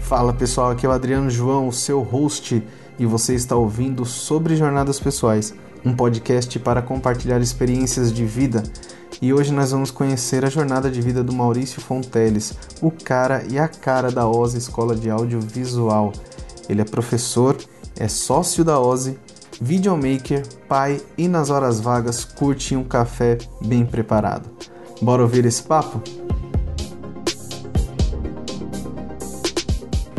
Fala 0.00 0.32
pessoal, 0.32 0.70
aqui 0.70 0.86
é 0.86 0.88
o 0.88 0.92
Adriano 0.92 1.28
João, 1.28 1.68
o 1.68 1.72
seu 1.72 2.00
host, 2.00 2.62
e 2.98 3.04
você 3.04 3.34
está 3.34 3.54
ouvindo 3.54 4.04
Sobre 4.06 4.56
Jornadas 4.56 4.98
Pessoais, 4.98 5.54
um 5.84 5.94
podcast 5.94 6.58
para 6.58 6.80
compartilhar 6.80 7.40
experiências 7.40 8.12
de 8.12 8.24
vida. 8.24 8.62
E 9.20 9.32
hoje 9.32 9.52
nós 9.52 9.72
vamos 9.72 9.90
conhecer 9.90 10.44
a 10.44 10.50
jornada 10.50 10.90
de 10.90 11.02
vida 11.02 11.22
do 11.22 11.32
Maurício 11.32 11.80
Fonteles, 11.80 12.54
o 12.80 12.90
cara 12.90 13.44
e 13.50 13.58
a 13.58 13.68
cara 13.68 14.10
da 14.10 14.26
OSE 14.26 14.56
Escola 14.56 14.94
de 14.94 15.10
Audiovisual. 15.10 16.12
Ele 16.68 16.80
é 16.80 16.84
professor, 16.84 17.56
é 17.98 18.08
sócio 18.08 18.64
da 18.64 18.78
OSE, 18.80 19.18
videomaker, 19.60 20.42
pai 20.68 21.00
e 21.16 21.28
nas 21.28 21.50
horas 21.50 21.80
vagas 21.80 22.24
curte 22.24 22.74
um 22.76 22.84
café 22.84 23.38
bem 23.60 23.84
preparado. 23.84 24.48
Bora 25.02 25.22
ouvir 25.22 25.44
esse 25.44 25.62
papo? 25.62 26.02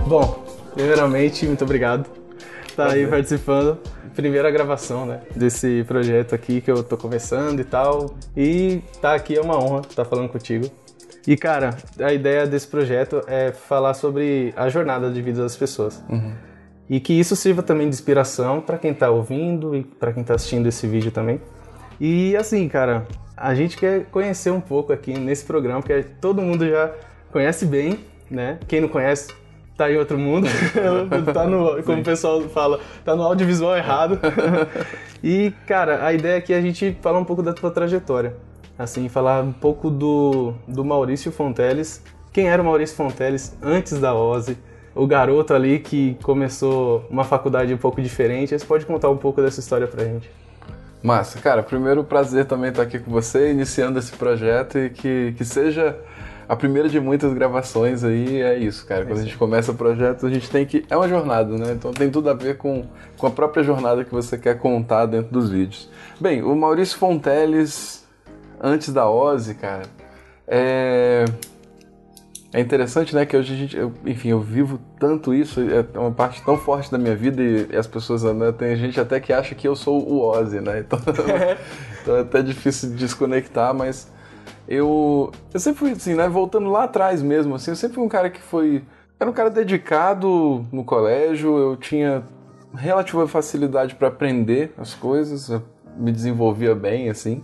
Bom, 0.09 0.43
primeiramente, 0.73 1.45
muito 1.45 1.63
obrigado 1.63 2.09
por 2.09 2.65
estar 2.67 2.89
aí 2.89 3.05
participando. 3.05 3.77
Primeira 4.15 4.49
gravação, 4.49 5.05
né, 5.05 5.21
desse 5.35 5.83
projeto 5.87 6.33
aqui 6.33 6.61
que 6.61 6.71
eu 6.71 6.83
tô 6.83 6.97
começando 6.97 7.59
e 7.59 7.63
tal. 7.63 8.15
E 8.35 8.81
tá 8.99 9.13
aqui 9.13 9.37
é 9.37 9.41
uma 9.41 9.63
honra 9.63 9.81
estar 9.87 10.03
falando 10.05 10.27
contigo. 10.27 10.65
E 11.27 11.37
cara, 11.37 11.77
a 11.99 12.11
ideia 12.11 12.47
desse 12.47 12.67
projeto 12.67 13.21
é 13.27 13.51
falar 13.51 13.93
sobre 13.93 14.51
a 14.57 14.67
jornada 14.67 15.11
de 15.11 15.21
vida 15.21 15.43
das 15.43 15.55
pessoas. 15.55 16.03
Uhum. 16.09 16.33
E 16.89 16.99
que 16.99 17.13
isso 17.13 17.35
sirva 17.35 17.61
também 17.61 17.87
de 17.87 17.93
inspiração 17.93 18.61
para 18.61 18.79
quem 18.79 18.95
tá 18.95 19.11
ouvindo 19.11 19.75
e 19.75 19.83
para 19.83 20.11
quem 20.11 20.23
tá 20.23 20.33
assistindo 20.33 20.65
esse 20.65 20.87
vídeo 20.87 21.11
também. 21.11 21.39
E 21.99 22.35
assim, 22.35 22.67
cara, 22.67 23.05
a 23.37 23.53
gente 23.53 23.77
quer 23.77 24.05
conhecer 24.05 24.49
um 24.49 24.59
pouco 24.59 24.91
aqui 24.91 25.13
nesse 25.13 25.45
programa, 25.45 25.81
porque 25.81 26.03
todo 26.19 26.41
mundo 26.41 26.67
já 26.67 26.91
conhece 27.31 27.63
bem, 27.63 27.99
né? 28.27 28.57
Quem 28.67 28.81
não 28.81 28.89
conhece 28.89 29.27
tá 29.79 29.89
em 29.89 29.95
outro 29.95 30.19
mundo, 30.19 30.45
tá 31.33 31.47
no, 31.47 31.81
como 31.83 32.01
o 32.01 32.03
pessoal 32.03 32.41
fala, 32.49 32.81
tá 33.05 33.15
no 33.15 33.23
audiovisual 33.23 33.77
errado. 33.77 34.19
e, 35.23 35.53
cara, 35.65 36.05
a 36.05 36.11
ideia 36.11 36.37
aqui 36.37 36.53
é 36.53 36.57
a 36.57 36.61
gente 36.61 36.97
falar 37.01 37.17
um 37.17 37.23
pouco 37.23 37.41
da 37.41 37.53
tua 37.53 37.71
trajetória. 37.71 38.35
Assim, 38.77 39.07
falar 39.07 39.41
um 39.41 39.53
pouco 39.53 39.89
do, 39.89 40.53
do 40.67 40.83
Maurício 40.83 41.31
Fonteles. 41.31 42.03
Quem 42.33 42.49
era 42.49 42.61
o 42.61 42.65
Maurício 42.65 42.93
Fonteles 42.97 43.57
antes 43.61 43.97
da 43.99 44.13
OSE? 44.13 44.57
O 44.93 45.07
garoto 45.07 45.53
ali 45.53 45.79
que 45.79 46.17
começou 46.23 47.05
uma 47.09 47.23
faculdade 47.23 47.73
um 47.73 47.77
pouco 47.77 48.01
diferente. 48.01 48.57
Você 48.57 48.65
pode 48.65 48.85
contar 48.85 49.09
um 49.09 49.17
pouco 49.17 49.41
dessa 49.41 49.61
história 49.61 49.87
pra 49.87 50.03
gente? 50.03 50.29
Massa, 51.01 51.39
cara, 51.39 51.63
primeiro 51.63 52.03
prazer 52.03 52.45
também 52.45 52.69
estar 52.69 52.83
aqui 52.83 52.99
com 52.99 53.09
você, 53.09 53.51
iniciando 53.51 53.97
esse 53.97 54.11
projeto 54.11 54.77
e 54.77 54.89
que, 54.89 55.33
que 55.37 55.45
seja 55.45 55.97
a 56.49 56.55
primeira 56.55 56.89
de 56.89 56.99
muitas 56.99 57.31
gravações 57.31 58.03
aí 58.03 58.41
é 58.41 58.57
isso, 58.57 58.83
cara. 58.87 59.05
Quando 59.05 59.19
a 59.19 59.21
gente 59.21 59.37
começa 59.37 59.71
o 59.71 59.75
projeto, 59.75 60.25
a 60.25 60.29
gente 60.31 60.49
tem 60.49 60.65
que. 60.65 60.83
É 60.89 60.97
uma 60.97 61.07
jornada, 61.07 61.55
né? 61.55 61.73
Então 61.73 61.91
tem 61.91 62.09
tudo 62.09 62.27
a 62.27 62.33
ver 62.33 62.57
com, 62.57 62.87
com 63.19 63.27
a 63.27 63.29
própria 63.29 63.63
jornada 63.63 64.03
que 64.03 64.11
você 64.11 64.35
quer 64.35 64.57
contar 64.57 65.05
dentro 65.05 65.31
dos 65.31 65.51
vídeos. 65.51 65.87
Bem, 66.19 66.41
o 66.41 66.55
Maurício 66.55 66.97
Fonteles, 66.97 68.03
antes 68.59 68.91
da 68.91 69.07
Ozzy, 69.07 69.53
cara, 69.53 69.83
é. 70.47 71.25
É 72.51 72.59
interessante, 72.59 73.13
né, 73.13 73.27
que 73.27 73.37
hoje 73.37 73.53
a 73.53 73.55
gente, 73.55 73.77
eu, 73.77 73.93
enfim, 74.03 74.29
eu 74.29 74.41
vivo 74.41 74.79
tanto 74.99 75.35
isso, 75.35 75.61
é 75.61 75.99
uma 75.99 76.09
parte 76.09 76.43
tão 76.43 76.57
forte 76.57 76.91
da 76.91 76.97
minha 76.97 77.15
vida 77.15 77.43
e, 77.43 77.67
e 77.71 77.75
as 77.75 77.85
pessoas, 77.85 78.23
né, 78.23 78.51
tem 78.51 78.75
gente 78.75 78.99
até 78.99 79.19
que 79.19 79.31
acha 79.31 79.53
que 79.53 79.67
eu 79.67 79.75
sou 79.75 80.01
o 80.01 80.19
Ozzy, 80.27 80.59
né, 80.59 80.79
então, 80.79 80.97
então 82.01 82.15
é 82.15 82.21
até 82.21 82.41
difícil 82.41 82.89
de 82.89 82.95
desconectar, 82.95 83.71
mas 83.71 84.11
eu, 84.69 85.31
eu 85.51 85.59
sempre 85.59 85.79
fui 85.79 85.91
assim, 85.91 86.13
né? 86.13 86.29
Voltando 86.29 86.69
lá 86.69 86.83
atrás 86.83 87.23
mesmo, 87.23 87.55
assim, 87.55 87.71
eu 87.71 87.75
sempre 87.75 87.95
fui 87.95 88.03
um 88.03 88.07
cara 88.07 88.29
que 88.29 88.39
foi. 88.39 88.83
Era 89.19 89.27
um 89.27 89.33
cara 89.33 89.49
dedicado 89.49 90.63
no 90.71 90.83
colégio, 90.83 91.57
eu 91.57 91.75
tinha 91.75 92.23
relativa 92.75 93.27
facilidade 93.27 93.95
para 93.95 94.09
aprender 94.09 94.71
as 94.77 94.93
coisas, 94.93 95.49
eu 95.49 95.63
me 95.97 96.11
desenvolvia 96.11 96.75
bem, 96.75 97.09
assim. 97.09 97.43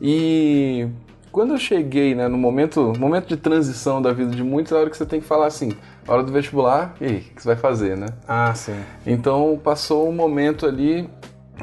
E 0.00 0.88
quando 1.32 1.52
eu 1.52 1.58
cheguei, 1.58 2.14
né, 2.14 2.28
no 2.28 2.38
momento, 2.38 2.92
momento 2.96 3.26
de 3.26 3.36
transição 3.36 4.00
da 4.00 4.12
vida 4.12 4.30
de 4.30 4.44
muitos, 4.44 4.72
é 4.72 4.76
a 4.76 4.78
hora 4.78 4.88
que 4.90 4.96
você 4.96 5.04
tem 5.04 5.20
que 5.20 5.26
falar 5.26 5.46
assim, 5.46 5.72
hora 6.06 6.22
do 6.22 6.32
vestibular, 6.32 6.94
e 7.00 7.04
aí, 7.04 7.16
o 7.16 7.34
que 7.34 7.42
você 7.42 7.48
vai 7.48 7.56
fazer, 7.56 7.96
né? 7.96 8.06
Ah, 8.26 8.54
sim. 8.54 8.80
Então 9.04 9.60
passou 9.62 10.08
um 10.08 10.12
momento 10.12 10.64
ali 10.64 11.10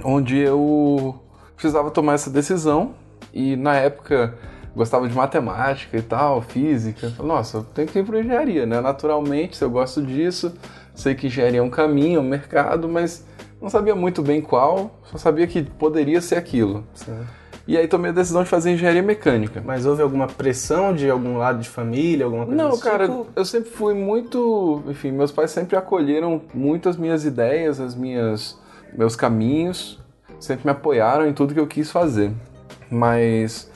onde 0.03 0.37
eu 0.37 1.15
precisava 1.55 1.89
tomar 1.89 2.13
essa 2.13 2.29
decisão 2.29 2.93
e 3.33 3.55
na 3.55 3.75
época 3.75 4.37
gostava 4.75 5.07
de 5.07 5.15
matemática 5.15 5.97
e 5.97 6.01
tal, 6.01 6.41
física. 6.41 7.11
Nossa, 7.19 7.57
eu 7.57 7.63
tenho 7.63 7.87
que 7.87 7.99
ir 7.99 8.05
para 8.05 8.19
engenharia, 8.19 8.65
né? 8.65 8.79
Naturalmente, 8.81 9.57
se 9.57 9.63
eu 9.63 9.69
gosto 9.69 10.01
disso, 10.01 10.53
sei 10.93 11.15
que 11.15 11.27
engenharia 11.27 11.59
é 11.59 11.63
um 11.63 11.69
caminho, 11.69 12.21
um 12.21 12.23
mercado, 12.23 12.87
mas 12.87 13.25
não 13.61 13.69
sabia 13.69 13.95
muito 13.95 14.21
bem 14.21 14.41
qual, 14.41 14.99
só 15.03 15.17
sabia 15.17 15.47
que 15.47 15.63
poderia 15.63 16.21
ser 16.21 16.35
aquilo. 16.35 16.83
Sim. 16.93 17.25
E 17.67 17.77
aí 17.77 17.87
tomei 17.87 18.09
a 18.09 18.13
decisão 18.13 18.41
de 18.41 18.49
fazer 18.49 18.71
engenharia 18.71 19.03
mecânica. 19.03 19.61
Mas 19.63 19.85
houve 19.85 20.01
alguma 20.01 20.25
pressão 20.25 20.91
de 20.91 21.07
algum 21.07 21.37
lado 21.37 21.59
de 21.59 21.69
família, 21.69 22.25
alguma 22.25 22.47
coisa 22.47 22.63
Não, 22.63 22.75
cara, 22.79 23.07
tipo? 23.07 23.27
eu 23.35 23.45
sempre 23.45 23.69
fui 23.69 23.93
muito, 23.93 24.81
enfim, 24.87 25.11
meus 25.11 25.31
pais 25.31 25.51
sempre 25.51 25.75
acolheram 25.75 26.41
muito 26.51 26.89
as 26.89 26.97
minhas 26.97 27.25
ideias, 27.25 27.79
as 27.79 27.93
minhas 27.93 28.57
meus 28.91 29.15
caminhos, 29.15 29.99
sempre 30.39 30.65
me 30.65 30.71
apoiaram 30.71 31.27
em 31.27 31.33
tudo 31.33 31.53
que 31.53 31.59
eu 31.59 31.67
quis 31.67 31.91
fazer. 31.91 32.31
Mas 32.89 33.68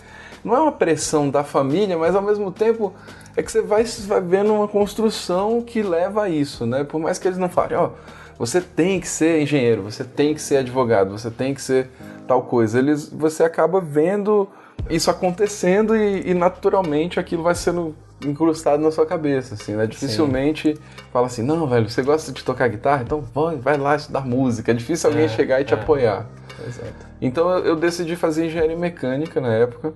não 0.44 0.56
é 0.56 0.60
uma 0.60 0.72
pressão 0.72 1.30
da 1.30 1.44
família, 1.44 1.98
mas 1.98 2.16
ao 2.16 2.22
mesmo 2.22 2.52
tempo 2.52 2.94
é 3.36 3.42
que 3.42 3.52
você 3.52 3.62
vai, 3.62 3.84
vai 3.84 4.22
vendo 4.22 4.54
uma 4.54 4.68
construção 4.68 5.62
que 5.62 5.82
leva 5.82 6.24
a 6.24 6.30
isso, 6.30 6.66
né? 6.66 6.84
Por 6.84 7.00
mais 7.00 7.18
que 7.18 7.28
eles 7.28 7.38
não 7.38 7.50
falem, 7.50 7.78
ó, 7.78 7.90
você 8.38 8.60
tem 8.60 9.00
que 9.00 9.08
ser 9.08 9.42
engenheiro, 9.42 9.82
você 9.84 10.04
tem 10.04 10.34
que 10.34 10.42
ser 10.42 10.58
advogado, 10.58 11.12
você 11.12 11.32
tem 11.32 11.54
que 11.54 11.62
ser 11.62 11.90
tal 12.28 12.44
coisa. 12.44 12.80
Eles, 12.80 13.10
você 13.10 13.44
acaba 13.44 13.80
vendo 13.80 14.48
isso 14.90 15.10
acontecendo 15.10 15.96
e, 15.96 16.32
e 16.32 16.34
naturalmente 16.34 17.20
aquilo 17.20 17.44
vai 17.44 17.56
sendo 17.56 17.96
incrustado 18.26 18.82
na 18.82 18.92
sua 18.92 19.06
cabeça, 19.06 19.56
assim, 19.56 19.74
né? 19.74 19.86
Dificilmente 19.86 20.78
fala 21.12 21.28
assim, 21.28 21.42
não, 21.44 21.68
velho, 21.68 21.90
você 21.90 22.02
gosta 22.02 22.32
de 22.32 22.44
tocar 22.44 22.68
guitarra? 22.70 23.04
Então 23.04 23.22
vai, 23.22 23.56
vai 23.58 23.78
lá 23.78 23.96
estudar 23.96 24.22
música. 24.26 24.72
É 24.72 24.74
difícil 24.74 25.10
alguém 25.10 25.26
É, 25.26 25.30
chegar 25.30 25.62
e 25.62 25.66
te 25.66 25.74
é. 25.74 25.78
apoiar. 25.78 26.26
Exato. 26.66 26.94
Então 27.22 27.50
eu, 27.50 27.66
eu 27.66 27.76
decidi 27.76 28.16
fazer 28.16 28.46
engenharia 28.46 28.78
mecânica 28.78 29.42
na 29.42 29.54
época. 29.54 29.94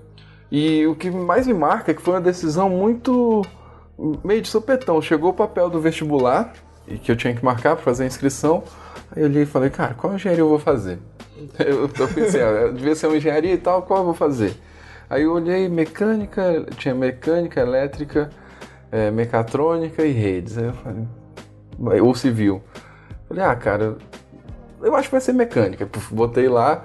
E 0.52 0.86
o 0.88 0.96
que 0.96 1.12
mais 1.12 1.46
me 1.46 1.54
marca 1.54 1.92
é 1.92 1.94
que 1.94 2.02
foi 2.02 2.14
uma 2.14 2.22
decisão 2.22 2.70
muito 2.70 3.42
meio 4.24 4.42
de 4.42 4.48
supetão. 4.48 5.02
Chegou 5.02 5.32
o 5.32 5.34
papel 5.34 5.70
do 5.70 5.80
vestibular 5.80 6.54
e 6.88 6.98
que 6.98 7.12
eu 7.12 7.16
tinha 7.16 7.34
que 7.34 7.44
marcar 7.44 7.76
para 7.76 7.84
fazer 7.84 8.04
a 8.04 8.08
inscrição. 8.08 8.64
Aí 9.16 9.22
eu 9.24 9.28
olhei 9.28 9.44
e 9.44 9.46
falei, 9.46 9.70
cara, 9.70 9.94
qual 9.94 10.14
engenharia 10.14 10.42
eu 10.42 10.50
vou 10.50 10.60
fazer? 10.60 11.00
Eu, 11.60 11.84
eu 11.84 12.08
pensei, 12.08 12.42
ah, 12.42 12.72
devia 12.74 12.96
ser 12.96 13.06
uma 13.06 13.16
engenharia 13.16 13.54
e 13.54 13.58
tal, 13.60 13.84
qual 13.84 14.00
eu 14.00 14.06
vou 14.06 14.14
fazer? 14.16 14.56
Aí 15.08 15.22
eu 15.22 15.34
olhei 15.34 15.70
mecânica, 15.70 16.66
tinha 16.78 16.96
mecânica, 16.96 17.62
elétrica, 17.62 18.32
eh, 18.92 19.12
mecatrônica 19.12 20.04
e 20.04 20.12
redes. 20.12 20.58
Aí 20.58 20.66
eu 20.66 20.74
falei, 20.74 22.02
ou 22.02 22.16
civil. 22.16 22.64
Falei, 23.28 23.44
ah, 23.44 23.56
cara, 23.56 23.98
eu 24.82 24.96
acho 24.96 25.10
que 25.10 25.12
vai 25.12 25.22
ser 25.22 25.34
mecânica. 25.34 25.88
Botei 26.12 26.50
lá 26.50 26.84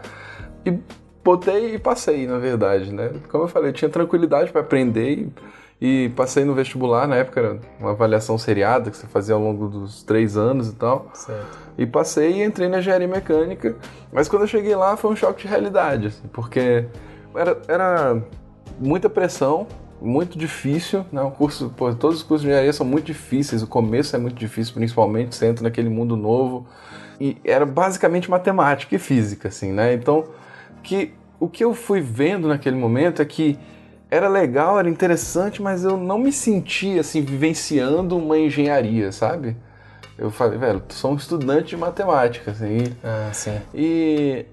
e 0.67 0.79
botei 1.25 1.75
e 1.75 1.79
passei, 1.79 2.27
na 2.27 2.39
verdade, 2.39 2.93
né? 2.93 3.13
Como 3.29 3.45
eu 3.45 3.49
falei, 3.49 3.71
eu 3.71 3.75
tinha 3.75 3.89
tranquilidade 3.89 4.51
para 4.51 4.61
aprender 4.61 5.33
e, 5.81 6.05
e 6.07 6.09
passei 6.11 6.45
no 6.45 6.55
vestibular. 6.55 7.07
Na 7.07 7.17
época 7.17 7.41
era 7.41 7.61
uma 7.79 7.91
avaliação 7.91 8.37
seriada 8.37 8.91
que 8.91 8.97
você 8.97 9.07
fazia 9.07 9.35
ao 9.35 9.41
longo 9.41 9.69
dos 9.69 10.03
três 10.03 10.37
anos 10.37 10.69
e 10.69 10.75
tal. 10.75 11.11
Certo. 11.15 11.59
E 11.79 11.87
passei 11.87 12.33
e 12.33 12.45
entrei 12.45 12.69
na 12.69 12.79
engenharia 12.79 13.09
mecânica. 13.09 13.77
Mas 14.13 14.29
quando 14.29 14.43
eu 14.43 14.49
cheguei 14.49 14.75
lá 14.75 14.97
foi 14.97 15.11
um 15.11 15.17
choque 15.17 15.43
de 15.43 15.49
realidade, 15.49 16.09
assim, 16.09 16.29
porque 16.33 16.87
era, 17.35 17.59
era 17.67 18.23
muita 18.79 19.09
pressão, 19.09 19.67
muito 20.01 20.37
difícil, 20.37 21.07
né? 21.13 21.23
O 21.23 21.31
curso, 21.31 21.73
pô, 21.77 21.95
todos 21.95 22.19
os 22.19 22.23
cursos 22.23 22.43
de 22.43 22.49
engenharia 22.49 22.73
são 22.73 22.85
muito 22.85 23.07
difíceis, 23.07 23.63
o 23.63 23.67
começo 23.67 24.15
é 24.17 24.19
muito 24.19 24.35
difícil, 24.35 24.75
principalmente, 24.75 25.37
você 25.37 25.47
entra 25.47 25.63
naquele 25.63 25.89
mundo 25.89 26.17
novo. 26.17 26.67
E 27.21 27.37
era 27.45 27.65
basicamente 27.65 28.29
matemática 28.29 28.97
e 28.97 28.99
física, 28.99 29.49
assim, 29.49 29.71
né? 29.73 29.95
Então, 29.95 30.25
que 30.83 31.15
o 31.41 31.49
que 31.49 31.65
eu 31.65 31.75
fui 31.75 32.01
vendo 32.01 32.49
naquele 32.49 32.77
momento 32.77 33.21
é 33.23 33.25
que 33.25 33.59
era 34.11 34.29
legal, 34.29 34.79
era 34.79 34.89
interessante, 34.89 35.63
mas 35.63 35.85
eu 35.85 35.97
não 35.97 36.19
me 36.19 36.31
sentia 36.33 37.01
assim 37.01 37.23
vivenciando 37.23 38.17
uma 38.17 38.39
engenharia, 38.39 39.11
sabe? 39.11 39.57
Eu 40.19 40.31
falei, 40.31 40.59
velho, 40.59 40.83
sou 40.91 41.13
um 41.13 41.17
estudante 41.17 41.69
de 41.71 41.77
matemática, 41.77 42.51
assim, 42.51 42.79
e- 42.79 42.93
Ah, 43.03 43.31
sim. 43.33 43.59
e, 43.75 44.45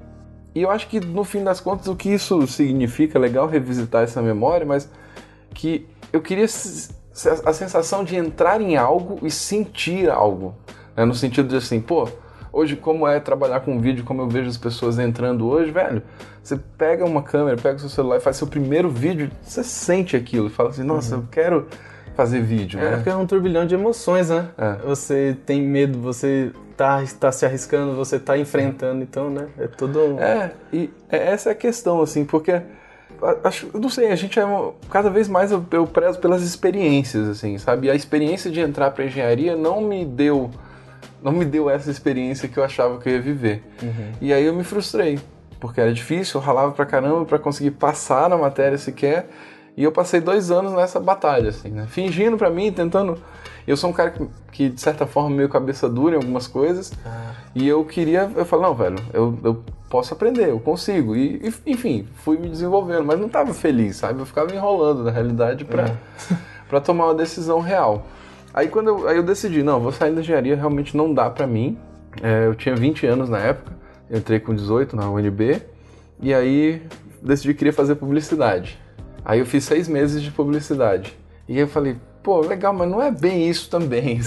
e 0.56 0.62
eu 0.62 0.72
acho 0.72 0.88
que 0.88 1.00
no 1.02 1.24
fim 1.24 1.44
das 1.44 1.60
contas 1.60 1.88
o 1.88 1.96
que 1.96 2.10
isso 2.10 2.48
significa, 2.48 3.18
é 3.18 3.22
legal 3.22 3.48
revisitar 3.48 4.04
essa 4.04 4.22
memória, 4.22 4.66
mas 4.66 4.90
que 5.54 5.86
eu 6.14 6.22
queria 6.22 6.46
a 6.46 7.54
sensação 7.54 8.04
de 8.06 8.16
entrar 8.16 8.62
em 8.62 8.78
algo 8.78 9.20
e 9.22 9.30
sentir 9.30 10.10
algo. 10.10 10.56
né? 10.96 11.04
No 11.04 11.14
sentido 11.14 11.50
de 11.50 11.58
assim, 11.58 11.82
pô, 11.82 12.08
hoje 12.52 12.76
como 12.76 13.08
é 13.08 13.20
trabalhar 13.20 13.60
com 13.62 13.80
vídeo, 13.80 14.04
como 14.04 14.22
eu 14.22 14.28
vejo 14.30 14.50
as 14.50 14.58
pessoas 14.58 14.98
entrando 15.00 15.48
hoje, 15.48 15.72
velho, 15.72 16.02
você 16.42 16.58
pega 16.78 17.06
uma 17.06 17.22
câmera, 17.22 17.56
pega 17.58 17.76
o 17.78 17.80
seu 17.80 17.90
celular 17.90 18.18
e 18.18 18.20
faz 18.20 18.38
seu 18.38 18.48
primeiro 18.48 18.90
vídeo, 18.90 19.30
você 19.42 19.64
sente 19.64 20.16
aquilo, 20.16 20.48
e 20.48 20.50
fala 20.50 20.70
assim, 20.70 20.84
nossa, 20.84 21.16
eu 21.16 21.24
quero 21.32 21.68
fazer 22.16 22.42
vídeo, 22.42 22.80
É, 22.80 22.84
né? 22.92 22.96
porque 22.98 23.10
é 23.10 23.16
um 23.16 23.26
turbilhão 23.26 23.66
de 23.66 23.76
emoções, 23.76 24.30
né? 24.30 24.50
É. 24.58 24.74
Você 24.86 25.38
tem 25.46 25.62
medo, 25.62 26.00
você 26.00 26.52
tá, 26.76 27.02
tá 27.20 27.32
se 27.32 27.46
arriscando, 27.46 27.96
você 27.96 28.20
tá 28.20 28.38
enfrentando, 28.38 29.02
então, 29.04 29.30
né? 29.30 29.48
É 29.58 29.68
tudo. 29.68 30.00
um- 30.00 30.20
É, 30.20 30.52
e 30.74 30.90
é- 31.10 31.32
essa 31.32 31.50
é 31.50 31.52
a 31.54 31.56
questão, 31.56 32.02
assim, 32.02 32.26
porque 32.26 32.62
acho, 33.44 33.70
eu 33.74 33.80
não 33.80 33.90
sei, 33.90 34.12
a 34.12 34.16
gente 34.16 34.40
é 34.40 34.44
cada 34.90 35.10
vez 35.10 35.28
mais 35.28 35.52
eu, 35.52 35.64
eu 35.72 35.86
prezo 35.88 36.20
pelas 36.20 36.42
experiências, 36.42 37.28
assim, 37.28 37.58
sabe? 37.58 37.88
E 37.88 37.92
a 37.92 37.96
experiência 37.96 38.50
de 38.52 38.60
entrar 38.60 38.92
para 38.92 39.06
engenharia 39.06 39.56
não 39.56 39.82
me 39.82 40.04
deu 40.06 40.50
não 41.22 41.32
me 41.32 41.46
deu 41.46 41.70
essa 41.70 41.90
experiência 41.90 42.48
que 42.48 42.58
eu 42.58 42.64
achava 42.64 42.98
que 43.00 43.10
eu 43.10 43.14
ia 43.14 43.22
viver. 43.22 43.64
E 44.22 44.34
aí 44.34 44.46
eu 44.46 44.54
me 44.54 44.64
frustrei, 44.64 45.20
porque 45.60 45.80
era 45.82 45.94
difícil, 45.94 46.40
eu 46.40 46.46
ralava 46.46 46.72
pra 46.72 46.86
caramba 46.86 47.26
pra 47.26 47.40
conseguir 47.40 47.72
passar 47.72 48.30
na 48.30 48.38
matéria 48.38 48.78
sequer. 48.78 49.30
E 49.78 49.84
eu 49.84 49.92
passei 49.94 50.20
dois 50.20 50.52
anos 50.52 50.74
nessa 50.74 51.00
batalha, 51.00 51.50
assim, 51.50 51.70
né? 51.70 51.86
Fingindo 51.88 52.36
pra 52.38 52.50
mim, 52.50 52.70
tentando. 52.72 53.18
Eu 53.66 53.78
sou 53.78 53.90
um 53.90 53.94
cara 53.94 54.10
que, 54.10 54.28
que, 54.52 54.70
de 54.70 54.82
certa 54.82 55.06
forma, 55.06 55.30
meio 55.30 55.48
cabeça 55.48 55.88
dura 55.88 56.16
em 56.16 56.18
algumas 56.18 56.48
coisas. 56.48 56.92
E 57.56 57.66
eu 57.68 57.86
queria. 57.86 58.30
Eu 58.36 58.44
falei, 58.46 58.66
não, 58.66 58.76
velho, 58.76 58.98
eu, 59.14 59.40
eu 59.42 59.64
posso 59.90 60.14
aprender, 60.14 60.50
eu 60.50 60.60
consigo. 60.60 61.16
E, 61.16 61.50
e, 61.66 61.72
enfim, 61.72 62.06
fui 62.16 62.38
me 62.38 62.50
desenvolvendo, 62.50 63.06
mas 63.06 63.20
não 63.20 63.30
tava 63.30 63.54
feliz, 63.54 63.96
sabe? 63.96 64.20
Eu 64.20 64.26
ficava 64.26 64.54
enrolando, 64.54 65.04
na 65.04 65.12
realidade, 65.12 65.64
pra, 65.64 65.96
pra 66.68 66.82
tomar 66.82 67.06
uma 67.06 67.16
decisão 67.16 67.62
real. 67.62 68.06
Aí 68.54 68.68
quando 68.68 68.88
eu, 68.88 69.08
aí 69.08 69.18
eu 69.18 69.24
decidi, 69.24 69.64
não, 69.64 69.80
vou 69.80 69.92
sair 69.92 70.14
da 70.14 70.22
engenharia, 70.22 70.56
realmente 70.56 70.96
não 70.96 71.14
dá 71.14 71.30
pra 71.30 71.46
mim. 71.46 71.78
É, 72.22 72.48
eu 72.48 72.56
tinha 72.56 72.76
20 72.76 73.06
anos 73.06 73.30
na 73.30 73.40
época, 73.40 73.72
entrei 74.10 74.40
com 74.40 74.54
18 74.54 74.96
na 74.96 75.10
UNB, 75.10 75.62
e 76.22 76.34
aí 76.34 76.82
decidi 77.22 77.54
que 77.54 77.60
queria 77.60 77.74
fazer 77.74 77.96
publicidade. 77.96 78.80
Aí 79.24 79.40
eu 79.40 79.46
fiz 79.46 79.64
seis 79.64 79.88
meses 79.88 80.22
de 80.22 80.32
publicidade. 80.32 81.16
E 81.48 81.54
aí 81.54 81.60
eu 81.60 81.68
falei, 81.68 81.98
pô, 82.24 82.40
legal, 82.42 82.74
mas 82.74 82.90
não 82.90 83.02
é 83.02 83.12
bem 83.12 83.48
isso 83.50 83.70
também. 83.70 84.20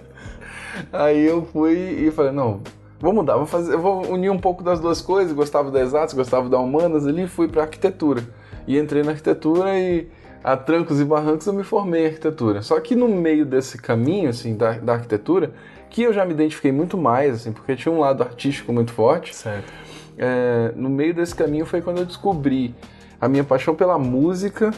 aí 0.92 1.26
eu 1.26 1.44
fui 1.52 1.76
e 1.76 2.10
falei, 2.10 2.32
não, 2.32 2.62
vou 2.98 3.12
mudar, 3.12 3.36
vou 3.36 3.46
fazer, 3.46 3.74
eu 3.74 3.80
vou 3.80 4.06
unir 4.06 4.30
um 4.30 4.38
pouco 4.38 4.62
das 4.62 4.80
duas 4.80 5.00
coisas, 5.00 5.32
gostava 5.32 5.70
da 5.70 5.80
exatas, 5.80 6.14
gostava 6.14 6.48
da 6.48 6.58
humanas 6.58 7.06
ali, 7.06 7.26
fui 7.26 7.48
para 7.48 7.62
arquitetura. 7.62 8.22
E 8.66 8.78
entrei 8.78 9.02
na 9.02 9.10
arquitetura 9.10 9.78
e 9.78 10.08
a 10.42 10.56
trancos 10.56 11.00
e 11.00 11.04
barrancos 11.04 11.46
eu 11.46 11.52
me 11.52 11.62
formei 11.62 12.02
em 12.02 12.06
arquitetura. 12.06 12.62
Só 12.62 12.78
que 12.80 12.94
no 12.94 13.08
meio 13.08 13.44
desse 13.44 13.78
caminho, 13.78 14.30
assim, 14.30 14.56
da, 14.56 14.72
da 14.72 14.94
arquitetura, 14.94 15.52
que 15.90 16.02
eu 16.02 16.12
já 16.12 16.24
me 16.24 16.32
identifiquei 16.32 16.72
muito 16.72 16.96
mais, 16.96 17.34
assim, 17.34 17.52
porque 17.52 17.76
tinha 17.76 17.92
um 17.92 17.98
lado 18.00 18.22
artístico 18.22 18.72
muito 18.72 18.92
forte, 18.92 19.34
Certo. 19.34 19.72
é, 20.16 20.72
no 20.76 20.88
meio 20.88 21.12
desse 21.12 21.34
caminho 21.34 21.66
foi 21.66 21.82
quando 21.82 21.98
eu 21.98 22.06
descobri 22.06 22.74
a 23.20 23.28
minha 23.28 23.44
paixão 23.44 23.74
pela 23.74 23.98
música, 23.98 24.70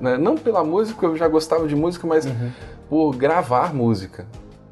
né? 0.00 0.16
não 0.16 0.36
pela 0.36 0.62
música, 0.62 1.06
eu 1.06 1.16
já 1.16 1.26
gostava 1.26 1.66
de 1.66 1.74
música, 1.74 2.06
mas 2.06 2.28
por 2.88 3.16
gravar 3.16 3.74
música. 3.74 4.26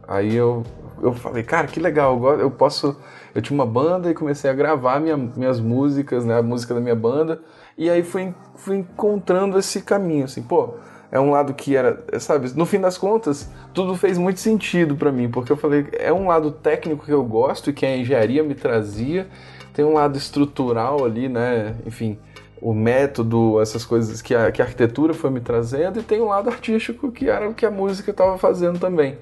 Aí 0.07 0.35
eu, 0.37 0.63
eu 1.03 1.13
falei, 1.13 1.43
cara, 1.43 1.67
que 1.67 1.81
legal, 1.81 2.23
eu, 2.39 2.51
posso. 2.51 2.97
Eu 3.35 3.43
tinha 3.43 3.55
uma 3.55 3.67
banda 3.67 4.11
e 4.11 4.15
comecei 4.15 4.51
a 4.51 4.55
gravar 4.55 5.01
minha- 5.01 5.17
minhas 5.17 5.61
músicas, 5.61 6.25
né, 6.25 6.39
a 6.39 6.43
música 6.43 6.75
da 6.75 6.81
minha 6.81 6.95
banda, 6.95 7.41
e 7.77 7.91
aí 7.91 8.03
fui, 8.03 8.35
fui 8.55 8.79
encontrando 8.79 9.59
esse 9.59 9.83
caminho, 9.83 10.25
assim, 10.25 10.43
pô. 10.43 10.75
É 11.13 11.21
um 11.21 11.31
lado 11.31 11.55
que 11.55 11.77
era, 11.77 12.05
sabe, 12.19 12.53
no 12.57 12.67
fim 12.67 12.81
das 12.81 12.99
contas, 12.99 13.49
tudo 13.73 13.95
fez 13.95 14.19
muito 14.19 14.41
sentido 14.41 14.97
pra 14.97 15.13
mim, 15.13 15.31
porque 15.31 15.53
eu 15.53 15.57
falei, 15.57 15.87
é 15.93 16.13
um 16.13 16.27
lado 16.27 16.51
técnico 16.51 17.05
que 17.07 17.13
eu 17.13 17.23
gosto 17.23 17.71
e 17.71 17.73
que 17.73 17.87
a 17.87 17.97
engenharia 17.97 18.43
me 18.43 18.55
trazia, 18.57 19.29
tem 19.73 19.85
um 19.85 19.93
lado 19.93 20.19
estrutural 20.19 21.05
ali, 21.05 21.29
né? 21.29 21.77
Enfim, 21.87 22.19
o 22.61 22.75
método, 22.75 23.61
essas 23.61 23.85
coisas 23.85 24.21
que 24.21 24.35
a, 24.35 24.51
que 24.51 24.61
a 24.61 24.65
arquitetura 24.65 25.15
foi 25.15 25.31
me 25.31 25.41
trazendo, 25.41 26.01
e 26.01 26.03
tem 26.03 26.21
um 26.21 26.27
lado 26.27 26.49
artístico 26.49 27.13
que 27.13 27.29
era 27.29 27.49
o 27.49 27.55
que 27.55 27.65
a 27.65 27.71
música 27.71 28.11
estava 28.11 28.37
fazendo 28.37 28.79
também. 28.79 29.17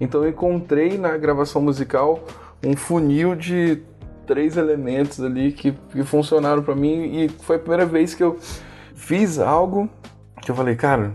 Então 0.00 0.22
eu 0.24 0.30
encontrei 0.30 0.98
na 0.98 1.16
gravação 1.16 1.60
musical 1.62 2.24
um 2.64 2.76
funil 2.76 3.34
de 3.34 3.82
três 4.26 4.56
elementos 4.56 5.20
ali 5.22 5.52
que, 5.52 5.72
que 5.90 6.02
funcionaram 6.04 6.62
para 6.62 6.74
mim 6.74 7.24
e 7.24 7.28
foi 7.28 7.56
a 7.56 7.58
primeira 7.58 7.84
vez 7.86 8.14
que 8.14 8.22
eu 8.22 8.38
fiz 8.94 9.38
algo 9.38 9.88
que 10.40 10.50
eu 10.50 10.54
falei, 10.54 10.74
cara, 10.76 11.12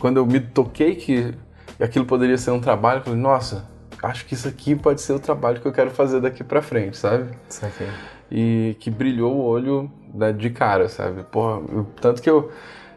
quando 0.00 0.18
eu 0.18 0.26
me 0.26 0.40
toquei 0.40 0.94
que 0.94 1.34
aquilo 1.80 2.04
poderia 2.04 2.36
ser 2.38 2.50
um 2.50 2.60
trabalho, 2.60 3.00
eu 3.00 3.04
falei, 3.04 3.18
nossa, 3.20 3.64
acho 4.02 4.24
que 4.26 4.34
isso 4.34 4.46
aqui 4.48 4.74
pode 4.76 5.00
ser 5.00 5.12
o 5.12 5.18
trabalho 5.20 5.60
que 5.60 5.66
eu 5.66 5.72
quero 5.72 5.90
fazer 5.90 6.20
daqui 6.20 6.42
para 6.44 6.62
frente, 6.62 6.96
sabe? 6.96 7.30
Saquei. 7.48 7.88
e 8.30 8.76
que 8.80 8.90
brilhou 8.90 9.34
o 9.36 9.42
olho 9.44 9.90
né, 10.14 10.32
de 10.32 10.50
cara, 10.50 10.88
sabe? 10.88 11.22
Porra, 11.24 11.60
eu- 11.72 11.86
tanto 12.00 12.20
que 12.22 12.28
eu 12.30 12.50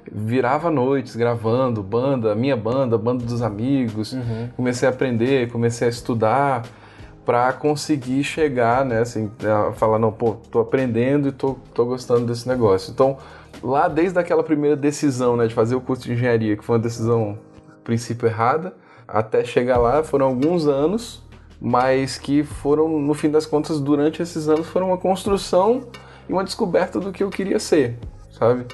virava 0.10 0.72
noites 0.72 1.16
gravando 1.16 1.84
banda, 1.84 2.34
minha 2.34 2.56
banda, 2.56 2.98
banda 2.98 3.26
dos 3.26 3.42
amigos, 3.42 4.16
comecei 4.56 4.88
a 4.88 4.92
aprender, 4.92 5.52
comecei 5.52 5.88
a 5.88 5.90
estudar 5.90 6.64
para 7.26 7.54
conseguir 7.54 8.24
chegar, 8.24 8.84
né, 8.84 9.00
assim, 9.00 9.32
a 9.46 9.72
falar, 9.74 10.00
não, 10.00 10.12
pô, 10.12 10.34
tô 10.50 10.60
aprendendo 10.60 11.28
e 11.28 11.32
tô, 11.32 11.56
tô 11.74 11.86
gostando 11.86 12.26
desse 12.26 12.48
negócio. 12.48 12.92
Então, 12.92 13.18
lá 13.62 13.88
desde 13.88 14.18
aquela 14.18 14.44
primeira 14.44 14.76
decisão, 14.76 15.38
né, 15.38 15.48
de 15.48 15.54
fazer 15.54 15.76
o 15.76 15.82
curso 15.82 16.04
de 16.04 16.14
engenharia, 16.14 16.58
que 16.58 16.64
foi 16.64 16.76
uma 16.76 16.82
decisão, 16.82 17.38
princípio, 17.84 18.28
errada, 18.28 18.74
até 19.08 19.44
chegar 19.44 19.78
lá 19.78 20.04
foram 20.04 20.26
alguns 20.26 20.68
anos, 20.68 21.24
mas 21.60 22.18
que 22.18 22.44
foram, 22.44 22.90
no 23.00 23.14
fim 23.14 23.30
das 23.30 23.46
contas, 23.46 23.80
durante 23.80 24.22
esses 24.22 24.50
anos, 24.50 24.68
foram 24.68 24.88
uma 24.88 24.98
construção 24.98 25.82
e 26.28 26.34
uma 26.34 26.44
descoberta 26.44 27.00
do 27.00 27.12
que 27.12 27.24
eu 27.24 27.30
queria 27.30 27.60
ser, 27.60 28.00
sabe? 28.32 28.66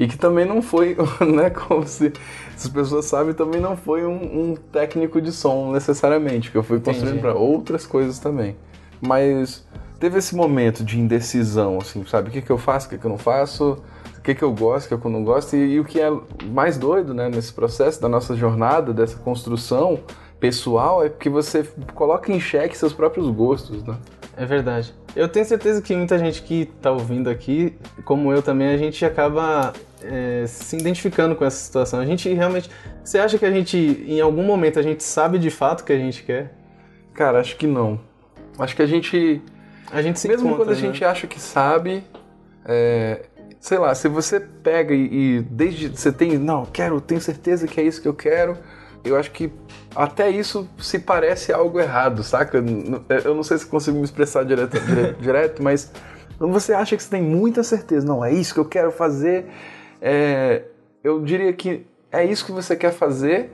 E 0.00 0.08
que 0.08 0.16
também 0.16 0.46
não 0.46 0.62
foi, 0.62 0.96
né, 1.20 1.50
como 1.50 1.86
se, 1.86 2.10
se 2.56 2.66
as 2.66 2.72
pessoas 2.72 3.04
sabem, 3.04 3.34
também 3.34 3.60
não 3.60 3.76
foi 3.76 4.06
um, 4.06 4.14
um 4.52 4.56
técnico 4.72 5.20
de 5.20 5.30
som 5.30 5.70
necessariamente, 5.72 6.50
que 6.50 6.56
eu 6.56 6.62
fui 6.62 6.80
construindo 6.80 7.20
para 7.20 7.34
outras 7.34 7.84
coisas 7.84 8.18
também. 8.18 8.56
Mas 8.98 9.62
teve 9.98 10.16
esse 10.16 10.34
momento 10.34 10.82
de 10.82 10.98
indecisão, 10.98 11.76
assim, 11.76 12.02
sabe? 12.06 12.30
O 12.30 12.32
que, 12.32 12.40
que 12.40 12.50
eu 12.50 12.56
faço, 12.56 12.86
o 12.86 12.90
que, 12.90 12.96
que 12.96 13.04
eu 13.04 13.10
não 13.10 13.18
faço, 13.18 13.76
o 14.16 14.22
que, 14.22 14.34
que 14.34 14.42
eu 14.42 14.54
gosto, 14.54 14.86
o 14.86 14.98
que, 14.98 15.06
eu 15.06 15.10
não 15.10 15.22
gosto. 15.22 15.54
E, 15.54 15.74
e 15.74 15.80
o 15.80 15.84
que 15.84 16.00
é 16.00 16.10
mais 16.46 16.78
doido, 16.78 17.12
né, 17.12 17.28
nesse 17.28 17.52
processo 17.52 18.00
da 18.00 18.08
nossa 18.08 18.34
jornada, 18.34 18.94
dessa 18.94 19.18
construção 19.18 20.00
pessoal, 20.40 21.04
é 21.04 21.10
que 21.10 21.28
você 21.28 21.62
coloca 21.94 22.32
em 22.32 22.40
xeque 22.40 22.74
seus 22.74 22.94
próprios 22.94 23.28
gostos, 23.28 23.84
né? 23.84 23.98
É 24.40 24.46
verdade. 24.46 24.94
Eu 25.14 25.28
tenho 25.28 25.44
certeza 25.44 25.82
que 25.82 25.94
muita 25.94 26.18
gente 26.18 26.40
que 26.40 26.64
tá 26.80 26.90
ouvindo 26.90 27.28
aqui, 27.28 27.76
como 28.06 28.32
eu 28.32 28.40
também, 28.40 28.68
a 28.68 28.76
gente 28.78 29.04
acaba 29.04 29.74
é, 30.02 30.46
se 30.46 30.78
identificando 30.78 31.36
com 31.36 31.44
essa 31.44 31.58
situação. 31.58 32.00
A 32.00 32.06
gente 32.06 32.26
realmente. 32.32 32.70
Você 33.04 33.18
acha 33.18 33.38
que 33.38 33.44
a 33.44 33.50
gente, 33.50 33.76
em 33.76 34.18
algum 34.18 34.42
momento, 34.42 34.78
a 34.78 34.82
gente 34.82 35.04
sabe 35.04 35.38
de 35.38 35.50
fato 35.50 35.82
o 35.82 35.84
que 35.84 35.92
a 35.92 35.98
gente 35.98 36.22
quer? 36.22 36.54
Cara, 37.12 37.38
acho 37.38 37.54
que 37.58 37.66
não. 37.66 38.00
Acho 38.58 38.74
que 38.74 38.80
a 38.80 38.86
gente 38.86 39.42
A 39.92 40.00
gente 40.00 40.18
se 40.18 40.26
Mesmo 40.26 40.56
quando 40.56 40.70
a 40.70 40.74
né? 40.74 40.80
gente 40.80 41.04
acha 41.04 41.26
que 41.26 41.38
sabe, 41.38 42.02
é, 42.64 43.26
sei 43.60 43.76
lá, 43.76 43.94
se 43.94 44.08
você 44.08 44.40
pega 44.40 44.94
e, 44.94 45.36
e 45.36 45.42
desde 45.42 45.88
você 45.90 46.10
tem, 46.10 46.38
não, 46.38 46.64
quero, 46.64 46.98
tenho 46.98 47.20
certeza 47.20 47.66
que 47.66 47.78
é 47.78 47.84
isso 47.84 48.00
que 48.00 48.08
eu 48.08 48.14
quero, 48.14 48.56
eu 49.04 49.16
acho 49.16 49.30
que 49.30 49.52
até 49.94 50.28
isso 50.30 50.68
se 50.78 50.98
parece 50.98 51.52
algo 51.52 51.80
errado, 51.80 52.22
saca? 52.22 52.58
N- 52.58 53.00
Eu 53.24 53.34
não 53.34 53.42
sei 53.42 53.58
se 53.58 53.66
consigo 53.66 53.96
me 53.98 54.04
expressar 54.04 54.44
direto, 54.44 54.78
dire- 54.80 55.14
direto, 55.20 55.62
mas 55.62 55.90
quando 56.38 56.52
você 56.52 56.72
acha 56.72 56.96
que 56.96 57.02
você 57.02 57.10
tem 57.10 57.22
muita 57.22 57.62
certeza, 57.62 58.06
não, 58.06 58.24
é 58.24 58.32
isso 58.32 58.54
que 58.54 58.60
eu 58.60 58.64
quero 58.64 58.90
fazer, 58.92 59.46
é, 60.00 60.62
eu 61.02 61.20
diria 61.22 61.52
que 61.52 61.86
é 62.12 62.24
isso 62.24 62.44
que 62.44 62.52
você 62.52 62.74
quer 62.76 62.92
fazer, 62.92 63.52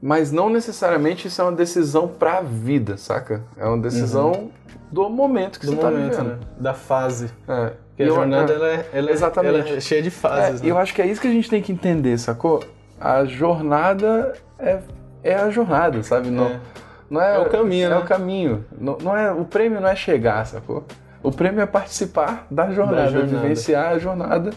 mas 0.00 0.30
não 0.30 0.48
necessariamente 0.48 1.26
isso 1.28 1.40
é 1.40 1.44
uma 1.44 1.52
decisão 1.52 2.06
pra 2.08 2.40
vida, 2.40 2.96
saca? 2.96 3.42
É 3.56 3.64
uma 3.66 3.78
decisão 3.78 4.50
do 4.90 5.08
momento 5.10 5.58
que 5.60 5.66
do 5.66 5.72
você 5.72 5.80
tá 5.80 5.90
momento, 5.90 6.10
vivendo. 6.16 6.28
né? 6.28 6.38
Da 6.58 6.72
fase. 6.74 7.30
É. 7.48 7.72
Porque 7.88 8.02
a 8.04 8.06
eu- 8.06 8.14
jornada 8.14 8.52
é. 8.52 8.56
ela 8.56 8.68
é, 8.68 8.88
ela 8.92 9.10
é- 9.10 9.12
Exatamente. 9.12 9.68
ela 9.68 9.76
é 9.76 9.80
cheia 9.80 10.00
de 10.00 10.08
É, 10.08 10.10
fases. 10.12 10.60
e 10.60 10.64
né? 10.64 10.70
eu 10.70 10.78
acho 10.78 10.94
que 10.94 11.02
é 11.02 11.06
isso 11.06 11.20
que 11.20 11.26
a 11.26 11.32
gente 11.32 11.50
tem 11.50 11.60
que 11.60 11.72
entender, 11.72 12.16
sacou? 12.18 12.62
A 13.00 13.24
jornada 13.24 14.34
é, 14.58 14.78
é 15.22 15.34
a 15.34 15.50
jornada, 15.50 16.02
sabe? 16.02 16.30
Não 16.30 16.46
É. 16.46 16.60
não 17.10 17.20
é, 17.20 17.36
É 17.36 17.38
o 17.38 17.48
caminho, 17.48 17.86
é 17.86 17.90
né? 17.90 17.98
o 17.98 18.04
caminho. 18.04 18.64
Não, 18.78 18.98
não 19.02 19.16
é, 19.16 19.32
o 19.32 19.44
prêmio 19.44 19.80
não 19.80 19.88
é 19.88 19.96
chegar, 19.96 20.44
sacou? 20.46 20.84
O 21.22 21.30
prêmio 21.30 21.60
é 21.60 21.66
participar 21.66 22.46
da 22.50 22.70
jornada, 22.70 23.10
jornada. 23.10 23.26
vivenciar 23.26 23.92
a 23.92 23.98
jornada 23.98 24.50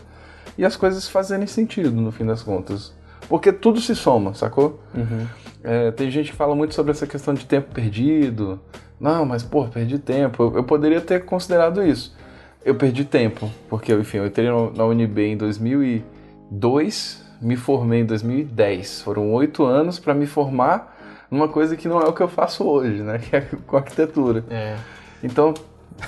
e 0.57 0.63
as 0.65 0.75
coisas 0.75 1.07
fazerem 1.09 1.47
sentido 1.47 1.91
no 1.91 2.11
fim 2.11 2.25
das 2.25 2.43
contas. 2.43 2.93
Porque 3.27 3.51
tudo 3.51 3.79
se 3.79 3.95
soma, 3.95 4.33
sacou? 4.33 4.79
Uhum. 4.93 5.25
É, 5.63 5.91
tem 5.91 6.09
gente 6.11 6.31
que 6.31 6.37
fala 6.37 6.55
muito 6.55 6.73
sobre 6.75 6.91
essa 6.91 7.07
questão 7.07 7.33
de 7.33 7.45
tempo 7.45 7.73
perdido. 7.73 8.59
Não, 8.99 9.25
mas 9.25 9.41
pô, 9.41 9.65
perdi 9.65 9.97
tempo. 9.97 10.43
Eu, 10.43 10.57
eu 10.57 10.63
poderia 10.63 11.01
ter 11.01 11.25
considerado 11.25 11.83
isso. 11.83 12.15
Eu 12.63 12.75
perdi 12.75 13.05
tempo, 13.05 13.49
porque 13.69 13.91
enfim, 13.93 14.17
eu 14.17 14.27
entrei 14.27 14.47
na 14.75 14.85
UNB 14.85 15.19
em 15.21 15.37
2002, 15.37 17.23
me 17.41 17.55
formei 17.55 18.01
em 18.01 18.05
2010. 18.05 19.01
Foram 19.01 19.31
oito 19.33 19.63
anos 19.63 19.99
para 19.99 20.13
me 20.13 20.25
formar 20.25 20.97
numa 21.29 21.47
coisa 21.47 21.75
que 21.75 21.87
não 21.87 21.99
é 22.01 22.05
o 22.05 22.13
que 22.13 22.21
eu 22.21 22.27
faço 22.27 22.63
hoje, 22.63 23.01
né? 23.01 23.17
Que 23.23 23.35
é 23.35 23.41
com 23.65 23.77
arquitetura. 23.77 24.43
É, 24.49 24.75
Então, 25.23 25.53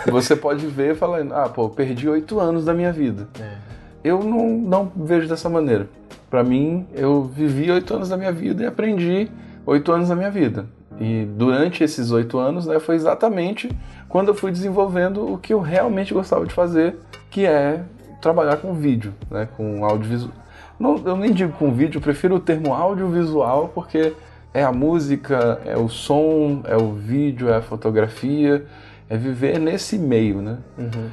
você 0.08 0.36
pode 0.36 0.66
ver 0.68 0.96
falando, 0.96 1.34
ah, 1.34 1.50
pô, 1.50 1.70
perdi 1.70 2.08
oito 2.08 2.40
anos 2.40 2.66
da 2.66 2.74
minha 2.74 2.92
vida. 2.92 3.28
é. 3.40 3.74
Eu 4.04 4.22
não, 4.22 4.50
não 4.50 4.92
vejo 4.94 5.30
dessa 5.30 5.50
maneira. 5.50 5.88
Para 6.30 6.44
mim, 6.44 6.86
eu 6.94 7.24
vivi 7.24 7.72
oito 7.72 7.94
anos 7.94 8.10
da 8.10 8.18
minha 8.18 8.34
vida 8.34 8.62
e 8.62 8.66
aprendi 8.66 9.32
oito 9.66 9.94
anos 9.94 10.10
da 10.10 10.16
minha 10.16 10.30
vida. 10.30 10.66
E 11.00 11.26
durante 11.26 11.84
esses 11.86 12.12
oito 12.12 12.38
anos, 12.38 12.66
né, 12.68 12.80
foi 12.80 12.96
exatamente 12.96 13.70
quando 14.10 14.28
eu 14.28 14.36
fui 14.36 14.52
desenvolvendo 14.52 15.32
o 15.34 15.38
que 15.38 15.54
eu 15.54 15.62
realmente 15.62 16.14
gostava 16.14 16.46
de 16.46 16.54
fazer, 16.54 16.98
que 17.32 17.46
é 17.46 17.82
trabalhar 18.22 18.58
com 18.58 18.74
vídeo, 18.74 19.14
né, 19.32 19.48
com 19.56 19.86
audiovisual. 19.86 20.34
Não, 20.84 21.02
eu 21.06 21.16
nem 21.16 21.32
digo 21.32 21.54
com 21.54 21.72
vídeo, 21.72 22.00
eu 22.00 22.02
prefiro 22.02 22.36
o 22.36 22.40
termo 22.42 22.74
audiovisual 22.74 23.72
porque 23.74 24.12
é 24.54 24.66
a 24.66 24.72
música, 24.74 25.62
é 25.64 25.78
o 25.78 25.88
som, 25.88 26.62
é 26.66 26.76
o 26.76 26.92
vídeo, 26.92 27.48
é 27.48 27.56
a 27.56 27.62
fotografia, 27.62 28.66
é 29.10 29.16
viver 29.16 29.60
nesse 29.60 29.98
meio, 29.98 30.42
né? 30.42 30.58
Uhum. 30.78 31.08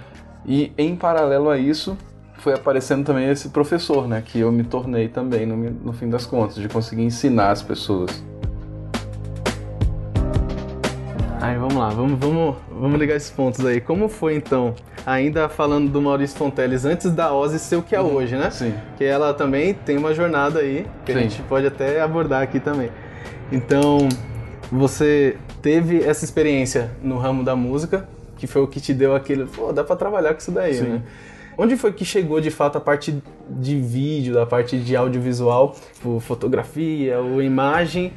E 0.45 0.73
em 0.77 0.97
paralelo 0.97 1.49
a 1.49 1.57
isso, 1.57 1.97
foi 2.39 2.55
aparecendo 2.55 3.05
também 3.05 3.31
esse 3.31 3.51
professor, 3.51 4.09
né? 4.09 4.21
Que 4.21 4.41
eu 4.41 4.51
me 4.51 4.65
tornei 4.65 5.07
também 5.07 5.47
no, 5.47 5.57
no 5.57 5.93
fim 5.93 6.11
das 6.11 6.27
contas, 6.27 6.57
de 6.57 6.69
conseguir 6.69 7.05
ensinar 7.05 7.53
as 7.53 7.63
pessoas. 7.63 8.25
Aí 11.41 11.57
vamos 11.57 11.75
lá, 11.75 11.89
vamos, 11.89 12.19
vamos, 12.19 12.57
vamos 12.71 13.01
ligar 13.01 13.17
esses 13.17 13.31
pontos 13.31 13.65
aí. 13.65 13.81
Como 13.81 14.11
foi 14.11 14.37
então, 14.37 14.75
ainda 15.07 15.49
falando 15.49 15.91
do 15.91 16.01
Maurício 16.03 16.37
Fonteles, 16.37 16.85
antes 16.85 17.11
da 17.11 17.33
Ozzy 17.33 17.59
ser 17.59 17.77
o 17.77 17.83
que 17.83 17.97
é 17.97 18.01
hoje, 18.01 18.37
né? 18.37 18.51
Sim. 18.51 18.75
Que 18.99 19.05
ela 19.05 19.33
também 19.33 19.73
tem 19.73 19.97
uma 19.97 20.13
jornada 20.13 20.59
aí, 20.59 20.87
que 21.07 21.13
a 21.13 21.15
Sim. 21.15 21.23
gente 21.23 21.43
pode 21.45 21.67
até 21.67 22.03
abordar 22.03 22.43
aqui 22.43 22.61
também. 22.61 22.91
Então, 23.51 24.07
você 24.71 25.39
teve 25.63 26.05
essa 26.05 26.27
experiência 26.27 26.91
no 27.03 27.17
ramo 27.17 27.43
da 27.43 27.57
música, 27.57 28.07
que 28.37 28.47
foi 28.47 28.61
o 28.61 28.67
que 28.67 28.79
te 28.79 28.93
deu 28.93 29.15
aquele, 29.15 29.47
pô, 29.47 29.73
dá 29.73 29.83
pra 29.83 29.97
trabalhar 29.97 30.35
com 30.35 30.41
isso 30.41 30.53
daí, 30.53 30.75
Sim. 30.75 30.85
né? 30.85 31.03
Onde 31.57 31.75
foi 31.77 31.93
que 31.93 32.05
chegou 32.05 32.39
de 32.41 32.51
fato 32.51 32.77
a 32.77 32.81
parte 32.81 33.23
de 33.49 33.81
vídeo, 33.81 34.35
da 34.35 34.45
parte 34.45 34.79
de 34.79 34.95
audiovisual, 34.95 35.75
tipo, 35.95 36.21
fotografia 36.21 37.19
ou 37.19 37.43
imagem, 37.43 38.13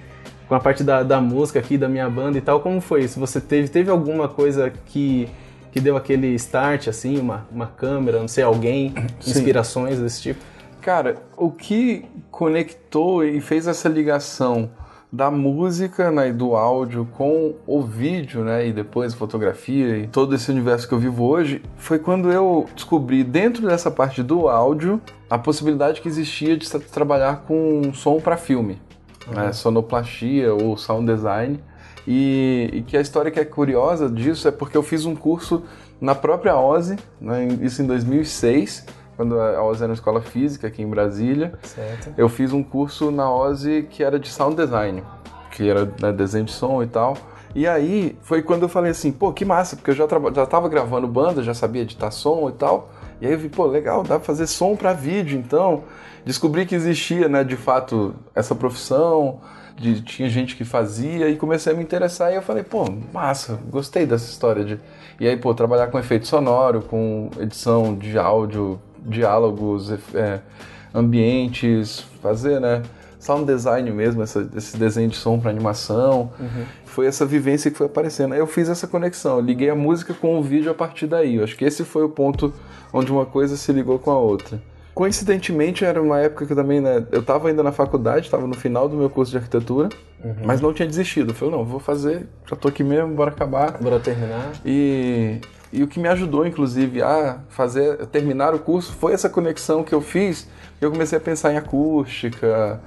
com 0.47 0.55
a 0.55 0.59
parte 0.59 0.83
da, 0.83 1.03
da 1.03 1.19
música 1.21 1.59
aqui, 1.59 1.77
da 1.77 1.87
minha 1.87 2.09
banda 2.09 2.37
e 2.37 2.41
tal? 2.41 2.59
Como 2.59 2.79
foi 2.81 3.03
isso? 3.03 3.19
Você 3.19 3.39
teve, 3.39 3.67
teve 3.67 3.89
alguma 3.89 4.27
coisa 4.27 4.71
que, 4.85 5.27
que 5.71 5.79
deu 5.79 5.95
aquele 5.97 6.27
start, 6.35 6.87
assim, 6.87 7.19
uma, 7.19 7.47
uma 7.51 7.67
câmera, 7.67 8.19
não 8.19 8.27
sei, 8.27 8.43
alguém, 8.43 8.93
Sim. 9.19 9.31
inspirações 9.31 9.99
desse 9.99 10.21
tipo? 10.21 10.39
Cara, 10.81 11.15
o 11.37 11.49
que 11.49 12.05
conectou 12.29 13.23
e 13.23 13.39
fez 13.39 13.67
essa 13.67 13.87
ligação 13.87 14.69
da 15.09 15.29
música 15.29 16.09
né, 16.11 16.29
e 16.29 16.33
do 16.33 16.55
áudio 16.55 17.07
com 17.11 17.53
o 17.67 17.83
vídeo, 17.83 18.43
né, 18.43 18.67
e 18.67 18.73
depois 18.73 19.13
fotografia 19.13 19.95
e 19.95 20.07
todo 20.07 20.33
esse 20.33 20.49
universo 20.49 20.87
que 20.87 20.93
eu 20.93 20.97
vivo 20.97 21.23
hoje, 21.23 21.61
foi 21.77 21.99
quando 21.99 22.31
eu 22.31 22.65
descobri 22.75 23.23
dentro 23.23 23.67
dessa 23.67 23.91
parte 23.91 24.23
do 24.23 24.49
áudio 24.49 24.99
a 25.29 25.37
possibilidade 25.37 26.01
que 26.01 26.07
existia 26.07 26.57
de 26.57 26.67
tra- 26.67 26.79
trabalhar 26.79 27.43
com 27.47 27.93
som 27.93 28.19
para 28.19 28.35
filme, 28.35 28.81
né, 29.27 29.51
sonoplastia 29.51 30.53
ou 30.53 30.77
sound 30.77 31.11
design. 31.11 31.59
E, 32.07 32.69
e 32.73 32.81
que 32.81 32.97
a 32.97 33.01
história 33.01 33.31
que 33.31 33.39
é 33.39 33.45
curiosa 33.45 34.09
disso 34.09 34.47
é 34.47 34.51
porque 34.51 34.75
eu 34.75 34.83
fiz 34.83 35.05
um 35.05 35.15
curso 35.15 35.63
na 36.01 36.13
própria 36.13 36.57
OSE, 36.57 36.97
né, 37.19 37.47
isso 37.61 37.81
em 37.81 37.87
2006, 37.87 38.85
quando 39.15 39.39
a 39.39 39.63
OSE 39.63 39.83
era 39.83 39.91
uma 39.91 39.95
escola 39.95 40.21
física 40.21 40.67
aqui 40.67 40.81
em 40.81 40.89
Brasília. 40.89 41.53
Certo. 41.63 42.13
Eu 42.17 42.27
fiz 42.27 42.51
um 42.51 42.61
curso 42.61 43.09
na 43.09 43.31
OSE 43.31 43.87
que 43.89 44.03
era 44.03 44.19
de 44.19 44.27
sound 44.27 44.55
design, 44.55 45.01
que 45.51 45.69
era 45.69 45.85
né, 46.01 46.11
desenho 46.11 46.45
de 46.45 46.51
som 46.51 46.83
e 46.83 46.87
tal. 46.87 47.15
E 47.55 47.67
aí 47.67 48.17
foi 48.21 48.41
quando 48.41 48.63
eu 48.63 48.69
falei 48.69 48.91
assim, 48.91 49.11
pô, 49.11 49.31
que 49.31 49.45
massa, 49.45 49.75
porque 49.75 49.91
eu 49.91 49.95
já, 49.95 50.07
já 50.33 50.45
tava 50.45 50.67
gravando 50.67 51.07
banda, 51.07 51.43
já 51.43 51.53
sabia 51.53 51.83
editar 51.83 52.09
som 52.11 52.49
e 52.49 52.53
tal. 52.53 52.89
E 53.21 53.25
aí 53.25 53.33
eu 53.33 53.37
vi, 53.37 53.49
pô, 53.49 53.65
legal, 53.65 54.03
dá 54.03 54.15
pra 54.15 54.25
fazer 54.25 54.47
som 54.47 54.75
pra 54.75 54.93
vídeo, 54.93 55.37
então. 55.37 55.83
Descobri 56.25 56.65
que 56.65 56.75
existia, 56.75 57.27
né, 57.27 57.43
de 57.43 57.55
fato, 57.55 58.15
essa 58.33 58.55
profissão, 58.55 59.41
de, 59.75 60.01
tinha 60.01 60.29
gente 60.29 60.55
que 60.55 60.63
fazia, 60.63 61.29
e 61.29 61.35
comecei 61.35 61.73
a 61.73 61.75
me 61.75 61.83
interessar, 61.83 62.31
e 62.31 62.35
eu 62.35 62.41
falei, 62.41 62.63
pô, 62.63 62.85
massa, 63.11 63.59
gostei 63.69 64.05
dessa 64.05 64.29
história 64.29 64.63
de... 64.63 64.79
E 65.19 65.27
aí, 65.27 65.37
pô, 65.37 65.53
trabalhar 65.53 65.87
com 65.87 65.99
efeito 65.99 66.27
sonoro, 66.27 66.81
com 66.81 67.29
edição 67.39 67.95
de 67.95 68.17
áudio, 68.17 68.79
diálogos, 69.05 69.91
é, 70.13 70.39
ambientes, 70.93 71.99
fazer, 72.21 72.59
né? 72.59 72.81
Sound 73.23 73.45
design 73.45 73.89
mesmo, 73.91 74.21
essa- 74.21 74.47
esse 74.55 74.75
desenho 74.77 75.09
de 75.09 75.15
som 75.15 75.39
para 75.39 75.49
animação. 75.49 76.31
Foi 76.85 77.05
essa 77.07 77.25
vivência 77.25 77.71
que 77.71 77.77
foi 77.77 77.87
aparecendo. 77.87 78.33
Aí 78.33 78.39
eu 78.39 78.45
fiz 78.47 78.67
essa 78.69 78.85
conexão, 78.85 79.39
liguei 79.39 79.69
a 79.69 79.75
música 79.75 80.13
com 80.13 80.37
o 80.37 80.43
vídeo 80.43 80.69
a 80.69 80.73
partir 80.73 81.07
daí. 81.07 81.35
Eu 81.37 81.43
acho 81.43 81.55
que 81.55 81.63
esse 81.65 81.83
foi 81.83 82.03
o 82.03 82.09
ponto 82.09 82.53
onde 82.91 83.11
uma 83.11 83.25
coisa 83.25 83.55
se 83.57 83.71
ligou 83.71 83.97
com 83.97 84.11
a 84.11 84.17
outra. 84.19 84.61
Coincidentemente, 84.93 85.83
era 85.83 85.99
uma 85.99 86.19
época 86.19 86.45
que 86.45 86.51
eu 86.53 86.55
também, 86.55 86.79
né? 86.79 87.03
Eu 87.11 87.23
tava 87.23 87.47
ainda 87.47 87.63
na 87.63 87.71
faculdade, 87.71 88.29
tava 88.29 88.45
no 88.45 88.53
final 88.53 88.87
do 88.87 88.95
meu 88.95 89.09
curso 89.09 89.31
de 89.31 89.37
arquitetura, 89.37 89.89
mas 90.45 90.61
não 90.61 90.71
tinha 90.71 90.87
desistido. 90.87 91.31
Eu 91.31 91.33
falei, 91.33 91.55
não, 91.55 91.65
vou 91.65 91.79
fazer, 91.79 92.27
já 92.47 92.55
tô 92.55 92.67
aqui 92.67 92.83
mesmo, 92.83 93.13
bora 93.15 93.31
acabar. 93.31 93.77
Bora 93.81 93.99
terminar. 93.99 94.51
E, 94.63 95.39
e 95.73 95.81
o 95.81 95.87
que 95.87 95.99
me 95.99 96.07
ajudou, 96.09 96.45
inclusive, 96.45 97.01
a 97.01 97.39
fazer 97.49 98.05
terminar 98.07 98.53
o 98.53 98.59
curso 98.59 98.93
foi 98.93 99.13
essa 99.13 99.27
conexão 99.29 99.83
que 99.83 99.93
eu 99.95 99.99
fiz. 100.01 100.47
Eu 100.79 100.91
comecei 100.91 101.17
a 101.17 101.21
pensar 101.21 101.51
em 101.51 101.57
acústica, 101.57 102.79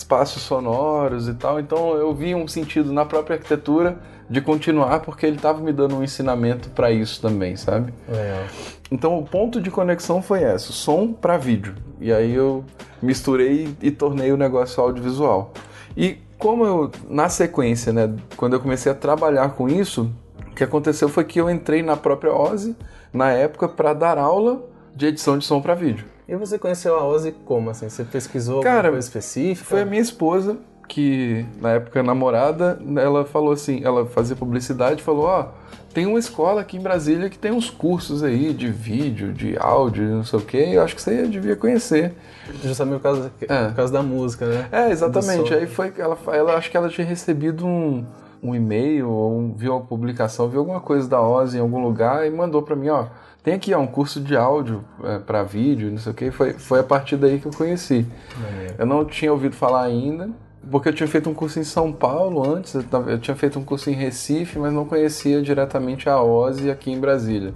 espaços 0.00 0.42
sonoros 0.42 1.28
e 1.28 1.34
tal. 1.34 1.60
Então 1.60 1.94
eu 1.94 2.12
vi 2.14 2.34
um 2.34 2.48
sentido 2.48 2.92
na 2.92 3.04
própria 3.04 3.36
arquitetura 3.36 3.98
de 4.28 4.40
continuar, 4.40 5.00
porque 5.00 5.26
ele 5.26 5.36
estava 5.36 5.60
me 5.60 5.72
dando 5.72 5.96
um 5.96 6.04
ensinamento 6.04 6.70
para 6.70 6.90
isso 6.90 7.20
também, 7.20 7.56
sabe? 7.56 7.92
Legal. 8.08 8.44
Então 8.90 9.18
o 9.18 9.24
ponto 9.24 9.60
de 9.60 9.70
conexão 9.70 10.22
foi 10.22 10.42
esse, 10.42 10.72
som 10.72 11.12
para 11.12 11.36
vídeo. 11.36 11.74
E 12.00 12.12
aí 12.12 12.34
eu 12.34 12.64
misturei 13.02 13.74
e 13.82 13.90
tornei 13.90 14.32
o 14.32 14.36
negócio 14.36 14.82
audiovisual. 14.82 15.52
E 15.96 16.18
como 16.38 16.64
eu, 16.64 16.90
na 17.08 17.28
sequência, 17.28 17.92
né, 17.92 18.14
quando 18.36 18.54
eu 18.54 18.60
comecei 18.60 18.90
a 18.90 18.94
trabalhar 18.94 19.50
com 19.50 19.68
isso, 19.68 20.10
o 20.50 20.54
que 20.54 20.64
aconteceu 20.64 21.08
foi 21.08 21.24
que 21.24 21.40
eu 21.40 21.50
entrei 21.50 21.82
na 21.82 21.96
própria 21.96 22.32
OSE, 22.34 22.74
na 23.12 23.30
época, 23.32 23.68
para 23.68 23.92
dar 23.92 24.16
aula 24.16 24.62
de 24.94 25.06
edição 25.06 25.36
de 25.36 25.44
som 25.44 25.60
para 25.60 25.74
vídeo. 25.74 26.06
E 26.30 26.36
você 26.36 26.56
conheceu 26.60 26.94
a 26.96 27.04
Ozzy 27.04 27.32
como, 27.44 27.70
assim? 27.70 27.88
Você 27.88 28.04
pesquisou 28.04 28.60
Cara, 28.60 28.76
alguma 28.76 28.92
coisa 28.92 29.08
específica? 29.08 29.68
Foi 29.68 29.80
a 29.82 29.84
minha 29.84 30.00
esposa 30.00 30.56
que, 30.86 31.44
na 31.60 31.70
época 31.72 32.04
namorada, 32.04 32.80
ela 32.96 33.24
falou 33.24 33.52
assim, 33.52 33.80
ela 33.84 34.06
fazia 34.06 34.36
publicidade, 34.36 35.02
falou, 35.02 35.24
ó, 35.24 35.46
tem 35.92 36.06
uma 36.06 36.20
escola 36.20 36.60
aqui 36.60 36.76
em 36.76 36.80
Brasília 36.80 37.28
que 37.28 37.36
tem 37.36 37.50
uns 37.50 37.68
cursos 37.68 38.22
aí 38.22 38.52
de 38.54 38.68
vídeo, 38.68 39.32
de 39.32 39.56
áudio, 39.58 40.04
não 40.04 40.24
sei 40.24 40.38
o 40.38 40.42
quê, 40.42 40.68
eu 40.72 40.82
acho 40.82 40.94
que 40.94 41.02
você 41.02 41.26
devia 41.26 41.56
conhecer. 41.56 42.14
Justamente 42.62 42.98
por 42.98 43.02
causa, 43.02 43.32
É. 43.48 43.66
por 43.68 43.74
causa 43.74 43.92
da 43.92 44.02
música, 44.02 44.46
né? 44.46 44.68
É, 44.70 44.90
exatamente. 44.90 45.52
Aí 45.52 45.66
foi 45.66 45.92
ela, 45.98 46.16
ela 46.32 46.54
acho 46.54 46.70
que 46.70 46.76
ela 46.76 46.88
tinha 46.88 47.04
recebido 47.06 47.66
um, 47.66 48.04
um 48.40 48.54
e-mail 48.54 49.08
ou 49.10 49.36
um- 49.36 49.52
viu 49.54 49.72
uma 49.72 49.80
publicação, 49.84 50.48
viu 50.48 50.60
alguma 50.60 50.80
coisa 50.80 51.08
da 51.08 51.20
Ozzy 51.20 51.58
em 51.58 51.60
algum 51.60 51.80
lugar 51.82 52.24
e 52.24 52.30
mandou 52.30 52.62
pra 52.62 52.76
mim, 52.76 52.88
ó, 52.88 53.06
tem 53.42 53.54
aqui 53.54 53.72
ó, 53.74 53.78
um 53.78 53.86
curso 53.86 54.20
de 54.20 54.36
áudio 54.36 54.84
é, 55.04 55.18
para 55.18 55.42
vídeo, 55.42 55.90
não 55.90 55.98
sei 55.98 56.12
o 56.12 56.14
que. 56.14 56.30
Foi, 56.30 56.52
foi 56.52 56.80
a 56.80 56.84
partir 56.84 57.16
daí 57.16 57.38
que 57.38 57.46
eu 57.46 57.52
conheci. 57.52 58.06
Maneiro. 58.38 58.74
Eu 58.78 58.86
não 58.86 59.04
tinha 59.04 59.32
ouvido 59.32 59.56
falar 59.56 59.82
ainda, 59.82 60.30
porque 60.70 60.88
eu 60.88 60.92
tinha 60.92 61.08
feito 61.08 61.30
um 61.30 61.34
curso 61.34 61.58
em 61.58 61.64
São 61.64 61.92
Paulo 61.92 62.46
antes, 62.46 62.74
eu, 62.74 62.84
eu 63.08 63.18
tinha 63.18 63.36
feito 63.36 63.58
um 63.58 63.64
curso 63.64 63.88
em 63.90 63.94
Recife, 63.94 64.58
mas 64.58 64.72
não 64.72 64.84
conhecia 64.84 65.40
diretamente 65.40 66.08
a 66.08 66.22
Ozzy 66.22 66.70
aqui 66.70 66.90
em 66.92 67.00
Brasília. 67.00 67.54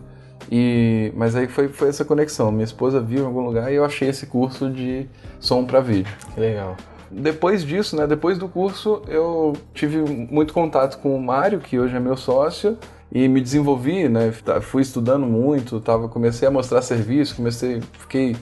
E, 0.51 1.13
mas 1.17 1.37
aí 1.37 1.47
foi, 1.47 1.69
foi 1.69 1.89
essa 1.89 2.05
conexão. 2.05 2.51
Minha 2.51 2.65
esposa 2.65 3.01
viu 3.01 3.23
em 3.23 3.27
algum 3.27 3.41
lugar 3.41 3.73
e 3.73 3.77
eu 3.77 3.85
achei 3.85 4.09
esse 4.09 4.27
curso 4.27 4.71
de 4.71 5.07
som 5.41 5.65
para 5.65 5.81
vídeo. 5.81 6.15
Que 6.35 6.41
legal. 6.41 6.77
Depois 7.11 7.65
disso, 7.65 7.97
né, 7.97 8.07
depois 8.07 8.39
do 8.39 8.49
curso, 8.49 9.03
eu 9.07 9.55
tive 9.73 9.99
muito 9.99 10.53
contato 10.53 10.99
com 10.99 11.15
o 11.15 11.23
Mário, 11.23 11.61
que 11.61 11.79
hoje 11.79 11.97
é 11.97 12.01
meu 12.01 12.17
sócio, 12.17 12.77
e 13.15 13.29
me 13.29 13.41
desenvolvi, 13.41 14.09
né, 14.09 14.33
fui 14.61 14.83
estudando 14.83 15.25
muito, 15.25 15.81
tava, 15.81 16.09
comecei 16.09 16.49
a 16.49 16.51
mostrar 16.51 16.83
serviço, 16.83 17.37
comecei, 17.37 17.81
fiquei 17.93 18.37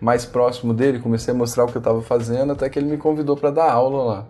mais 0.00 0.24
próximo 0.24 0.72
dele, 0.72 0.98
comecei 0.98 1.34
a 1.34 1.36
mostrar 1.36 1.64
o 1.64 1.66
que 1.68 1.76
eu 1.76 1.80
estava 1.80 2.00
fazendo, 2.00 2.52
até 2.52 2.70
que 2.70 2.78
ele 2.78 2.88
me 2.88 2.96
convidou 2.96 3.36
para 3.36 3.50
dar 3.50 3.70
aula 3.70 4.02
lá. 4.02 4.26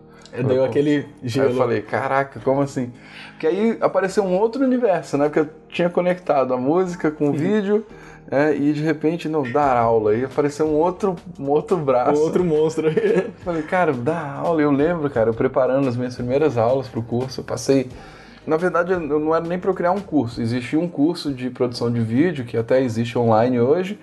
Deu 0.48 0.64
aquele 0.64 1.06
Aí 1.22 1.28
gelo. 1.28 1.50
eu 1.50 1.56
falei, 1.56 1.80
caraca, 1.80 2.40
como 2.40 2.60
assim? 2.60 2.92
Porque 3.30 3.46
aí 3.46 3.78
apareceu 3.80 4.24
um 4.24 4.36
outro 4.36 4.64
universo, 4.64 5.16
né? 5.16 5.26
Porque 5.26 5.38
eu 5.38 5.48
tinha 5.68 5.88
conectado 5.88 6.52
a 6.52 6.56
música 6.56 7.08
com 7.08 7.28
o 7.28 7.32
vídeo, 7.32 7.86
é, 8.28 8.52
e 8.52 8.72
de 8.72 8.82
repente, 8.82 9.28
não, 9.28 9.42
dar 9.42 9.76
aula. 9.76 10.10
Aí 10.10 10.24
apareceu 10.24 10.66
um 10.66 10.74
outro, 10.74 11.14
um 11.38 11.48
outro 11.50 11.76
braço. 11.76 12.20
Um 12.20 12.24
outro 12.24 12.42
monstro. 12.42 12.88
Eu 12.88 13.30
Falei, 13.44 13.62
cara, 13.62 13.92
dar 13.92 14.38
aula. 14.38 14.60
Eu 14.60 14.72
lembro, 14.72 15.08
cara, 15.08 15.30
eu 15.30 15.34
preparando 15.34 15.88
as 15.88 15.96
minhas 15.96 16.16
primeiras 16.16 16.58
aulas 16.58 16.88
pro 16.88 17.02
curso, 17.02 17.40
eu 17.40 17.44
passei. 17.44 17.88
Na 18.46 18.56
verdade, 18.56 18.92
eu 18.92 19.00
não 19.00 19.34
era 19.34 19.44
nem 19.44 19.58
para 19.58 19.70
eu 19.70 19.74
criar 19.74 19.92
um 19.92 20.00
curso. 20.00 20.40
Existia 20.40 20.78
um 20.78 20.88
curso 20.88 21.32
de 21.32 21.48
produção 21.50 21.90
de 21.90 22.00
vídeo, 22.00 22.44
que 22.44 22.56
até 22.56 22.82
existe 22.82 23.18
online 23.18 23.58
hoje, 23.58 23.98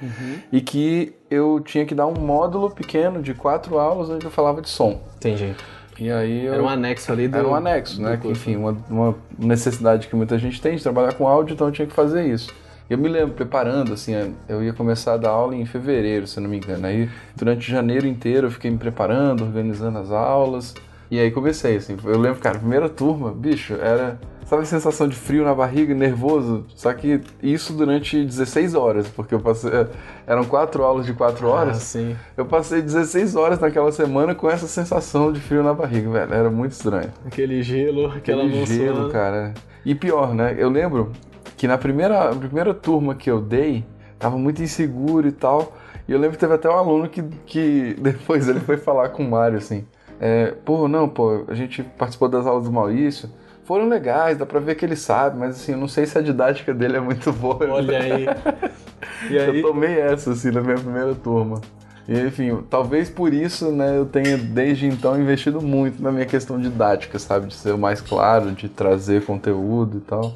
e 0.51 0.61
que 0.61 1.13
eu 1.29 1.59
tinha 1.59 1.85
que 1.85 1.93
dar 1.93 2.07
um 2.07 2.13
módulo 2.19 2.69
pequeno 2.69 3.21
de 3.21 3.33
quatro 3.33 3.77
aulas 3.77 4.09
onde 4.09 4.25
eu 4.25 4.31
falava 4.31 4.61
de 4.61 4.69
som. 4.69 5.01
Entendi. 5.17 5.53
E 5.99 6.11
aí 6.11 6.45
eu... 6.45 6.53
Era 6.53 6.63
um 6.63 6.69
anexo 6.69 7.11
ali 7.11 7.27
do. 7.27 7.37
Era 7.37 7.47
um 7.47 7.53
anexo, 7.53 8.01
né? 8.01 8.17
Que, 8.17 8.27
enfim, 8.27 8.55
uma, 8.55 8.75
uma 8.89 9.15
necessidade 9.37 10.07
que 10.07 10.15
muita 10.15 10.39
gente 10.39 10.59
tem 10.59 10.75
de 10.75 10.81
trabalhar 10.81 11.13
com 11.13 11.27
áudio, 11.27 11.53
então 11.53 11.67
eu 11.67 11.73
tinha 11.73 11.87
que 11.87 11.93
fazer 11.93 12.25
isso. 12.25 12.51
Eu 12.89 12.97
me 12.97 13.07
lembro, 13.07 13.35
preparando, 13.35 13.93
assim, 13.93 14.33
eu 14.49 14.63
ia 14.63 14.73
começar 14.73 15.13
a 15.13 15.17
dar 15.17 15.29
aula 15.29 15.55
em 15.55 15.65
fevereiro, 15.65 16.27
se 16.27 16.39
não 16.39 16.49
me 16.49 16.57
engano. 16.57 16.85
Aí, 16.87 17.09
durante 17.35 17.71
janeiro 17.71 18.05
inteiro, 18.05 18.47
eu 18.47 18.51
fiquei 18.51 18.69
me 18.69 18.77
preparando, 18.77 19.43
organizando 19.45 19.99
as 19.99 20.11
aulas. 20.11 20.73
E 21.11 21.19
aí 21.19 21.29
comecei, 21.29 21.75
assim. 21.75 21.97
Eu 22.05 22.17
lembro, 22.17 22.39
cara, 22.39 22.57
primeira 22.57 22.87
turma, 22.87 23.33
bicho, 23.33 23.73
era. 23.73 24.17
Sabe 24.45 24.63
a 24.63 24.65
sensação 24.65 25.09
de 25.09 25.15
frio 25.15 25.43
na 25.43 25.53
barriga, 25.53 25.93
nervoso? 25.93 26.65
Só 26.73 26.93
que 26.93 27.19
isso 27.43 27.73
durante 27.73 28.23
16 28.23 28.75
horas, 28.75 29.09
porque 29.09 29.35
eu 29.35 29.39
passei. 29.41 29.69
Eram 30.25 30.45
quatro 30.45 30.83
aulas 30.83 31.05
de 31.05 31.13
quatro 31.13 31.47
ah, 31.49 31.51
horas. 31.51 31.77
Ah, 31.77 31.79
sim. 31.81 32.15
Eu 32.37 32.45
passei 32.45 32.81
16 32.81 33.35
horas 33.35 33.59
naquela 33.59 33.91
semana 33.91 34.33
com 34.33 34.49
essa 34.49 34.67
sensação 34.67 35.33
de 35.33 35.41
frio 35.41 35.61
na 35.61 35.73
barriga, 35.73 36.09
velho. 36.09 36.33
Era 36.33 36.49
muito 36.49 36.71
estranho. 36.71 37.11
Aquele 37.25 37.61
gelo, 37.61 38.07
aquela 38.07 38.45
Aquele 38.45 38.65
gelo, 38.65 39.09
cara. 39.09 39.53
E 39.85 39.93
pior, 39.93 40.33
né? 40.33 40.55
Eu 40.57 40.69
lembro 40.69 41.11
que 41.57 41.67
na 41.67 41.77
primeira, 41.77 42.33
primeira 42.33 42.73
turma 42.73 43.15
que 43.15 43.29
eu 43.29 43.41
dei, 43.41 43.83
tava 44.17 44.37
muito 44.37 44.63
inseguro 44.63 45.27
e 45.27 45.33
tal. 45.33 45.75
E 46.07 46.13
eu 46.13 46.19
lembro 46.19 46.37
que 46.37 46.39
teve 46.39 46.53
até 46.53 46.69
um 46.69 46.77
aluno 46.77 47.09
que, 47.09 47.21
que 47.45 47.95
depois 47.99 48.47
ele 48.47 48.61
foi 48.61 48.77
falar 48.77 49.09
com 49.09 49.23
o 49.23 49.29
Mário, 49.29 49.57
assim. 49.57 49.85
É, 50.23 50.53
pô, 50.63 50.87
não, 50.87 51.09
pô, 51.09 51.45
a 51.47 51.55
gente 51.55 51.81
participou 51.81 52.29
das 52.29 52.45
aulas 52.45 52.65
do 52.65 52.71
Maurício. 52.71 53.27
Foram 53.63 53.89
legais, 53.89 54.37
dá 54.37 54.45
pra 54.45 54.59
ver 54.59 54.75
que 54.75 54.85
ele 54.85 54.95
sabe, 54.95 55.39
mas 55.39 55.55
assim, 55.55 55.71
eu 55.71 55.77
não 55.79 55.87
sei 55.87 56.05
se 56.05 56.15
a 56.15 56.21
didática 56.21 56.73
dele 56.75 56.97
é 56.97 56.99
muito 56.99 57.33
boa. 57.33 57.67
Olha 57.67 57.97
aí. 57.97 58.25
E 59.29 59.37
aí? 59.37 59.61
Eu 59.61 59.69
tomei 59.69 59.99
essa, 59.99 60.31
assim, 60.31 60.49
na 60.49 60.61
minha 60.61 60.75
primeira 60.77 61.13
turma. 61.13 61.61
E, 62.07 62.19
enfim, 62.19 62.63
talvez 62.69 63.07
por 63.07 63.33
isso, 63.33 63.71
né, 63.71 63.97
eu 63.97 64.05
tenha 64.05 64.35
desde 64.35 64.87
então 64.87 65.19
investido 65.19 65.61
muito 65.61 66.01
na 66.01 66.11
minha 66.11 66.25
questão 66.25 66.59
didática, 66.59 67.19
sabe? 67.19 67.47
De 67.47 67.53
ser 67.53 67.77
mais 67.77 68.01
claro, 68.01 68.51
de 68.51 68.67
trazer 68.67 69.23
conteúdo 69.23 69.97
e 69.97 70.01
tal. 70.01 70.33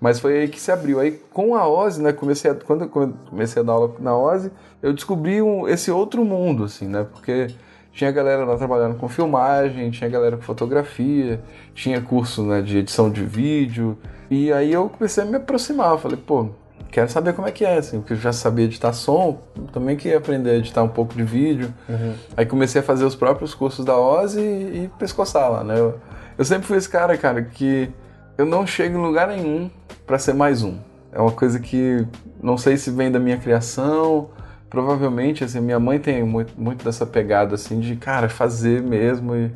Mas 0.00 0.18
foi 0.18 0.38
aí 0.38 0.48
que 0.48 0.60
se 0.60 0.72
abriu. 0.72 0.98
Aí 0.98 1.12
com 1.32 1.54
a 1.54 1.66
OSE, 1.66 2.02
né, 2.02 2.12
comecei 2.12 2.50
a, 2.50 2.54
quando 2.54 2.82
eu 2.82 2.88
comecei 3.30 3.62
a 3.62 3.64
dar 3.64 3.72
aula 3.72 3.94
na 4.00 4.16
OSE, 4.16 4.50
eu 4.82 4.92
descobri 4.92 5.40
um, 5.40 5.68
esse 5.68 5.90
outro 5.90 6.24
mundo, 6.24 6.64
assim, 6.64 6.86
né? 6.86 7.06
Porque 7.10 7.54
tinha 7.94 8.10
galera 8.10 8.44
lá 8.44 8.56
trabalhando 8.56 8.96
com 8.96 9.08
filmagem, 9.08 9.88
tinha 9.90 10.10
galera 10.10 10.36
com 10.36 10.42
fotografia, 10.42 11.40
tinha 11.74 12.00
curso 12.00 12.42
né, 12.42 12.60
de 12.60 12.78
edição 12.78 13.08
de 13.08 13.24
vídeo. 13.24 13.96
E 14.28 14.52
aí 14.52 14.72
eu 14.72 14.88
comecei 14.88 15.22
a 15.22 15.26
me 15.26 15.36
aproximar. 15.36 15.96
Falei, 15.98 16.18
pô, 16.18 16.48
quero 16.90 17.08
saber 17.08 17.34
como 17.34 17.46
é 17.46 17.52
que 17.52 17.64
é, 17.64 17.78
assim, 17.78 18.00
porque 18.00 18.14
eu 18.14 18.16
já 18.16 18.32
sabia 18.32 18.64
editar 18.64 18.92
som, 18.92 19.38
também 19.72 19.96
queria 19.96 20.18
aprender 20.18 20.50
a 20.50 20.54
editar 20.54 20.82
um 20.82 20.88
pouco 20.88 21.14
de 21.14 21.22
vídeo. 21.22 21.72
Uhum. 21.88 22.14
Aí 22.36 22.44
comecei 22.44 22.80
a 22.80 22.84
fazer 22.84 23.04
os 23.04 23.14
próprios 23.14 23.54
cursos 23.54 23.84
da 23.84 23.96
OSE 23.96 24.40
e, 24.40 24.84
e 24.84 24.90
pescoçar 24.98 25.50
lá, 25.50 25.62
né? 25.62 25.78
Eu, 25.78 26.00
eu 26.36 26.44
sempre 26.44 26.66
fui 26.66 26.76
esse 26.76 26.88
cara, 26.88 27.16
cara, 27.16 27.42
que 27.42 27.88
eu 28.36 28.44
não 28.44 28.66
chego 28.66 28.98
em 28.98 29.00
lugar 29.00 29.28
nenhum 29.28 29.70
para 30.04 30.18
ser 30.18 30.34
mais 30.34 30.64
um. 30.64 30.78
É 31.12 31.20
uma 31.20 31.30
coisa 31.30 31.60
que 31.60 32.04
não 32.42 32.58
sei 32.58 32.76
se 32.76 32.90
vem 32.90 33.12
da 33.12 33.20
minha 33.20 33.36
criação, 33.36 34.30
provavelmente 34.74 35.44
assim, 35.44 35.60
minha 35.60 35.78
mãe 35.78 36.00
tem 36.00 36.24
muito, 36.24 36.52
muito 36.60 36.84
dessa 36.84 37.06
pegada 37.06 37.54
assim 37.54 37.78
de, 37.78 37.94
cara, 37.94 38.28
fazer 38.28 38.82
mesmo 38.82 39.34
e 39.36 39.50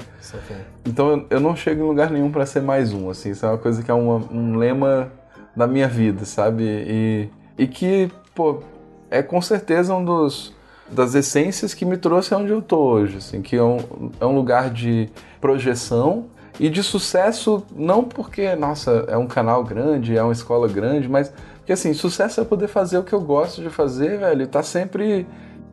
Então 0.86 1.10
eu, 1.10 1.26
eu, 1.30 1.40
não 1.40 1.56
chego 1.56 1.82
em 1.82 1.86
lugar 1.86 2.10
nenhum 2.10 2.30
para 2.30 2.46
ser 2.46 2.62
mais 2.62 2.92
um, 2.92 3.10
assim, 3.10 3.30
isso 3.30 3.44
é 3.44 3.48
uma 3.48 3.58
coisa 3.58 3.82
que 3.82 3.90
é 3.90 3.94
uma, 3.94 4.16
um 4.30 4.56
lema 4.56 5.10
da 5.56 5.66
minha 5.66 5.88
vida, 5.88 6.24
sabe? 6.24 6.62
E, 6.64 7.28
e 7.58 7.66
que, 7.66 8.08
pô, 8.32 8.62
é 9.10 9.20
com 9.22 9.42
certeza 9.42 9.92
um 9.92 10.04
dos 10.04 10.56
das 10.90 11.14
essências 11.14 11.74
que 11.74 11.84
me 11.84 11.98
trouxe 11.98 12.32
aonde 12.32 12.50
eu 12.50 12.62
tô 12.62 12.78
hoje, 12.78 13.18
assim, 13.18 13.42
que 13.42 13.56
é 13.56 13.62
um, 13.62 13.78
é 14.20 14.24
um 14.24 14.34
lugar 14.34 14.70
de 14.70 15.10
projeção 15.40 16.26
e 16.58 16.70
de 16.70 16.82
sucesso, 16.82 17.62
não 17.76 18.04
porque, 18.04 18.54
nossa, 18.54 19.04
é 19.08 19.16
um 19.16 19.26
canal 19.26 19.62
grande, 19.62 20.16
é 20.16 20.22
uma 20.22 20.32
escola 20.32 20.66
grande, 20.66 21.08
mas 21.08 21.32
que 21.68 21.72
assim, 21.74 21.92
sucesso 21.92 22.40
é 22.40 22.44
poder 22.46 22.66
fazer 22.66 22.96
o 22.96 23.02
que 23.02 23.12
eu 23.12 23.20
gosto 23.20 23.60
de 23.60 23.68
fazer, 23.68 24.18
velho, 24.18 24.46
tá 24.46 24.62
sempre 24.62 25.26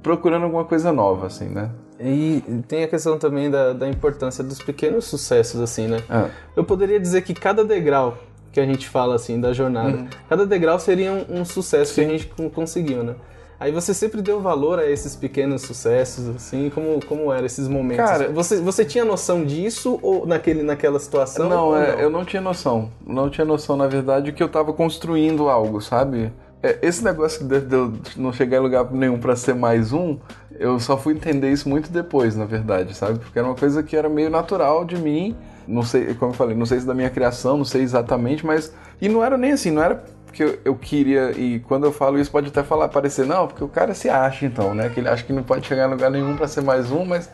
procurando 0.04 0.44
alguma 0.44 0.66
coisa 0.66 0.92
nova, 0.92 1.28
assim, 1.28 1.46
né? 1.46 1.72
E 1.98 2.44
tem 2.68 2.84
a 2.84 2.88
questão 2.90 3.18
também 3.18 3.50
da, 3.50 3.72
da 3.72 3.88
importância 3.88 4.44
dos 4.44 4.60
pequenos 4.60 5.06
sucessos, 5.06 5.62
assim, 5.62 5.88
né? 5.88 6.04
Ah. 6.10 6.28
Eu 6.54 6.66
poderia 6.66 7.00
dizer 7.00 7.22
que 7.22 7.34
cada 7.34 7.64
degrau 7.64 8.18
que 8.52 8.60
a 8.60 8.66
gente 8.66 8.90
fala, 8.90 9.16
assim, 9.16 9.40
da 9.40 9.54
jornada, 9.54 9.96
uhum. 9.96 10.08
cada 10.28 10.46
degrau 10.46 10.78
seria 10.80 11.14
um, 11.14 11.40
um 11.40 11.46
sucesso 11.46 11.94
Sim. 11.94 12.01
que 12.01 12.08
a 12.08 12.18
gente 12.18 12.51
conseguiu, 12.53 13.01
né? 13.01 13.16
Aí 13.59 13.72
você 13.72 13.94
sempre 13.94 14.22
deu 14.22 14.41
valor 14.41 14.79
a 14.79 14.89
esses 14.89 15.15
pequenos 15.15 15.61
sucessos, 15.61 16.27
assim, 16.29 16.70
como, 16.70 17.00
como 17.05 17.31
eram 17.31 17.46
esses 17.46 17.68
momentos? 17.68 18.05
Cara, 18.05 18.29
você, 18.29 18.59
você 18.59 18.83
tinha 18.83 19.05
noção 19.05 19.46
disso 19.46 19.98
ou 20.01 20.25
naquele, 20.27 20.61
naquela 20.61 21.00
situação? 21.00 21.48
Não, 21.48 21.77
é, 21.77 21.94
não, 21.94 22.00
eu 22.00 22.09
não 22.09 22.25
tinha 22.25 22.41
noção. 22.41 22.91
Não 23.05 23.29
tinha 23.29 23.46
noção, 23.46 23.77
na 23.77 23.87
verdade, 23.87 24.33
que 24.33 24.44
eu 24.44 24.50
tava 24.50 24.74
construindo 24.74 25.48
algo, 25.48 25.79
sabe? 25.81 26.33
É, 26.61 26.79
esse 26.81 27.03
negócio 27.03 27.46
de, 27.46 27.61
de 27.61 27.75
eu 27.75 27.94
não 28.18 28.33
chegar 28.33 28.57
em 28.57 28.61
lugar 28.61 28.91
nenhum 28.91 29.20
para 29.20 29.35
ser 29.35 29.55
mais 29.55 29.94
um, 29.94 30.18
eu 30.59 30.79
só 30.79 30.98
fui 30.98 31.13
entender 31.13 31.51
isso 31.51 31.70
muito 31.70 31.91
depois, 31.91 32.35
na 32.35 32.46
verdade, 32.46 32.96
sabe? 32.96 33.20
Porque 33.20 33.37
era 33.37 33.48
uma 33.48 33.55
coisa 33.55 33.83
que 33.83 33.96
era 33.96 34.09
meio 34.09 34.29
natural 34.29 34.83
de 34.83 34.98
mim. 34.98 35.35
Não 35.68 35.83
sei, 35.83 36.13
como 36.13 36.31
eu 36.31 36.35
falei, 36.35 36.55
não 36.55 36.65
sei 36.65 36.79
se 36.79 36.85
da 36.85 36.94
minha 36.94 37.09
criação, 37.09 37.57
não 37.57 37.65
sei 37.65 37.81
exatamente, 37.81 38.46
mas. 38.46 38.74
E 39.01 39.09
não 39.09 39.24
era 39.24 39.37
nem 39.37 39.51
assim, 39.51 39.72
não 39.72 39.81
era 39.81 40.03
porque 40.35 40.43
eu, 40.43 40.59
eu, 40.65 40.75
queria, 40.75 41.31
e 41.31 41.61
quando 41.61 41.85
eu 41.85 41.93
falo 41.93 42.19
isso 42.19 42.29
pode 42.29 42.50
até 42.50 42.61
falar, 42.61 42.89
parecer, 42.89 43.25
não, 43.25 43.48
porque 43.48 43.63
o 43.63 43.69
cara 43.69 43.93
se 43.93 44.09
acha 44.09 44.45
então, 44.45 44.75
né? 44.75 44.89
Que 44.89 45.00
ele 45.00 45.07
acha 45.07 45.24
que 45.24 45.31
não 45.31 45.43
pode 45.43 45.65
chegar 45.65 45.87
em 45.87 45.91
lugar 45.91 46.11
nenhum 46.11 46.35
para 46.35 46.45
ser 46.45 46.61
mais 46.61 46.91
um, 46.91 47.05
mas. 47.05 47.31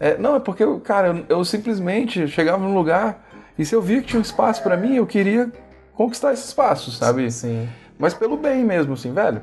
É, 0.00 0.16
não, 0.16 0.34
é 0.34 0.40
porque, 0.40 0.64
cara, 0.82 1.08
eu, 1.08 1.24
eu, 1.28 1.44
simplesmente 1.44 2.26
chegava 2.26 2.64
num 2.64 2.74
lugar 2.74 3.22
e 3.58 3.66
se 3.66 3.74
eu 3.74 3.82
via 3.82 4.00
que 4.00 4.08
tinha 4.08 4.18
um 4.18 4.22
espaço 4.22 4.62
para 4.62 4.78
mim, 4.78 4.96
eu 4.96 5.06
queria 5.06 5.52
conquistar 5.92 6.32
esse 6.32 6.46
espaço, 6.46 6.90
sabe? 6.90 7.30
Sim. 7.30 7.68
Mas 7.98 8.14
pelo 8.14 8.38
bem 8.38 8.64
mesmo, 8.64 8.94
assim, 8.94 9.12
velho. 9.12 9.42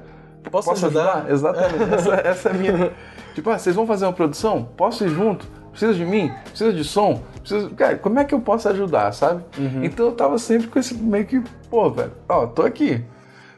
Posso, 0.49 0.69
posso 0.69 0.87
ajudar? 0.87 1.27
ajudar? 1.27 1.31
Exatamente. 1.31 1.93
essa, 1.93 2.15
essa 2.27 2.49
é 2.49 2.51
a 2.51 2.55
minha. 2.55 2.91
Tipo, 3.35 3.51
ah, 3.51 3.59
vocês 3.59 3.75
vão 3.75 3.85
fazer 3.85 4.05
uma 4.05 4.13
produção? 4.13 4.67
Posso 4.75 5.05
ir 5.05 5.09
junto? 5.09 5.47
Precisa 5.71 5.93
de 5.93 6.05
mim? 6.05 6.31
Precisa 6.45 6.73
de 6.73 6.83
som? 6.83 7.21
Precisa... 7.39 7.69
Cara, 7.71 7.97
como 7.97 8.19
é 8.19 8.25
que 8.25 8.33
eu 8.33 8.41
posso 8.41 8.67
ajudar, 8.69 9.11
sabe? 9.13 9.43
Uhum. 9.57 9.83
Então 9.83 10.07
eu 10.07 10.11
tava 10.11 10.37
sempre 10.37 10.67
com 10.67 10.79
esse 10.79 10.93
meio 10.93 11.25
que, 11.25 11.41
pô, 11.69 11.89
velho, 11.89 12.11
ó, 12.27 12.47
tô 12.47 12.63
aqui. 12.63 13.03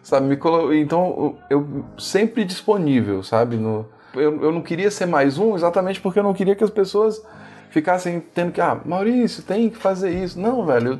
Sabe? 0.04 0.28
Me 0.28 0.38
colo... 0.38 0.74
Então 0.74 1.38
eu, 1.50 1.86
sempre 1.97 2.43
disponível, 2.43 3.24
sabe? 3.24 3.56
No... 3.56 3.86
Eu, 4.13 4.43
eu 4.43 4.52
não 4.52 4.62
queria 4.62 4.91
ser 4.91 5.06
mais 5.06 5.38
um 5.38 5.56
exatamente 5.56 6.02
porque 6.02 6.19
eu 6.19 6.24
não 6.24 6.34
queria 6.34 6.56
que 6.56 6.63
as 6.63 6.69
pessoas 6.69 7.21
ficassem 7.69 8.19
tendo 8.34 8.52
que, 8.52 8.60
ah, 8.60 8.78
Maurício, 8.84 9.41
tem 9.43 9.69
que 9.69 9.78
fazer 9.78 10.12
isso. 10.12 10.39
Não, 10.39 10.65
velho. 10.65 10.93
Eu... 10.93 11.00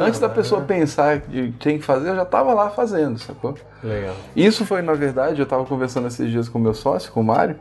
Antes 0.00 0.18
da 0.18 0.30
pessoa 0.30 0.62
né? 0.62 0.66
pensar 0.66 1.20
que 1.20 1.52
tem 1.60 1.78
que 1.78 1.84
fazer, 1.84 2.08
eu 2.10 2.16
já 2.16 2.24
tava 2.24 2.54
lá 2.54 2.70
fazendo, 2.70 3.18
sacou? 3.18 3.54
Legal. 3.84 4.14
Isso 4.34 4.64
foi, 4.64 4.80
na 4.80 4.94
verdade, 4.94 5.40
eu 5.40 5.46
tava 5.46 5.64
conversando 5.66 6.06
esses 6.08 6.30
dias 6.30 6.48
com 6.48 6.58
o 6.58 6.62
meu 6.62 6.72
sócio, 6.72 7.12
com 7.12 7.20
o 7.20 7.24
Mário, 7.24 7.56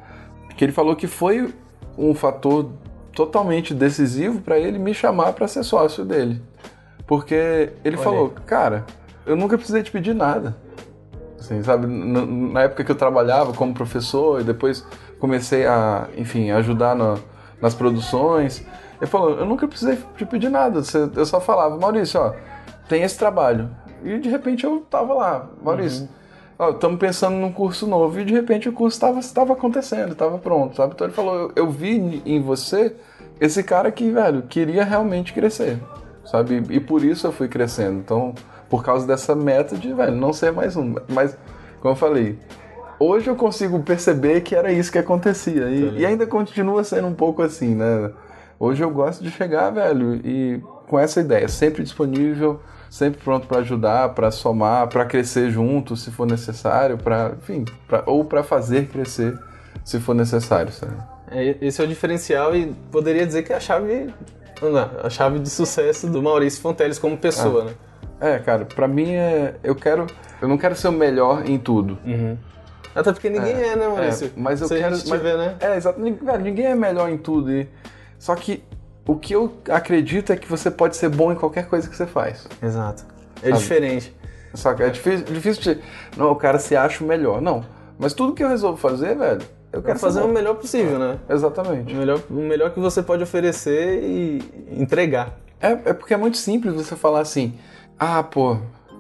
que 0.56 0.64
ele 0.64 0.72
falou 0.72 0.96
que 0.96 1.06
foi 1.06 1.54
um 1.98 2.14
fator 2.14 2.70
totalmente 3.14 3.74
decisivo 3.74 4.42
para 4.42 4.60
ele 4.60 4.78
me 4.78 4.94
chamar 4.94 5.34
para 5.34 5.48
ser 5.48 5.64
sócio 5.64 6.06
dele. 6.06 6.42
Porque 7.08 7.72
ele 7.84 7.98
falou, 7.98 8.34
cara, 8.46 8.86
eu 9.26 9.36
nunca 9.36 9.58
precisei 9.58 9.82
te 9.82 9.92
pedir 9.92 10.14
nada. 10.14 10.56
Assim, 11.40 11.64
sabe, 11.64 11.88
na 11.88 12.64
época 12.64 12.84
que 12.84 12.92
eu 12.92 12.96
trabalhava 12.96 13.54
como 13.54 13.74
professor 13.74 14.42
e 14.42 14.44
depois 14.44 14.86
comecei 15.20 15.66
a, 15.66 16.08
enfim, 16.16 16.52
ajudar 16.52 16.96
nas 17.62 17.74
produções, 17.74 18.66
ele 18.98 19.10
falou, 19.10 19.32
eu 19.40 19.46
nunca 19.46 19.68
precisei 19.68 19.98
te 20.16 20.26
pedir 20.26 20.50
nada. 20.50 20.82
Eu 21.16 21.26
só 21.26 21.40
falava, 21.40 21.78
Maurício, 21.78 22.20
ó, 22.20 22.34
tem 22.88 23.04
esse 23.04 23.18
trabalho. 23.18 23.70
E 24.04 24.20
de 24.20 24.30
repente 24.30 24.64
eu 24.64 24.82
tava 24.90 25.14
lá, 25.14 25.50
Maurício, 25.64 26.04
uhum 26.04 26.17
estamos 26.60 27.00
pensando 27.00 27.38
num 27.38 27.52
curso 27.52 27.86
novo 27.86 28.20
e 28.20 28.26
de 28.26 28.34
repente 28.34 28.68
o 28.68 28.74
curso 28.74 29.00
estava 29.20 29.54
acontecendo, 29.54 30.14
estava 30.14 30.38
pronto, 30.38 30.76
sabe? 30.76 30.94
Então 30.94 31.06
ele 31.06 31.14
falou, 31.14 31.36
eu, 31.36 31.52
eu, 31.56 31.70
vi 31.70 32.22
em 32.26 32.42
você 32.42 32.96
esse 33.40 33.62
cara 33.64 33.92
que, 33.92 34.10
velho, 34.10 34.42
queria 34.44 34.84
realmente 34.84 35.34
crescer, 35.34 35.80
sabe? 36.26 36.64
E, 36.70 36.80
por 36.80 37.04
isso 37.04 37.28
eu 37.28 37.32
fui 37.32 37.48
crescendo. 37.48 38.00
Então, 38.00 38.34
por 38.70 38.84
causa 38.84 39.06
dessa 39.06 39.36
meta 39.36 39.76
de, 39.76 39.94
velho, 39.94 40.16
não 40.16 40.34
ser 40.34 40.52
mais 40.52 40.76
um. 40.76 40.96
Mas, 41.08 41.38
como 41.80 41.94
eu 41.94 41.96
falei, 41.96 42.40
hoje 43.00 43.30
eu 43.30 43.36
consigo 43.36 43.80
perceber 43.84 44.42
que 44.42 44.56
era 44.56 44.72
isso 44.72 44.92
que 44.92 44.98
acontecia. 44.98 45.70
E, 45.70 46.00
e 46.00 46.06
ainda 46.06 46.26
continua 46.26 46.84
sendo 46.84 47.08
um 47.08 47.14
pouco 47.14 47.44
assim, 47.44 47.76
né? 47.76 48.12
Hoje 48.60 48.84
eu 48.84 48.90
gosto 48.90 49.24
de 49.24 49.30
chegar, 49.30 49.70
velho, 49.70 50.16
e 50.26 50.60
com 50.88 50.98
essa 50.98 51.22
ideia, 51.22 51.48
sempre 51.48 51.84
disponível, 51.84 52.60
sempre 52.90 53.22
pronto 53.24 53.48
para 53.48 53.60
ajudar, 53.60 54.10
para 54.10 54.32
somar, 54.32 54.88
para 54.88 55.06
crescer 55.06 55.50
junto, 55.50 55.96
se 55.96 56.12
for 56.12 56.26
necessário, 56.26 56.98
para, 56.98 57.34
enfim, 57.38 57.66
pra, 57.88 58.04
ou 58.06 58.24
para 58.26 58.44
fazer 58.44 58.88
crescer, 58.88 59.38
se 59.84 60.00
for 60.00 60.14
necessário, 60.14 60.72
sabe? 60.72 60.96
É, 61.30 61.58
esse 61.62 61.82
é 61.82 61.84
o 61.84 61.88
diferencial 61.88 62.56
e 62.56 62.74
poderia 62.92 63.26
dizer 63.26 63.44
que 63.44 63.52
é 63.52 63.58
a 63.58 63.60
chave, 63.60 64.14
não, 64.62 64.90
a 65.04 65.10
chave 65.10 65.40
de 65.40 65.50
sucesso 65.50 66.08
do 66.08 66.22
Maurício 66.22 66.62
Fonteles 66.62 66.98
como 66.98 67.18
pessoa, 67.18 67.64
ah. 67.64 67.66
né? 67.66 67.74
É, 68.20 68.40
cara, 68.40 68.66
para 68.66 68.88
mim 68.88 69.12
é, 69.12 69.56
eu 69.64 69.76
quero, 69.76 70.08
eu 70.42 70.48
não 70.48 70.58
quero 70.58 70.76
ser 70.76 70.88
o 70.88 70.92
melhor 70.92 71.48
em 71.48 71.58
tudo. 71.58 72.00
Uhum. 72.06 72.38
Até 72.96 73.12
porque 73.12 73.30
ninguém 73.30 73.54
é, 73.54 73.68
é 73.68 73.76
né, 73.76 73.88
Maurício? 73.88 74.28
É, 74.28 74.32
mas 74.36 74.60
eu 74.60 74.68
Se 74.68 74.76
quero, 74.76 74.96
mas, 75.08 75.22
ver, 75.22 75.38
né? 75.38 75.56
É, 75.60 75.78
exato. 75.78 76.00
Ninguém 76.00 76.66
é 76.66 76.76
melhor 76.76 77.10
em 77.10 77.18
tudo. 77.18 77.52
E, 77.52 77.70
só 78.18 78.34
que 78.36 78.64
o 79.08 79.16
que 79.16 79.34
eu 79.34 79.54
acredito 79.70 80.34
é 80.34 80.36
que 80.36 80.48
você 80.48 80.70
pode 80.70 80.98
ser 80.98 81.10
bom 81.10 81.32
em 81.32 81.36
qualquer 81.36 81.68
coisa 81.68 81.90
que 81.90 81.96
você 81.96 82.06
faz. 82.06 82.48
Exato. 82.62 83.06
É 83.42 83.50
Sabe? 83.50 83.60
diferente. 83.60 84.16
Saca? 84.54 84.86
É 84.86 84.90
difícil, 84.90 85.26
difícil 85.26 85.62
de. 85.76 85.82
Não, 86.18 86.32
o 86.32 86.36
cara 86.36 86.60
se 86.60 86.76
acha 86.76 87.04
o 87.04 87.08
melhor. 87.08 87.42
Não. 87.42 87.64
Mas 87.98 88.14
tudo 88.14 88.34
que 88.34 88.44
eu 88.44 88.50
resolvo 88.50 88.78
fazer, 88.78 89.16
velho, 89.16 89.42
eu 89.72 89.82
quero 89.82 90.00
fazer 90.00 90.22
bom. 90.22 90.28
o 90.28 90.34
melhor 90.34 90.56
possível, 90.56 91.00
né? 91.00 91.20
Exatamente. 91.30 91.94
O 91.94 91.98
melhor, 91.98 92.22
o 92.30 92.34
melhor 92.34 92.72
que 92.72 92.80
você 92.80 93.02
pode 93.02 93.24
oferecer 93.24 94.04
e 94.04 94.42
entregar. 94.72 95.38
É, 95.60 95.72
é 95.72 95.94
porque 95.94 96.14
é 96.14 96.18
muito 96.18 96.38
simples 96.38 96.74
você 96.74 96.96
falar 96.96 97.22
assim, 97.22 97.58
ah, 98.00 98.22
pô, 98.24 98.58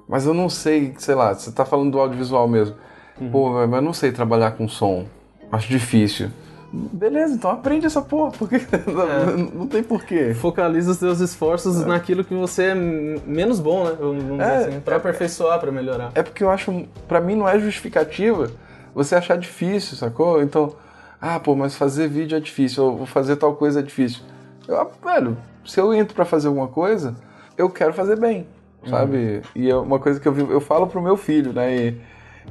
mas 0.08 0.26
eu 0.26 0.34
não 0.34 0.50
sei, 0.50 0.94
sei 0.98 1.16
lá, 1.16 1.34
você 1.34 1.52
tá 1.52 1.66
falando 1.66 1.92
do 1.92 2.00
audiovisual 2.00 2.48
mesmo. 2.48 2.76
Uhum. 3.20 3.32
Pô, 3.32 3.50
mas 3.68 3.74
eu 3.74 3.82
não 3.82 3.94
sei 3.94 4.12
trabalhar 4.12 4.52
com 4.52 4.68
som. 4.68 5.06
Acho 5.52 5.68
difícil. 5.70 6.30
Beleza, 6.72 7.34
então 7.34 7.50
aprende 7.50 7.86
essa 7.86 8.02
porra, 8.02 8.32
porque 8.32 8.56
é. 8.76 9.54
não 9.54 9.68
tem 9.68 9.82
porquê. 9.82 10.34
Focaliza 10.34 10.92
os 10.92 10.98
seus 10.98 11.20
esforços 11.20 11.82
é. 11.82 11.86
naquilo 11.86 12.24
que 12.24 12.34
você 12.34 12.64
é 12.66 12.76
menos 12.76 13.60
bom, 13.60 13.86
né? 13.86 13.96
Vamos 13.98 14.40
é, 14.40 14.58
assim, 14.58 14.80
pra 14.82 14.96
é, 14.96 14.98
aperfeiçoar, 14.98 15.60
pra 15.60 15.72
melhorar. 15.72 16.12
É 16.14 16.22
porque 16.22 16.44
eu 16.44 16.50
acho, 16.50 16.86
pra 17.08 17.22
mim 17.22 17.36
não 17.36 17.48
é 17.48 17.58
justificativa 17.58 18.52
você 18.94 19.16
achar 19.16 19.38
difícil, 19.38 19.96
sacou? 19.96 20.42
Então, 20.42 20.76
ah, 21.22 21.40
pô, 21.40 21.56
mas 21.56 21.76
fazer 21.76 22.08
vídeo 22.08 22.36
é 22.36 22.40
difícil, 22.40 22.84
ou 22.84 23.06
fazer 23.06 23.38
tal 23.38 23.56
coisa 23.56 23.80
é 23.80 23.84
difícil. 23.84 24.22
Eu, 24.68 24.80
ah, 24.80 24.88
velho, 25.04 25.38
se 25.66 25.80
eu 25.80 25.94
entro 25.94 26.16
para 26.16 26.26
fazer 26.26 26.48
alguma 26.48 26.68
coisa, 26.68 27.16
eu 27.58 27.70
quero 27.70 27.94
fazer 27.94 28.20
bem, 28.20 28.46
sabe? 28.90 29.18
Uhum. 29.18 29.42
E 29.56 29.70
é 29.70 29.76
uma 29.76 30.00
coisa 30.00 30.20
que 30.20 30.28
eu, 30.28 30.52
eu 30.52 30.60
falo 30.60 30.88
pro 30.88 31.02
meu 31.02 31.16
filho, 31.16 31.54
né? 31.54 31.76
E 31.76 32.02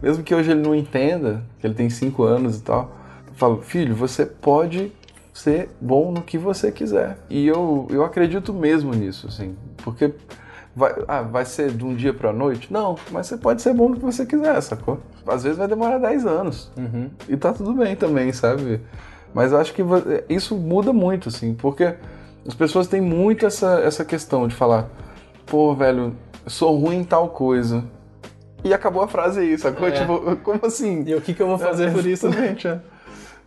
mesmo 0.03 0.23
que 0.25 0.35
hoje 0.35 0.51
ele 0.51 0.63
não 0.63 0.75
entenda, 0.75 1.43
que 1.59 1.67
ele 1.67 1.75
tem 1.75 1.91
5 1.91 2.23
anos 2.23 2.59
e 2.59 2.63
tal, 2.63 2.91
falo, 3.37 3.63
filho, 3.63 3.95
você 3.95 4.27
pode 4.27 4.93
ser 5.33 5.69
bom 5.81 6.11
no 6.11 6.23
que 6.23 6.39
você 6.39 6.73
quiser. 6.73 7.19
E 7.29 7.47
eu, 7.47 7.87
eu 7.91 8.03
acredito 8.03 8.53
mesmo 8.53 8.93
nisso, 8.95 9.29
assim, 9.29 9.55
porque 9.85 10.13
vai, 10.75 10.95
ah, 11.07 11.23
vai 11.23 11.45
ser 11.45 11.71
de 11.71 11.85
um 11.85 11.95
dia 11.95 12.13
pra 12.13 12.33
noite? 12.33 12.73
Não, 12.73 12.97
mas 13.13 13.27
você 13.27 13.37
pode 13.37 13.63
ser 13.63 13.75
bom 13.75 13.91
no 13.91 13.97
que 13.97 14.05
você 14.05 14.25
quiser, 14.25 14.61
sacou? 14.63 14.99
Às 15.27 15.45
vezes 15.45 15.59
vai 15.59 15.69
demorar 15.69 15.99
10 15.99 16.27
anos. 16.27 16.73
Uhum. 16.77 17.11
E 17.29 17.37
tá 17.37 17.53
tudo 17.53 17.75
bem 17.75 17.95
também, 17.95 18.33
sabe? 18.33 18.81
Mas 19.35 19.53
eu 19.53 19.59
acho 19.59 19.75
que 19.75 19.83
isso 20.29 20.57
muda 20.57 20.93
muito, 20.93 21.29
assim, 21.29 21.53
porque 21.53 21.95
as 22.47 22.55
pessoas 22.55 22.89
têm 22.89 23.03
muito 23.03 23.45
essa, 23.45 23.81
essa 23.81 24.05
questão 24.05 24.49
de 24.49 24.55
falar, 24.55 24.89
pô, 25.45 25.75
velho, 25.75 26.17
sou 26.47 26.79
ruim 26.79 27.01
em 27.01 27.05
tal 27.05 27.29
coisa. 27.29 27.85
E 28.65 28.73
acabou 28.73 29.03
a 29.03 29.09
frase 29.09 29.41
aí, 29.41 29.59
sacou? 29.59 29.87
É. 29.89 29.91
Tipo, 29.91 30.37
como 30.37 30.65
assim? 30.65 31.05
E 31.07 31.15
o 31.15 31.21
que, 31.21 31.35
que 31.35 31.43
eu 31.43 31.47
vou 31.47 31.59
fazer 31.59 31.89
é, 31.89 31.91
por 31.91 32.07
isso? 32.07 32.27
Exatamente, 32.27 32.67
é. 32.67 32.81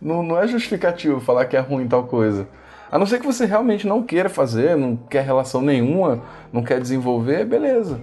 Não, 0.00 0.22
não 0.22 0.38
é 0.38 0.46
justificativo 0.46 1.20
falar 1.20 1.44
que 1.44 1.56
é 1.56 1.60
ruim 1.60 1.86
tal 1.86 2.04
coisa. 2.04 2.46
A 2.90 2.98
não 2.98 3.06
ser 3.06 3.20
que 3.20 3.26
você 3.26 3.44
realmente 3.44 3.86
não 3.86 4.02
queira 4.02 4.28
fazer, 4.28 4.76
não 4.76 4.96
quer 4.96 5.24
relação 5.24 5.62
nenhuma, 5.62 6.20
não 6.52 6.62
quer 6.62 6.80
desenvolver, 6.80 7.44
beleza. 7.44 8.00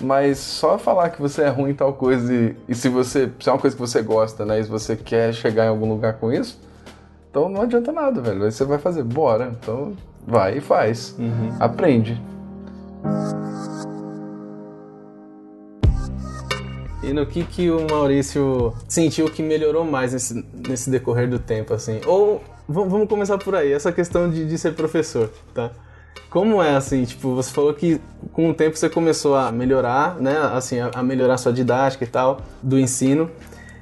Mas 0.00 0.38
só 0.38 0.78
falar 0.78 1.10
que 1.10 1.20
você 1.20 1.42
é 1.42 1.48
ruim 1.48 1.70
em 1.70 1.74
tal 1.74 1.92
coisa 1.92 2.32
e, 2.32 2.56
e 2.68 2.74
se 2.74 2.88
você 2.88 3.30
se 3.40 3.48
é 3.48 3.52
uma 3.52 3.58
coisa 3.58 3.74
que 3.74 3.82
você 3.82 4.00
gosta, 4.02 4.44
né, 4.44 4.60
e 4.60 4.64
se 4.64 4.70
você 4.70 4.96
quer 4.96 5.34
chegar 5.34 5.66
em 5.66 5.68
algum 5.68 5.88
lugar 5.88 6.14
com 6.14 6.32
isso, 6.32 6.60
então 7.30 7.48
não 7.48 7.62
adianta 7.62 7.92
nada, 7.92 8.20
velho. 8.20 8.44
Aí 8.44 8.52
você 8.52 8.64
vai 8.64 8.78
fazer, 8.78 9.02
bora. 9.02 9.52
Então 9.60 9.94
vai 10.26 10.58
e 10.58 10.60
faz. 10.60 11.14
Uhum. 11.18 11.54
Aprende. 11.58 12.20
E 17.02 17.12
no 17.12 17.24
que, 17.24 17.44
que 17.44 17.70
o 17.70 17.86
Maurício 17.90 18.74
sentiu 18.86 19.30
que 19.30 19.42
melhorou 19.42 19.84
mais 19.84 20.12
nesse, 20.12 20.44
nesse 20.68 20.90
decorrer 20.90 21.28
do 21.28 21.38
tempo, 21.38 21.72
assim? 21.72 22.00
Ou 22.06 22.42
vamos 22.68 23.08
começar 23.08 23.38
por 23.38 23.54
aí, 23.54 23.72
essa 23.72 23.90
questão 23.90 24.30
de, 24.30 24.46
de 24.46 24.58
ser 24.58 24.74
professor, 24.74 25.30
tá? 25.54 25.70
Como 26.28 26.62
é 26.62 26.76
assim, 26.76 27.04
tipo, 27.04 27.34
você 27.34 27.50
falou 27.50 27.74
que 27.74 28.00
com 28.32 28.50
o 28.50 28.54
tempo 28.54 28.76
você 28.76 28.88
começou 28.88 29.34
a 29.34 29.50
melhorar, 29.50 30.16
né, 30.20 30.38
assim, 30.52 30.78
a, 30.78 30.90
a 30.94 31.02
melhorar 31.02 31.36
sua 31.38 31.52
didática 31.52 32.04
e 32.04 32.06
tal, 32.06 32.40
do 32.62 32.78
ensino. 32.78 33.28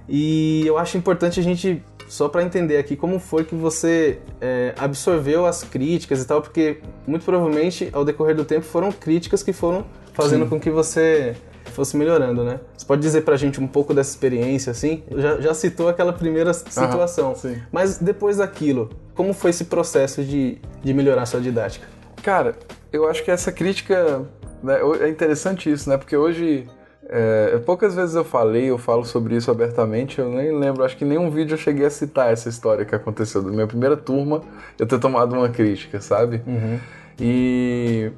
E 0.09 0.63
eu 0.67 0.79
acho 0.79 0.97
importante 0.97 1.39
a 1.39 1.43
gente, 1.43 1.83
só 2.09 2.29
para 2.29 2.43
entender 2.43 2.79
aqui, 2.79 2.97
como 2.97 3.19
foi 3.19 3.45
que 3.45 3.55
você 3.55 4.19
é, 4.41 4.75
absorveu 4.79 5.45
as 5.45 5.63
críticas 5.63 6.23
e 6.23 6.27
tal, 6.27 6.41
porque 6.41 6.79
muito 7.07 7.25
provavelmente 7.25 7.91
ao 7.93 8.05
decorrer 8.05 8.35
do 8.35 8.45
tempo 8.45 8.65
foram 8.65 8.91
críticas 8.91 9.43
que 9.43 9.53
foram 9.53 9.85
fazendo 10.15 10.45
Sim. 10.45 10.51
com 10.51 10.59
que 10.59 10.71
você 10.71 11.37
fosse 11.79 11.97
melhorando, 11.97 12.43
né? 12.43 12.61
Você 12.77 12.85
pode 12.85 13.01
dizer 13.01 13.23
pra 13.23 13.37
gente 13.37 13.61
um 13.61 13.67
pouco 13.67 13.95
dessa 13.95 14.11
experiência, 14.11 14.71
assim? 14.73 15.05
Já, 15.17 15.41
já 15.41 15.55
citou 15.55 15.89
aquela 15.89 16.13
primeira 16.13 16.53
situação. 16.53 17.35
Mas 17.71 17.99
depois 17.99 18.39
daquilo, 18.39 18.91
como 19.15 19.33
foi 19.33 19.51
esse 19.51 19.67
processo 19.67 20.23
de, 20.25 20.59
de 20.83 20.93
melhorar 20.93 21.25
sua 21.25 21.41
didática? 21.41 21.87
Cara, 22.23 22.57
eu 22.93 23.09
acho 23.09 23.25
que 23.25 23.31
essa 23.31 23.53
crítica... 23.53 24.23
Né, 24.63 24.81
é 25.01 25.09
interessante 25.09 25.71
isso, 25.71 25.89
né? 25.89 25.97
Porque 25.97 26.17
hoje... 26.17 26.67
É, 27.11 27.59
poucas 27.65 27.95
vezes 27.95 28.15
eu 28.15 28.25
falei, 28.25 28.67
eu 28.67 28.77
falo 28.77 29.03
sobre 29.03 29.35
isso 29.35 29.51
abertamente, 29.51 30.19
eu 30.19 30.29
nem 30.29 30.55
lembro, 30.55 30.85
acho 30.85 30.95
que 30.95 31.07
em 31.07 31.09
nenhum 31.09 31.31
vídeo 31.31 31.55
eu 31.55 31.59
cheguei 31.59 31.87
a 31.87 31.91
citar 31.91 32.31
essa 32.31 32.51
história 32.51 32.85
que 32.85 32.95
aconteceu 32.95 33.43
da 33.43 33.51
minha 33.51 33.67
primeira 33.67 33.97
turma, 33.97 34.43
eu 34.79 34.87
ter 34.87 34.99
tomado 34.99 35.35
uma 35.35 35.49
crítica, 35.49 36.03
sabe? 36.03 36.43
Uhum. 36.47 36.79
E 37.19 38.13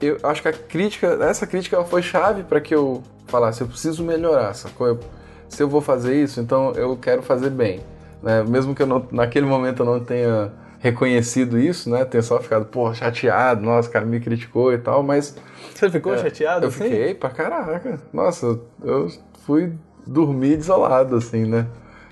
eu 0.00 0.18
acho 0.22 0.42
que 0.42 0.48
a 0.48 0.52
crítica, 0.52 1.18
essa 1.22 1.46
crítica 1.46 1.82
foi 1.84 2.02
chave 2.02 2.42
para 2.42 2.60
que 2.60 2.74
eu 2.74 3.02
falasse, 3.26 3.60
eu 3.60 3.66
preciso 3.66 4.04
melhorar, 4.04 4.54
sacou? 4.54 4.86
Eu, 4.86 5.00
se 5.48 5.62
eu 5.62 5.68
vou 5.68 5.80
fazer 5.80 6.20
isso, 6.20 6.40
então 6.40 6.72
eu 6.72 6.96
quero 6.96 7.22
fazer 7.22 7.50
bem. 7.50 7.80
Né? 8.22 8.42
Mesmo 8.42 8.74
que 8.74 8.82
eu 8.82 8.86
não, 8.86 9.06
naquele 9.10 9.46
momento 9.46 9.82
eu 9.82 9.86
não 9.86 10.00
tenha 10.00 10.52
reconhecido 10.78 11.58
isso, 11.58 11.90
né? 11.90 12.04
Tenha 12.04 12.22
só 12.22 12.40
ficado, 12.40 12.66
pô, 12.66 12.92
chateado, 12.94 13.62
nossa, 13.62 13.88
o 13.88 13.92
cara 13.92 14.04
me 14.04 14.20
criticou 14.20 14.72
e 14.72 14.78
tal, 14.78 15.02
mas. 15.02 15.36
Você 15.74 15.90
ficou 15.90 16.14
é, 16.14 16.18
chateado? 16.18 16.64
Eu 16.64 16.68
assim? 16.68 16.84
fiquei 16.84 17.14
pra 17.14 17.30
caraca. 17.30 17.98
Nossa, 18.12 18.58
eu 18.82 19.10
fui 19.44 19.72
dormir 20.06 20.56
desolado, 20.56 21.16
assim, 21.16 21.44
né? 21.44 21.66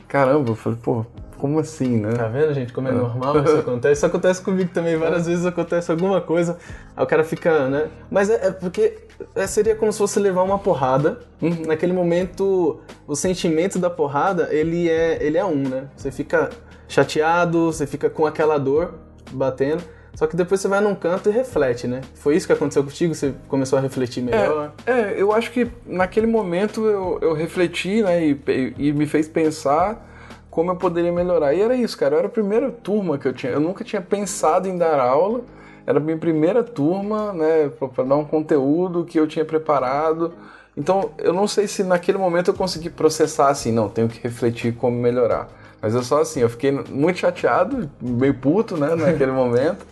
Caramba, 0.09 0.51
eu 0.51 0.55
falei, 0.55 0.79
pô, 0.83 1.05
como 1.39 1.59
assim, 1.59 2.01
né? 2.01 2.13
Tá 2.13 2.29
vendo, 2.29 2.55
gente, 2.55 2.73
como 2.73 2.89
é 2.89 2.93
normal 2.93 3.43
isso 3.43 3.57
acontece? 3.57 3.93
Isso 3.95 4.07
acontece 4.07 4.43
comigo 4.43 4.71
também, 4.73 4.97
várias 4.97 5.27
vezes 5.27 5.45
acontece 5.45 5.91
alguma 5.91 6.21
coisa, 6.21 6.57
aí 6.97 7.05
o 7.05 7.07
cara 7.07 7.25
fica, 7.25 7.69
né? 7.69 7.89
Mas 8.11 8.31
é, 8.31 8.49
é 8.49 8.51
porque 8.51 8.99
é, 9.35 9.47
seria 9.47 9.75
como 9.75 9.93
se 9.93 9.99
fosse 9.99 10.19
levar 10.19 10.43
uma 10.43 10.59
porrada. 10.59 11.21
Uhum. 11.41 11.63
Naquele 11.67 11.93
momento, 11.93 12.81
o 13.07 13.15
sentimento 13.15 13.79
da 13.79 13.91
porrada, 13.91 14.49
ele 14.51 14.89
é, 14.89 15.19
ele 15.23 15.39
é 15.39 15.45
um, 15.45 15.69
né? 15.69 15.89
Você 15.97 16.11
fica 16.11 16.51
chateado, 16.89 17.73
você 17.73 17.87
fica 17.87 18.09
com 18.09 18.27
aquela 18.27 18.59
dor 18.59 18.95
batendo. 19.33 19.83
Só 20.15 20.29
que 20.29 20.37
depois 20.37 20.61
você 20.61 20.69
vai 20.69 20.81
num 20.81 20.95
canto 20.95 21.29
e 21.29 21.33
reflete, 21.33 21.89
né? 21.89 22.01
Foi 22.15 22.37
isso 22.37 22.47
que 22.47 22.53
aconteceu 22.53 22.85
contigo? 22.85 23.15
Você 23.15 23.35
começou 23.49 23.79
a 23.79 23.83
refletir 23.83 24.23
melhor? 24.23 24.73
É, 24.87 24.93
é 24.93 25.15
eu 25.17 25.33
acho 25.33 25.51
que 25.51 25.67
naquele 25.85 26.27
momento 26.27 26.87
eu, 26.87 27.19
eu 27.21 27.33
refleti, 27.33 28.01
né? 28.01 28.25
E, 28.25 28.75
e 28.79 28.93
me 28.93 29.07
fez 29.07 29.27
pensar 29.27 30.14
como 30.55 30.71
eu 30.71 30.77
poderia 30.77 31.13
melhorar. 31.13 31.53
E 31.53 31.61
era 31.61 31.75
isso, 31.75 31.99
cara. 31.99 32.17
Era 32.17 32.27
a 32.29 32.31
primeira 32.31 32.71
turma 32.71 33.19
que 33.19 33.27
eu 33.27 33.33
tinha. 33.33 33.53
Eu 33.53 33.61
nunca 33.61 33.83
tinha 33.83 34.01
pensado 34.01 34.69
em 34.69 34.79
dar 34.79 35.01
aula. 35.01 35.41
Era 35.85 35.99
a 35.99 36.01
minha 36.01 36.17
primeira 36.17 36.63
turma, 36.63 37.33
né, 37.33 37.69
para 37.69 38.05
dar 38.05 38.15
um 38.15 38.25
conteúdo 38.25 39.05
que 39.05 39.19
eu 39.19 39.27
tinha 39.27 39.45
preparado. 39.45 40.33
Então, 40.77 41.11
eu 41.19 41.33
não 41.33 41.49
sei 41.49 41.67
se 41.67 41.83
naquele 41.83 42.19
momento 42.19 42.53
eu 42.53 42.55
consegui 42.55 42.89
processar 42.89 43.49
assim, 43.49 43.71
não, 43.71 43.89
tenho 43.89 44.09
que 44.09 44.21
refletir 44.23 44.75
como 44.77 44.97
melhorar. 44.97 45.49
Mas 45.83 45.95
eu 45.95 46.03
só 46.03 46.23
assim, 46.23 46.41
eu 46.41 46.49
fiquei 46.49 46.71
muito 46.71 47.19
chateado, 47.19 47.91
meio 48.01 48.35
puto, 48.35 48.77
né, 48.77 48.95
naquele 48.95 49.31
momento. 49.33 49.85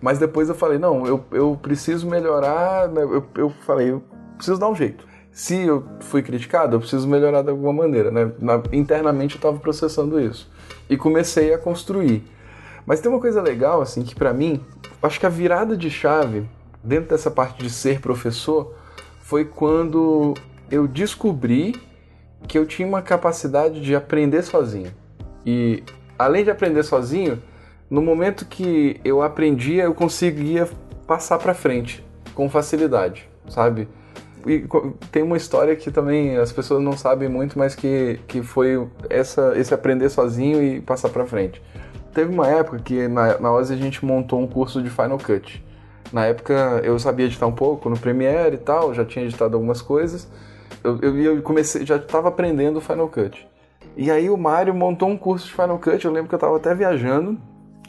Mas 0.00 0.18
depois 0.18 0.48
eu 0.48 0.54
falei, 0.54 0.78
não, 0.78 1.06
eu, 1.06 1.22
eu 1.30 1.58
preciso 1.62 2.08
melhorar, 2.08 2.88
né, 2.88 3.02
eu, 3.02 3.24
eu 3.36 3.50
falei, 3.64 3.92
eu 3.92 4.02
preciso 4.36 4.58
dar 4.58 4.68
um 4.68 4.74
jeito 4.74 5.07
se 5.38 5.54
eu 5.54 5.84
fui 6.00 6.20
criticado, 6.20 6.74
eu 6.74 6.80
preciso 6.80 7.06
melhorar 7.06 7.42
de 7.42 7.50
alguma 7.50 7.72
maneira, 7.72 8.10
né? 8.10 8.32
Na, 8.40 8.60
internamente 8.72 9.36
eu 9.36 9.38
estava 9.38 9.56
processando 9.56 10.20
isso 10.20 10.50
e 10.90 10.96
comecei 10.96 11.54
a 11.54 11.58
construir. 11.58 12.24
Mas 12.84 13.00
tem 13.00 13.08
uma 13.08 13.20
coisa 13.20 13.40
legal 13.40 13.80
assim 13.80 14.02
que 14.02 14.16
para 14.16 14.34
mim, 14.34 14.60
acho 15.00 15.20
que 15.20 15.24
a 15.24 15.28
virada 15.28 15.76
de 15.76 15.88
chave 15.88 16.44
dentro 16.82 17.10
dessa 17.10 17.30
parte 17.30 17.62
de 17.62 17.70
ser 17.70 18.00
professor 18.00 18.74
foi 19.20 19.44
quando 19.44 20.34
eu 20.72 20.88
descobri 20.88 21.76
que 22.48 22.58
eu 22.58 22.66
tinha 22.66 22.88
uma 22.88 23.00
capacidade 23.00 23.80
de 23.80 23.94
aprender 23.94 24.42
sozinho. 24.42 24.90
E 25.46 25.84
além 26.18 26.42
de 26.42 26.50
aprender 26.50 26.82
sozinho, 26.82 27.40
no 27.88 28.02
momento 28.02 28.44
que 28.44 29.00
eu 29.04 29.22
aprendia, 29.22 29.84
eu 29.84 29.94
conseguia 29.94 30.68
passar 31.06 31.38
para 31.38 31.54
frente 31.54 32.04
com 32.34 32.50
facilidade, 32.50 33.30
sabe? 33.48 33.86
E 34.46 34.64
tem 35.10 35.22
uma 35.22 35.36
história 35.36 35.74
que 35.74 35.90
também 35.90 36.36
as 36.36 36.52
pessoas 36.52 36.82
não 36.82 36.96
sabem 36.96 37.28
muito, 37.28 37.58
mas 37.58 37.74
que, 37.74 38.20
que 38.26 38.42
foi 38.42 38.86
essa, 39.10 39.52
esse 39.56 39.74
aprender 39.74 40.08
sozinho 40.08 40.62
e 40.62 40.80
passar 40.80 41.08
para 41.08 41.26
frente. 41.26 41.62
Teve 42.12 42.32
uma 42.32 42.48
época 42.48 42.78
que 42.78 43.08
na, 43.08 43.38
na 43.38 43.52
OSI 43.52 43.74
a 43.74 43.76
gente 43.76 44.04
montou 44.04 44.40
um 44.40 44.46
curso 44.46 44.82
de 44.82 44.90
Final 44.90 45.18
Cut. 45.18 45.64
Na 46.12 46.26
época 46.26 46.80
eu 46.82 46.98
sabia 46.98 47.26
editar 47.26 47.46
um 47.46 47.52
pouco 47.52 47.88
no 47.88 47.98
Premiere 47.98 48.54
e 48.54 48.58
tal, 48.58 48.94
já 48.94 49.04
tinha 49.04 49.24
editado 49.24 49.54
algumas 49.54 49.82
coisas. 49.82 50.28
Eu, 50.82 50.98
eu, 51.00 51.16
eu 51.16 51.42
comecei, 51.42 51.84
já 51.84 51.96
estava 51.96 52.28
aprendendo 52.28 52.80
Final 52.80 53.08
Cut. 53.08 53.46
E 53.96 54.10
aí 54.10 54.30
o 54.30 54.36
Mário 54.36 54.74
montou 54.74 55.08
um 55.08 55.16
curso 55.16 55.46
de 55.46 55.52
Final 55.52 55.78
Cut, 55.78 56.04
eu 56.04 56.12
lembro 56.12 56.28
que 56.28 56.34
eu 56.34 56.38
estava 56.38 56.56
até 56.56 56.74
viajando. 56.74 57.38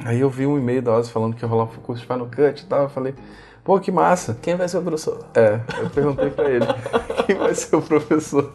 Aí 0.04 0.20
eu 0.22 0.30
vi 0.30 0.46
um 0.46 0.58
e-mail 0.58 0.82
da 0.82 0.96
OSI 0.98 1.12
falando 1.12 1.36
que 1.36 1.44
ia 1.44 1.48
rolar 1.48 1.66
um 1.66 1.68
curso 1.68 2.02
de 2.02 2.08
Final 2.08 2.28
Cut 2.28 2.64
e 2.64 2.66
tal. 2.66 2.84
Eu 2.84 2.90
falei, 2.90 3.14
Pô, 3.70 3.80
que 3.80 3.92
massa. 3.92 4.36
Quem 4.42 4.56
vai 4.56 4.68
ser 4.68 4.80
o 4.80 4.82
professor? 4.82 5.24
É, 5.36 5.60
eu 5.80 5.92
perguntei 5.92 6.32
pra 6.32 6.50
ele, 6.50 6.66
quem 7.28 7.36
vai 7.36 7.54
ser 7.54 7.76
o 7.76 7.82
professor? 7.84 8.52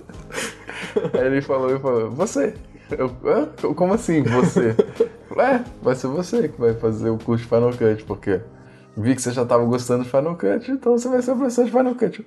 Aí 1.12 1.26
ele 1.26 1.40
falou, 1.40 1.70
ele 1.70 1.78
falou, 1.78 2.10
você. 2.10 2.52
Eu, 2.90 3.74
como 3.76 3.94
assim, 3.94 4.24
você? 4.24 4.74
é, 5.38 5.60
vai 5.80 5.94
ser 5.94 6.08
você 6.08 6.48
que 6.48 6.60
vai 6.60 6.74
fazer 6.74 7.10
o 7.10 7.16
curso 7.16 7.44
de 7.44 7.48
Final 7.48 7.70
Cut, 7.70 8.02
porque 8.02 8.40
vi 8.96 9.14
que 9.14 9.22
você 9.22 9.30
já 9.30 9.42
estava 9.44 9.64
gostando 9.64 10.02
de 10.02 10.10
Final 10.10 10.34
Cut, 10.34 10.68
então 10.72 10.98
você 10.98 11.08
vai 11.08 11.22
ser 11.22 11.30
o 11.30 11.36
professor 11.36 11.64
de 11.64 11.70
Final 11.70 11.94
Cut. 11.94 12.26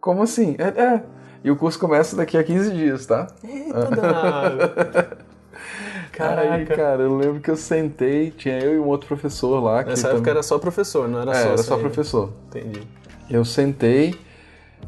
Como 0.00 0.22
assim? 0.22 0.56
É, 0.58 0.80
é. 0.80 1.04
E 1.44 1.50
o 1.50 1.56
curso 1.56 1.78
começa 1.78 2.16
daqui 2.16 2.38
a 2.38 2.42
15 2.42 2.70
dias, 2.70 3.04
tá? 3.04 3.26
Eita, 3.46 3.84
danado. 3.90 4.58
Caraca. 6.14 6.54
Aí, 6.54 6.66
cara, 6.66 7.02
eu 7.02 7.16
lembro 7.16 7.40
que 7.40 7.50
eu 7.50 7.56
sentei, 7.56 8.30
tinha 8.30 8.58
eu 8.58 8.74
e 8.74 8.78
um 8.78 8.86
outro 8.86 9.08
professor 9.08 9.60
lá. 9.60 9.82
Nessa 9.82 10.08
época 10.08 10.30
era 10.30 10.42
só 10.42 10.58
professor, 10.58 11.08
não 11.08 11.20
era 11.20 11.32
é, 11.32 11.34
só 11.34 11.48
era 11.48 11.58
só 11.58 11.74
ainda. 11.74 11.88
professor. 11.88 12.32
Entendi. 12.48 12.82
Eu 13.28 13.44
sentei 13.44 14.14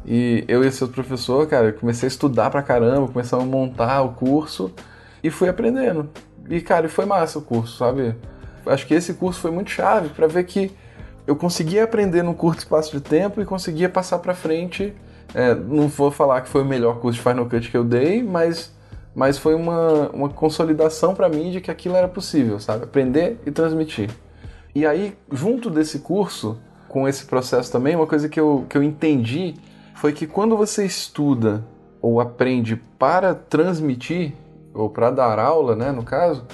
e 0.05 0.45
eu 0.47 0.63
e 0.63 0.67
esse 0.67 0.83
outro 0.83 1.03
professor, 1.03 1.45
cara, 1.47 1.73
comecei 1.73 2.07
a 2.07 2.09
estudar 2.09 2.49
pra 2.49 2.61
caramba, 2.61 3.07
começamos 3.07 3.45
a 3.45 3.47
montar 3.47 4.01
o 4.03 4.13
curso 4.13 4.71
e 5.23 5.29
fui 5.29 5.49
aprendendo. 5.49 6.09
E, 6.49 6.61
cara, 6.61 6.87
foi 6.87 7.05
massa 7.05 7.39
o 7.39 7.41
curso, 7.41 7.77
sabe? 7.77 8.15
Acho 8.65 8.85
que 8.87 8.93
esse 8.93 9.13
curso 9.13 9.39
foi 9.41 9.51
muito 9.51 9.69
chave 9.69 10.09
pra 10.09 10.27
ver 10.27 10.45
que 10.45 10.71
eu 11.25 11.35
conseguia 11.35 11.83
aprender 11.83 12.23
num 12.23 12.33
curto 12.33 12.59
espaço 12.59 12.91
de 12.91 13.01
tempo 13.01 13.41
e 13.41 13.45
conseguia 13.45 13.89
passar 13.89 14.19
pra 14.19 14.33
frente. 14.33 14.93
É, 15.33 15.53
não 15.53 15.89
vou 15.89 16.09
falar 16.09 16.39
que 16.39 16.47
foi 16.47 16.61
o 16.61 16.65
melhor 16.65 16.99
curso 16.99 17.17
de 17.17 17.23
Final 17.23 17.45
Cut 17.47 17.69
que 17.69 17.75
eu 17.75 17.83
dei, 17.83 18.23
mas, 18.23 18.73
mas 19.17 19.35
foi 19.39 19.55
uma, 19.55 20.09
uma 20.09 20.29
consolidação 20.29 21.15
pra 21.15 21.27
mim 21.27 21.49
de 21.49 21.59
que 21.59 21.71
aquilo 21.71 21.95
era 21.95 22.07
possível, 22.07 22.59
sabe? 22.59 22.83
Aprender 22.83 23.39
e 23.47 23.49
transmitir. 23.49 24.11
E 24.75 24.85
aí, 24.85 25.17
junto 25.31 25.71
desse 25.71 25.97
curso, 25.97 26.59
com 26.87 27.07
esse 27.07 27.25
processo 27.25 27.71
também, 27.71 27.95
uma 27.95 28.05
coisa 28.05 28.29
que 28.29 28.39
eu, 28.39 28.67
que 28.69 28.77
eu 28.77 28.83
entendi 28.83 29.55
foi 29.95 30.13
que 30.13 30.27
quando 30.27 30.55
você 30.55 30.85
estuda 30.85 31.65
ou 31.99 32.21
aprende 32.21 32.75
para 32.75 33.33
transmitir, 33.33 34.33
ou 34.71 34.87
para 34.87 35.09
dar 35.09 35.39
aula, 35.39 35.75
né, 35.75 35.91
no 35.91 36.03
caso, 36.03 36.45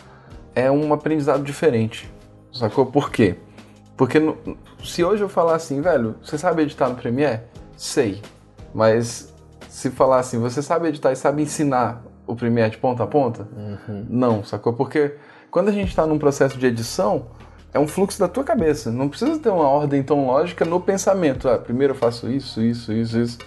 é 0.55 0.71
um 0.71 0.93
aprendizado 0.93 1.43
diferente. 1.43 2.09
Sacou? 2.53 2.85
Por 2.85 3.11
quê? 3.11 3.35
Porque 3.97 4.19
no- 4.21 4.37
se 4.81 5.03
hoje 5.03 5.21
eu 5.21 5.27
falar 5.27 5.55
assim, 5.55 5.81
velho, 5.81 6.15
você 6.23 6.37
sabe 6.37 6.61
editar 6.61 6.87
no 6.87 6.95
Premiere? 6.95 7.41
Sei. 7.75 8.21
Mas 8.73 9.33
se 9.67 9.89
falar 9.89 10.19
assim, 10.19 10.39
você 10.39 10.61
sabe 10.61 10.87
editar 10.87 11.11
e 11.11 11.15
sabe 11.17 11.41
ensinar 11.41 12.01
o 12.25 12.35
Premiere 12.35 12.71
de 12.71 12.77
ponta 12.77 13.03
a 13.03 13.07
ponta? 13.07 13.47
Não, 14.09 14.43
sacou? 14.43 14.73
Porque 14.73 15.15
quando 15.51 15.69
a 15.69 15.71
gente 15.71 15.89
está 15.89 16.05
num 16.05 16.17
processo 16.17 16.57
de 16.57 16.65
edição, 16.65 17.27
é 17.73 17.79
um 17.79 17.87
fluxo 17.87 18.19
da 18.19 18.27
tua 18.27 18.43
cabeça. 18.43 18.91
Não 18.91 19.09
precisa 19.09 19.39
ter 19.39 19.49
uma 19.49 19.67
ordem 19.67 20.03
tão 20.03 20.27
lógica 20.27 20.63
no 20.63 20.79
pensamento. 20.79 21.49
Ah, 21.49 21.57
primeiro 21.57 21.93
eu 21.93 21.97
faço 21.97 22.29
isso, 22.29 22.61
isso, 22.61 22.93
isso, 22.93 23.19
isso. 23.19 23.37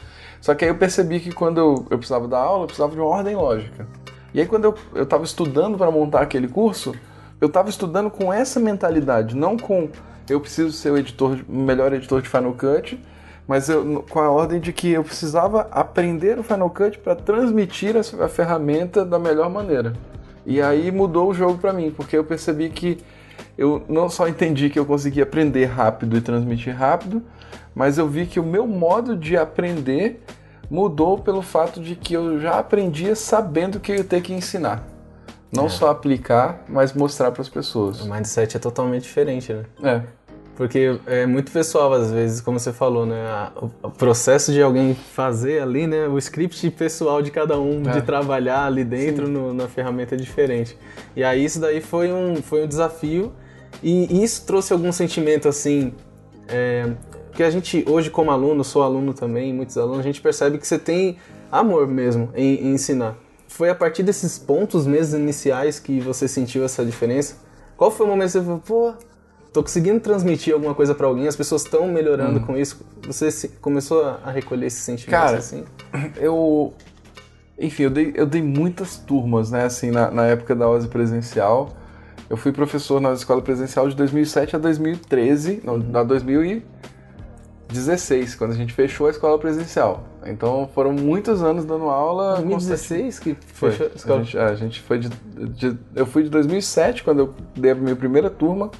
Só 0.40 0.54
que 0.54 0.64
aí 0.64 0.70
eu 0.70 0.76
percebi 0.76 1.20
que 1.20 1.32
quando 1.32 1.58
eu, 1.58 1.86
eu 1.90 1.98
precisava 1.98 2.28
dar 2.28 2.38
aula, 2.38 2.64
eu 2.64 2.66
precisava 2.66 2.92
de 2.92 3.00
uma 3.00 3.08
ordem 3.08 3.34
lógica. 3.34 3.86
E 4.34 4.40
aí 4.40 4.46
quando 4.46 4.64
eu, 4.64 4.74
eu 4.94 5.04
estava 5.04 5.24
estudando 5.24 5.78
para 5.78 5.90
montar 5.90 6.20
aquele 6.20 6.48
curso, 6.48 6.94
eu 7.40 7.48
estava 7.48 7.68
estudando 7.68 8.10
com 8.10 8.32
essa 8.32 8.58
mentalidade, 8.58 9.36
não 9.36 9.56
com 9.56 9.88
eu 10.28 10.40
preciso 10.40 10.72
ser 10.72 10.90
o 10.90 10.98
editor, 10.98 11.38
o 11.48 11.52
melhor 11.52 11.92
editor 11.92 12.20
de 12.20 12.28
Final 12.28 12.52
Cut, 12.54 13.00
mas 13.46 13.68
eu, 13.68 14.04
com 14.10 14.18
a 14.18 14.30
ordem 14.30 14.60
de 14.60 14.72
que 14.72 14.90
eu 14.90 15.04
precisava 15.04 15.68
aprender 15.70 16.38
o 16.38 16.42
Final 16.42 16.70
Cut 16.70 16.98
para 16.98 17.14
transmitir 17.14 17.94
a, 17.96 18.24
a 18.24 18.28
ferramenta 18.28 19.04
da 19.04 19.18
melhor 19.18 19.48
maneira. 19.48 19.92
E 20.44 20.60
aí 20.60 20.90
mudou 20.90 21.30
o 21.30 21.34
jogo 21.34 21.58
para 21.58 21.72
mim, 21.72 21.90
porque 21.90 22.16
eu 22.16 22.24
percebi 22.24 22.70
que 22.70 22.98
eu 23.56 23.82
não 23.88 24.08
só 24.08 24.28
entendi 24.28 24.68
que 24.68 24.78
eu 24.78 24.84
conseguia 24.84 25.22
aprender 25.22 25.64
rápido 25.66 26.16
e 26.16 26.20
transmitir 26.20 26.74
rápido, 26.74 27.22
mas 27.74 27.98
eu 27.98 28.08
vi 28.08 28.26
que 28.26 28.40
o 28.40 28.42
meu 28.42 28.66
modo 28.66 29.16
de 29.16 29.36
aprender 29.36 30.22
mudou 30.70 31.18
pelo 31.18 31.42
fato 31.42 31.80
de 31.80 31.94
que 31.94 32.14
eu 32.14 32.40
já 32.40 32.58
aprendia 32.58 33.14
sabendo 33.14 33.78
que 33.78 33.92
eu 33.92 33.96
ia 33.96 34.04
ter 34.04 34.20
que 34.20 34.32
ensinar. 34.32 34.84
Não 35.52 35.68
só 35.68 35.90
aplicar, 35.90 36.64
mas 36.68 36.92
mostrar 36.92 37.30
para 37.30 37.40
as 37.40 37.48
pessoas. 37.48 38.00
O 38.00 38.12
mindset 38.12 38.56
é 38.56 38.60
totalmente 38.60 39.04
diferente, 39.04 39.52
né? 39.52 39.64
É. 39.82 40.02
Porque 40.56 40.98
é 41.06 41.26
muito 41.26 41.52
pessoal, 41.52 41.92
às 41.92 42.10
vezes, 42.10 42.40
como 42.40 42.58
você 42.58 42.72
falou, 42.72 43.04
né? 43.04 43.50
O 43.82 43.90
processo 43.90 44.52
de 44.52 44.62
alguém 44.62 44.94
fazer 44.94 45.60
ali, 45.62 45.86
né? 45.86 46.08
O 46.08 46.16
script 46.16 46.70
pessoal 46.70 47.20
de 47.20 47.30
cada 47.30 47.60
um, 47.60 47.82
É. 47.86 47.92
de 47.92 48.02
trabalhar 48.02 48.64
ali 48.64 48.82
dentro 48.82 49.28
no- 49.28 49.52
na 49.52 49.68
ferramenta 49.68 50.14
é 50.14 50.18
diferente. 50.18 50.76
E 51.14 51.22
aí 51.22 51.44
isso 51.44 51.60
daí 51.60 51.80
foi 51.82 52.10
um, 52.12 52.36
foi 52.36 52.64
um 52.64 52.66
desafio 52.66 53.32
e 53.82 54.24
isso 54.24 54.44
trouxe 54.46 54.72
algum 54.72 54.90
sentimento, 54.90 55.46
assim... 55.48 55.92
É, 56.48 56.90
que 57.34 57.42
a 57.42 57.50
gente, 57.50 57.84
hoje 57.86 58.08
como 58.08 58.30
aluno, 58.30 58.64
sou 58.64 58.82
aluno 58.82 59.12
também, 59.12 59.52
muitos 59.52 59.76
alunos, 59.76 59.98
a 60.00 60.02
gente 60.02 60.22
percebe 60.22 60.56
que 60.56 60.66
você 60.66 60.78
tem 60.78 61.18
amor 61.52 61.86
mesmo 61.86 62.30
em, 62.34 62.54
em 62.68 62.72
ensinar. 62.72 63.14
Foi 63.46 63.68
a 63.68 63.74
partir 63.74 64.02
desses 64.02 64.38
pontos 64.38 64.86
mesmo 64.86 65.18
iniciais 65.18 65.78
que 65.78 66.00
você 66.00 66.26
sentiu 66.26 66.64
essa 66.64 66.82
diferença? 66.82 67.36
Qual 67.76 67.90
foi 67.90 68.06
o 68.06 68.08
momento 68.08 68.28
que 68.28 68.38
você 68.38 68.42
falou, 68.42 68.62
pô, 68.66 68.94
tô 69.56 69.62
conseguindo 69.62 70.00
transmitir 70.00 70.52
alguma 70.54 70.74
coisa 70.74 70.94
pra 70.94 71.06
alguém, 71.06 71.26
as 71.26 71.36
pessoas 71.36 71.62
estão 71.64 71.86
melhorando 71.88 72.40
com 72.40 72.56
isso. 72.56 72.80
Você 73.06 73.30
se- 73.30 73.48
começou 73.60 74.04
a- 74.04 74.20
a 74.24 74.30
recolher 74.30 74.66
esse 74.66 74.80
sentimento 74.80 75.18
Cara, 75.18 75.38
assim? 75.38 75.64
eu. 76.16 76.72
Enfim, 77.58 77.84
eu 77.84 77.90
dei, 77.90 78.12
eu 78.14 78.26
dei 78.26 78.42
muitas 78.42 78.98
turmas, 78.98 79.50
né? 79.50 79.64
Assim, 79.64 79.90
na, 79.90 80.10
na 80.10 80.26
época 80.26 80.54
da 80.54 80.68
OSE 80.68 80.88
presencial. 80.88 81.70
Eu 82.28 82.36
fui 82.36 82.52
professor 82.52 83.00
na 83.00 83.12
escola 83.12 83.40
presencial 83.40 83.88
de 83.88 83.94
2007 83.96 84.56
a 84.56 84.58
2013, 84.58 85.62
não, 85.64 85.78
na 85.78 86.02
2016, 86.02 88.34
quando 88.34 88.50
a 88.50 88.54
gente 88.54 88.74
fechou 88.74 89.06
a 89.06 89.10
escola 89.10 89.38
presencial. 89.38 90.04
Então 90.26 90.68
foram 90.74 90.92
muitos 90.92 91.42
anos 91.42 91.64
dando 91.64 91.84
aula. 91.84 92.34
2016 92.36 93.18
que 93.20 93.36
Foi. 93.54 93.70
fechou 93.70 93.86
a 93.86 93.90
A 93.90 93.94
escola? 93.94 94.24
gente, 94.24 94.38
a 94.38 94.54
gente 94.54 94.82
foi 94.82 94.98
de, 94.98 95.08
de- 95.08 95.78
Eu 95.94 96.04
fui 96.04 96.24
de 96.24 96.28
2007, 96.30 97.02
quando 97.04 97.20
eu 97.20 97.34
dei 97.56 97.70
a 97.70 97.74
minha 97.74 97.96
primeira 97.96 98.28
turma, 98.28 98.70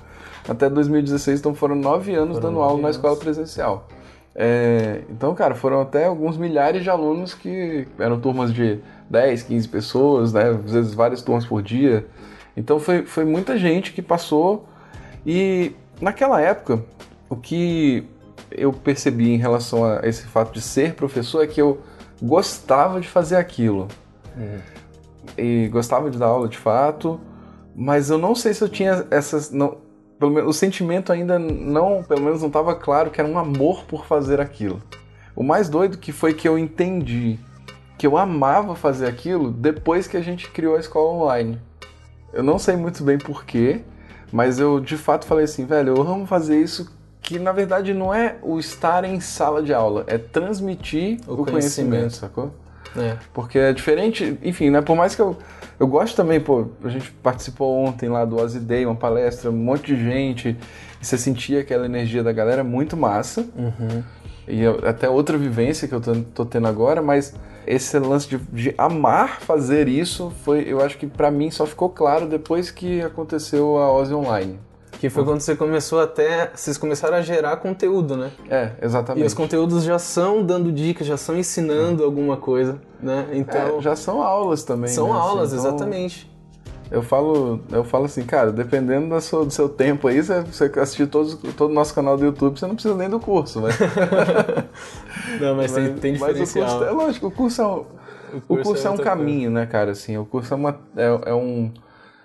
até 0.48 0.68
2016, 0.68 1.40
então 1.40 1.54
foram 1.54 1.74
nove 1.74 2.14
anos 2.14 2.36
Foram 2.36 2.48
dando 2.48 2.54
nove 2.54 2.68
aula 2.68 2.82
na 2.82 2.88
anos. 2.88 2.96
escola 2.96 3.16
presencial. 3.16 3.88
É, 4.34 5.02
então, 5.10 5.34
cara, 5.34 5.54
foram 5.54 5.80
até 5.80 6.04
alguns 6.06 6.36
milhares 6.36 6.82
de 6.82 6.90
alunos 6.90 7.32
que 7.32 7.88
eram 7.98 8.20
turmas 8.20 8.52
de 8.52 8.78
10, 9.08 9.44
15 9.44 9.68
pessoas, 9.68 10.32
né? 10.32 10.50
Às 10.50 10.72
vezes 10.72 10.94
várias 10.94 11.22
turmas 11.22 11.46
por 11.46 11.62
dia. 11.62 12.06
Então 12.56 12.78
foi, 12.78 13.06
foi 13.06 13.24
muita 13.24 13.56
gente 13.56 13.92
que 13.92 14.02
passou. 14.02 14.66
E 15.24 15.72
naquela 16.00 16.40
época, 16.40 16.82
o 17.28 17.36
que 17.36 18.06
eu 18.50 18.72
percebi 18.72 19.30
em 19.30 19.38
relação 19.38 19.84
a 19.84 20.00
esse 20.04 20.26
fato 20.26 20.52
de 20.52 20.60
ser 20.60 20.94
professor 20.94 21.42
é 21.42 21.46
que 21.46 21.60
eu 21.60 21.80
gostava 22.22 23.00
de 23.00 23.08
fazer 23.08 23.36
aquilo 23.36 23.88
e 25.36 25.68
gostava 25.68 26.10
de 26.10 26.18
dar 26.18 26.26
aula 26.26 26.48
de 26.48 26.58
fato, 26.58 27.20
mas 27.74 28.10
eu 28.10 28.18
não 28.18 28.34
sei 28.34 28.54
se 28.54 28.62
eu 28.62 28.68
tinha 28.68 29.06
essas. 29.10 29.50
Não, 29.50 29.78
pelo 30.18 30.32
menos, 30.32 30.50
o 30.50 30.52
sentimento 30.58 31.12
ainda 31.12 31.38
não, 31.38 32.02
pelo 32.02 32.22
menos 32.22 32.40
não 32.40 32.48
estava 32.48 32.74
claro 32.74 33.10
que 33.10 33.20
era 33.20 33.28
um 33.28 33.38
amor 33.38 33.84
por 33.84 34.06
fazer 34.06 34.40
aquilo. 34.40 34.82
O 35.34 35.42
mais 35.42 35.68
doido 35.68 35.98
que 35.98 36.12
foi 36.12 36.32
que 36.32 36.48
eu 36.48 36.58
entendi 36.58 37.38
que 37.98 38.06
eu 38.06 38.16
amava 38.16 38.74
fazer 38.74 39.06
aquilo 39.06 39.50
depois 39.50 40.06
que 40.06 40.16
a 40.16 40.20
gente 40.20 40.50
criou 40.50 40.76
a 40.76 40.80
escola 40.80 41.12
online. 41.12 41.58
Eu 42.32 42.42
não 42.42 42.58
sei 42.58 42.76
muito 42.76 43.02
bem 43.02 43.18
porquê, 43.18 43.82
mas 44.32 44.58
eu 44.58 44.80
de 44.80 44.96
fato 44.96 45.24
falei 45.26 45.44
assim, 45.44 45.64
velho, 45.64 45.96
eu 45.96 46.02
amo 46.02 46.26
fazer 46.26 46.60
isso 46.60 46.94
que 47.20 47.38
na 47.38 47.52
verdade 47.52 47.92
não 47.92 48.14
é 48.14 48.36
o 48.42 48.58
estar 48.58 49.04
em 49.04 49.18
sala 49.20 49.62
de 49.62 49.74
aula, 49.74 50.04
é 50.06 50.16
transmitir 50.16 51.18
O 51.26 51.32
o, 51.32 51.36
conhecimento, 51.44 51.50
conhecimento. 51.50 52.12
sacou? 52.14 52.54
É. 52.96 53.16
Porque 53.32 53.58
é 53.58 53.72
diferente, 53.72 54.38
enfim, 54.42 54.70
né? 54.70 54.80
Por 54.80 54.96
mais 54.96 55.14
que 55.14 55.22
eu, 55.22 55.36
eu 55.78 55.86
gosto 55.86 56.14
também, 56.16 56.40
pô, 56.40 56.66
a 56.84 56.88
gente 56.88 57.10
participou 57.22 57.84
ontem 57.84 58.08
lá 58.08 58.24
do 58.24 58.36
Ozzy 58.36 58.60
Day, 58.60 58.86
uma 58.86 58.94
palestra, 58.94 59.50
um 59.50 59.54
monte 59.56 59.94
de 59.94 60.04
gente, 60.04 60.56
e 61.00 61.04
você 61.04 61.18
sentia 61.18 61.60
aquela 61.60 61.86
energia 61.86 62.22
da 62.22 62.32
galera 62.32 62.62
muito 62.62 62.96
massa. 62.96 63.46
Uhum. 63.56 64.02
E 64.48 64.64
até 64.86 65.08
outra 65.08 65.36
vivência 65.36 65.88
que 65.88 65.94
eu 65.94 66.00
tô, 66.00 66.14
tô 66.14 66.44
tendo 66.44 66.68
agora, 66.68 67.02
mas 67.02 67.34
esse 67.66 67.98
lance 67.98 68.28
de, 68.28 68.38
de 68.38 68.74
amar 68.78 69.40
fazer 69.40 69.88
isso 69.88 70.32
foi, 70.44 70.64
eu 70.66 70.80
acho 70.80 70.96
que 70.96 71.06
pra 71.06 71.30
mim 71.30 71.50
só 71.50 71.66
ficou 71.66 71.90
claro 71.90 72.28
depois 72.28 72.70
que 72.70 73.02
aconteceu 73.02 73.76
a 73.76 73.92
Ozzy 73.92 74.14
Online. 74.14 74.58
Que 75.00 75.10
foi 75.10 75.24
quando 75.24 75.40
você 75.40 75.54
começou 75.54 76.00
até. 76.00 76.50
Vocês 76.54 76.78
começaram 76.78 77.16
a 77.16 77.22
gerar 77.22 77.56
conteúdo, 77.58 78.16
né? 78.16 78.30
É, 78.48 78.70
E 78.80 78.84
exatamente. 78.84 79.26
os 79.26 79.34
conteúdos 79.34 79.82
já 79.84 79.98
são 79.98 80.42
dando 80.42 80.72
dicas, 80.72 81.06
já 81.06 81.16
são 81.16 81.36
ensinando 81.36 82.02
alguma 82.02 82.36
coisa, 82.38 82.80
né? 83.00 83.26
Então. 83.32 83.78
É, 83.78 83.80
já 83.82 83.94
são 83.94 84.22
aulas 84.22 84.64
também. 84.64 84.88
são 84.88 85.08
né? 85.08 85.12
Assim, 85.12 85.20
aulas, 85.28 85.52
então- 85.52 85.66
exatamente. 85.66 86.36
Eu 86.88 87.02
falo, 87.02 87.60
eu 87.72 87.82
falo 87.82 88.04
assim, 88.04 88.22
cara, 88.22 88.52
dependendo 88.52 89.08
da 89.08 89.20
sua- 89.20 89.44
do 89.44 89.50
seu 89.50 89.68
tempo 89.68 90.06
aí, 90.06 90.22
você, 90.22 90.40
você 90.42 90.70
assistir 90.78 91.08
todos, 91.08 91.34
todo 91.56 91.70
o 91.70 91.74
nosso 91.74 91.92
canal 91.92 92.16
do 92.16 92.24
YouTube, 92.24 92.56
você 92.60 92.64
não 92.66 92.76
precisa 92.76 92.94
nem 92.94 93.10
do 93.10 93.18
curso, 93.18 93.60
né? 93.60 93.70
Não, 95.40 95.56
mas, 95.56 95.72
tem, 95.72 95.94
tem 95.94 96.12
Mas 96.12 96.22
o 96.36 96.40
diferencial. 96.44 96.68
curso, 96.78 96.84
é 96.84 96.90
lógico, 96.90 97.26
o 97.26 97.30
curso 97.30 97.60
é 97.62 97.66
um, 97.66 97.84
o 98.48 98.56
curso 98.58 98.86
é 98.86 98.90
um 98.90 98.92
outra 98.92 99.04
caminho, 99.04 99.50
né, 99.50 99.66
cara? 99.66 99.90
Assim, 99.90 100.16
o 100.16 100.24
curso 100.24 100.54
é, 100.54 100.56
uma, 100.56 100.78
é, 100.96 101.20
é 101.30 101.34
um, 101.34 101.72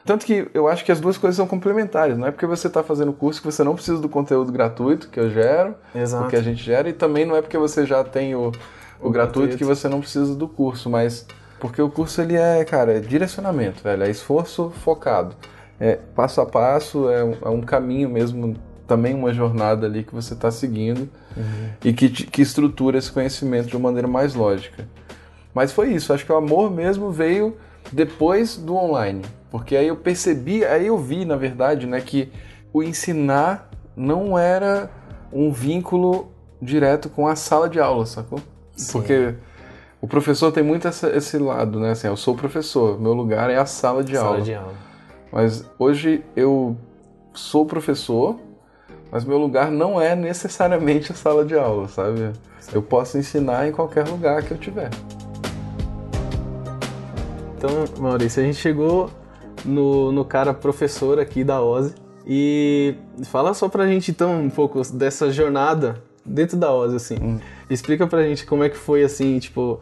Tanto 0.06 0.26
que 0.26 0.48
eu 0.54 0.68
acho 0.68 0.84
que 0.84 0.92
as 0.92 1.00
duas 1.00 1.18
coisas 1.18 1.36
são 1.38 1.48
complementares. 1.48 2.18
Não 2.18 2.28
é 2.28 2.32
porque 2.32 2.46
você 2.46 2.68
está 2.68 2.82
fazendo 2.82 3.14
curso 3.14 3.40
que 3.42 3.46
você 3.46 3.64
não 3.64 3.76
precisa 3.76 4.00
do 4.00 4.10
conteúdo 4.10 4.52
gratuito 4.52 5.10
que 5.10 5.20
eu 5.20 5.30
gero, 5.30 5.76
Exato. 5.94 6.28
que 6.30 6.36
a 6.36 6.42
gente 6.42 6.62
gera, 6.64 6.90
e 6.90 6.94
também 6.94 7.26
não 7.26 7.36
é 7.36 7.42
porque 7.42 7.58
você 7.58 7.86
já 7.86 8.04
tem 8.04 8.34
o, 8.34 8.52
o, 9.00 9.08
O 9.08 9.10
gratuito 9.12 9.12
gratuito. 9.12 9.58
que 9.58 9.64
você 9.64 9.88
não 9.88 10.00
precisa 10.00 10.34
do 10.36 10.48
curso, 10.48 10.90
mas 10.90 11.26
porque 11.60 11.82
o 11.82 11.90
curso 11.90 12.20
ele 12.22 12.36
é, 12.36 12.66
cara, 12.66 12.94
é 12.94 13.00
direcionamento, 13.00 13.84
velho, 13.84 14.04
é 14.04 14.10
esforço 14.10 14.72
focado. 14.84 15.36
É 15.80 15.96
passo 16.16 16.42
a 16.42 16.46
passo, 16.46 17.10
é 17.10 17.24
um, 17.24 17.36
é 17.44 17.50
um 17.50 17.62
caminho 17.62 18.10
mesmo, 18.10 18.56
também 18.88 19.14
uma 19.14 19.32
jornada 19.34 19.86
ali 19.86 20.04
que 20.04 20.14
você 20.14 20.34
está 20.34 20.50
seguindo 20.52 21.08
e 21.84 21.94
que, 21.94 22.10
que 22.10 22.42
estrutura 22.42 22.98
esse 22.98 23.12
conhecimento 23.12 23.68
de 23.68 23.76
uma 23.78 23.90
maneira 23.90 24.08
mais 24.08 24.34
lógica. 24.34 24.88
Mas 25.54 25.72
foi 25.72 25.94
isso, 25.94 26.14
acho 26.14 26.26
que 26.26 26.32
o 26.32 26.36
amor 26.36 26.72
mesmo 26.72 27.12
veio 27.12 27.56
depois 27.92 28.58
do 28.58 28.76
online. 28.76 29.22
Porque 29.52 29.76
aí 29.76 29.88
eu 29.88 29.96
percebi, 29.98 30.64
aí 30.66 30.88
eu 30.88 30.98
vi, 30.98 31.26
na 31.26 31.36
verdade, 31.36 31.86
né, 31.86 32.00
que 32.02 32.32
o 32.74 32.82
ensinar 32.82 33.70
não 33.96 34.40
era 34.40 34.90
um 35.32 35.52
vínculo 35.52 36.32
direto 36.62 37.10
com 37.10 37.28
a 37.28 37.36
sala 37.36 37.68
de 37.70 37.80
aula, 37.80 38.06
sacou? 38.06 38.40
Sim. 38.76 38.94
Porque 38.94 39.36
o 40.02 40.08
professor 40.08 40.52
tem 40.52 40.64
muito 40.64 40.88
essa- 40.88 41.10
esse 41.16 41.38
lado, 41.38 41.80
né? 41.80 41.92
Assim, 41.92 42.08
eu 42.08 42.16
sou 42.16 42.34
professor, 42.36 43.00
meu 43.00 43.14
lugar 43.14 43.50
é 43.50 43.58
a 43.58 43.66
sala 43.66 44.04
de 44.04 44.16
Sala 44.16 44.28
aula. 44.30 44.42
de 44.42 44.54
aula. 44.56 44.74
Mas 45.32 45.66
hoje 45.78 46.24
eu 46.36 46.78
sou 47.34 47.66
professor, 47.66 48.40
mas 49.12 49.26
meu 49.26 49.38
lugar 49.38 49.70
não 49.70 50.00
é 50.00 50.16
necessariamente 50.16 51.12
a 51.12 51.16
sala 51.16 51.44
de 51.44 51.56
aula, 51.58 51.88
sabe? 51.90 52.32
Eu 52.72 52.82
posso 52.82 53.18
ensinar 53.18 53.68
em 53.68 53.72
qualquer 53.74 54.08
lugar 54.08 54.42
que 54.44 54.52
eu 54.52 54.58
tiver. 54.58 54.90
Então, 57.58 57.70
Maurício, 58.00 58.42
a 58.42 58.46
gente 58.46 58.58
chegou 58.58 59.10
no, 59.66 60.12
no 60.12 60.26
cara 60.26 60.54
professor 60.54 61.20
aqui 61.20 61.44
da 61.44 61.62
OSE 61.62 61.94
e 62.26 62.96
fala 63.26 63.54
só 63.54 63.68
pra 63.68 63.88
gente 63.88 64.12
então 64.12 64.40
um 64.42 64.50
pouco 64.50 64.82
dessa 64.94 65.32
jornada 65.32 66.02
dentro 66.26 66.56
da 66.58 66.72
OSE, 66.72 66.96
assim. 66.96 67.16
Hum. 67.22 67.40
Explica 67.70 68.06
pra 68.06 68.24
gente 68.24 68.46
como 68.46 68.64
é 68.64 68.70
que 68.70 68.78
foi, 68.78 69.04
assim, 69.04 69.40
tipo, 69.40 69.80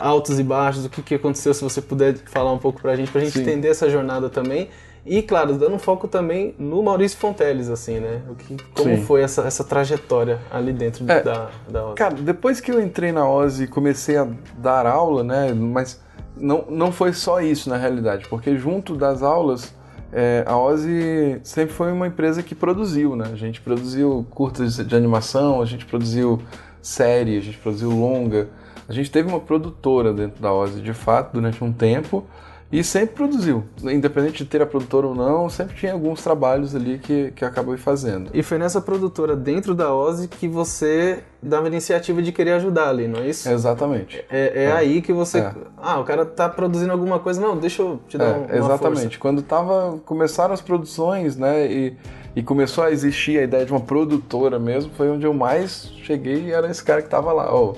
altos 0.00 0.38
e 0.38 0.42
baixos, 0.42 0.86
o 0.86 0.88
que, 0.90 1.02
que 1.02 1.14
aconteceu, 1.14 1.52
se 1.52 1.62
você 1.62 1.82
puder 1.82 2.16
falar 2.26 2.52
um 2.52 2.58
pouco 2.58 2.80
pra 2.80 2.96
gente, 2.96 3.10
pra 3.10 3.20
gente 3.20 3.32
Sim. 3.34 3.42
entender 3.42 3.68
essa 3.68 3.90
jornada 3.90 4.30
também. 4.30 4.68
E, 5.04 5.20
claro, 5.20 5.54
dando 5.54 5.78
foco 5.80 6.06
também 6.06 6.54
no 6.58 6.80
Maurício 6.80 7.18
Fonteles, 7.18 7.68
assim, 7.68 7.98
né? 7.98 8.22
O 8.30 8.36
que, 8.36 8.56
como 8.74 8.96
Sim. 8.96 9.02
foi 9.02 9.22
essa, 9.22 9.42
essa 9.42 9.64
trajetória 9.64 10.38
ali 10.50 10.72
dentro 10.72 11.04
É. 11.10 11.20
da, 11.20 11.50
da 11.68 11.86
OSE. 11.86 11.94
Cara, 11.96 12.14
depois 12.14 12.60
que 12.60 12.70
eu 12.70 12.80
entrei 12.80 13.10
na 13.10 13.28
OSE 13.28 13.64
e 13.64 13.66
comecei 13.66 14.16
a 14.16 14.26
dar 14.56 14.86
aula, 14.86 15.24
né? 15.24 15.52
Mas 15.52 16.00
não, 16.36 16.64
não 16.68 16.92
foi 16.92 17.12
só 17.12 17.40
isso 17.40 17.68
na 17.68 17.76
realidade, 17.76 18.26
porque 18.28 18.56
junto 18.56 18.94
das 18.94 19.22
aulas, 19.22 19.74
é, 20.12 20.44
a 20.46 20.56
OSE 20.56 21.40
sempre 21.42 21.74
foi 21.74 21.90
uma 21.92 22.06
empresa 22.06 22.42
que 22.42 22.54
produziu, 22.54 23.16
né? 23.16 23.30
A 23.32 23.36
gente 23.36 23.60
produziu 23.60 24.26
curtas 24.30 24.76
de 24.76 24.94
animação, 24.94 25.62
a 25.62 25.64
gente 25.64 25.86
produziu 25.86 26.42
série, 26.82 27.38
a 27.38 27.40
gente 27.40 27.58
produziu 27.58 27.90
longa. 27.90 28.48
A 28.88 28.92
gente 28.92 29.10
teve 29.10 29.28
uma 29.28 29.40
produtora 29.40 30.12
dentro 30.12 30.42
da 30.42 30.52
OSE, 30.52 30.80
de 30.80 30.92
fato, 30.92 31.32
durante 31.32 31.62
um 31.64 31.72
tempo. 31.72 32.26
E 32.72 32.82
sempre 32.82 33.14
produziu. 33.14 33.64
Independente 33.82 34.42
de 34.42 34.46
ter 34.46 34.62
a 34.62 34.66
produtora 34.66 35.06
ou 35.06 35.14
não, 35.14 35.50
sempre 35.50 35.76
tinha 35.76 35.92
alguns 35.92 36.22
trabalhos 36.22 36.74
ali 36.74 36.98
que, 36.98 37.30
que 37.32 37.44
acabou 37.44 37.76
fazendo. 37.76 38.30
E 38.32 38.42
foi 38.42 38.56
nessa 38.56 38.80
produtora 38.80 39.36
dentro 39.36 39.74
da 39.74 39.94
OSE 39.94 40.26
que 40.26 40.48
você 40.48 41.22
dava 41.42 41.66
a 41.66 41.68
iniciativa 41.68 42.22
de 42.22 42.32
querer 42.32 42.52
ajudar 42.52 42.88
ali, 42.88 43.06
não 43.06 43.20
é 43.20 43.28
isso? 43.28 43.46
Exatamente. 43.50 44.24
É, 44.30 44.64
é 44.64 44.72
aí 44.72 45.02
que 45.02 45.12
você. 45.12 45.40
É. 45.40 45.52
Ah, 45.76 46.00
o 46.00 46.04
cara 46.04 46.24
tá 46.24 46.48
produzindo 46.48 46.92
alguma 46.92 47.18
coisa. 47.18 47.38
Não, 47.38 47.58
deixa 47.58 47.82
eu 47.82 48.00
te 48.08 48.16
dar 48.16 48.24
É, 48.24 48.32
um, 48.38 48.44
uma 48.44 48.56
exatamente. 48.56 49.18
Quando 49.18 49.42
tava, 49.42 50.00
começaram 50.06 50.54
as 50.54 50.62
produções, 50.62 51.36
né, 51.36 51.70
e, 51.70 51.96
e 52.34 52.42
começou 52.42 52.84
a 52.84 52.90
existir 52.90 53.38
a 53.38 53.42
ideia 53.42 53.66
de 53.66 53.72
uma 53.72 53.80
produtora 53.80 54.58
mesmo, 54.58 54.90
foi 54.96 55.10
onde 55.10 55.26
eu 55.26 55.34
mais 55.34 55.92
cheguei 56.02 56.46
e 56.46 56.52
era 56.52 56.70
esse 56.70 56.82
cara 56.82 57.02
que 57.02 57.08
tava 57.10 57.32
lá. 57.32 57.54
Ó, 57.54 57.74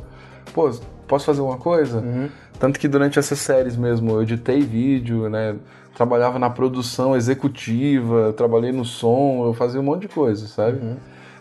pô, 0.52 0.70
posso 1.08 1.26
fazer 1.26 1.40
uma 1.40 1.56
coisa? 1.56 1.98
Uhum. 1.98 2.28
Tanto 2.58 2.78
que 2.78 2.88
durante 2.88 3.18
essas 3.18 3.38
séries 3.38 3.76
mesmo, 3.76 4.12
eu 4.12 4.22
editei 4.22 4.60
vídeo, 4.60 5.28
né, 5.28 5.56
trabalhava 5.94 6.38
na 6.38 6.50
produção 6.50 7.16
executiva, 7.16 8.32
trabalhei 8.32 8.72
no 8.72 8.84
som, 8.84 9.44
eu 9.46 9.54
fazia 9.54 9.80
um 9.80 9.84
monte 9.84 10.02
de 10.02 10.08
coisa, 10.08 10.46
sabe? 10.46 10.78
Uhum. 10.78 10.96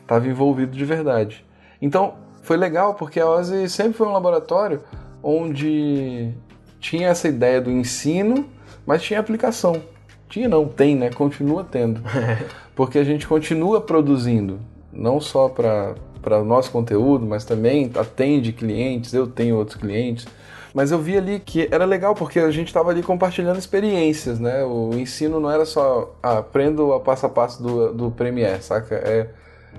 Tava 0.06 0.28
envolvido 0.28 0.76
de 0.76 0.86
verdade. 0.86 1.46
Então, 1.82 2.16
foi 2.42 2.58
legal 2.58 2.94
porque 2.96 3.20
a 3.20 3.30
OSE 3.30 3.70
sempre 3.70 3.94
foi 3.94 4.08
um 4.08 4.12
laboratório 4.12 4.82
onde 5.22 6.32
tinha 6.80 7.08
essa 7.08 7.28
ideia 7.28 7.62
do 7.62 7.72
ensino, 7.72 8.46
mas 8.86 9.02
tinha 9.02 9.20
aplicação. 9.20 9.82
Tinha 10.28 10.50
não, 10.50 10.68
tem, 10.68 10.96
né? 10.96 11.10
Continua 11.10 11.64
tendo. 11.64 12.02
Porque 12.76 12.98
a 12.98 13.04
gente 13.04 13.28
continua 13.28 13.80
produzindo, 13.80 14.60
não 14.92 15.22
só 15.22 15.48
para 15.48 15.96
o 16.40 16.44
nosso 16.44 16.72
conteúdo, 16.72 17.24
mas 17.24 17.46
também 17.46 17.90
atende 17.96 18.52
clientes, 18.52 19.14
eu 19.14 19.28
tenho 19.28 19.56
outros 19.56 19.78
clientes. 19.78 20.26
Mas 20.74 20.92
eu 20.92 20.98
vi 20.98 21.16
ali 21.16 21.40
que 21.40 21.68
era 21.72 21.86
legal 21.86 22.16
porque 22.16 22.40
a 22.40 22.50
gente 22.50 22.68
estava 22.68 22.90
ali 22.90 23.04
compartilhando 23.04 23.60
experiências, 23.60 24.40
né? 24.40 24.64
O 24.64 24.92
ensino 24.96 25.40
não 25.40 25.52
era 25.52 25.66
só 25.66 26.16
ah, 26.22 26.40
aprenda 26.40 26.84
o 26.84 27.00
passo 27.00 27.26
a 27.26 27.30
passo 27.30 27.62
do, 27.62 27.94
do 27.94 28.12
Premiere, 28.12 28.62
saca? 28.64 28.96
É 28.96 29.30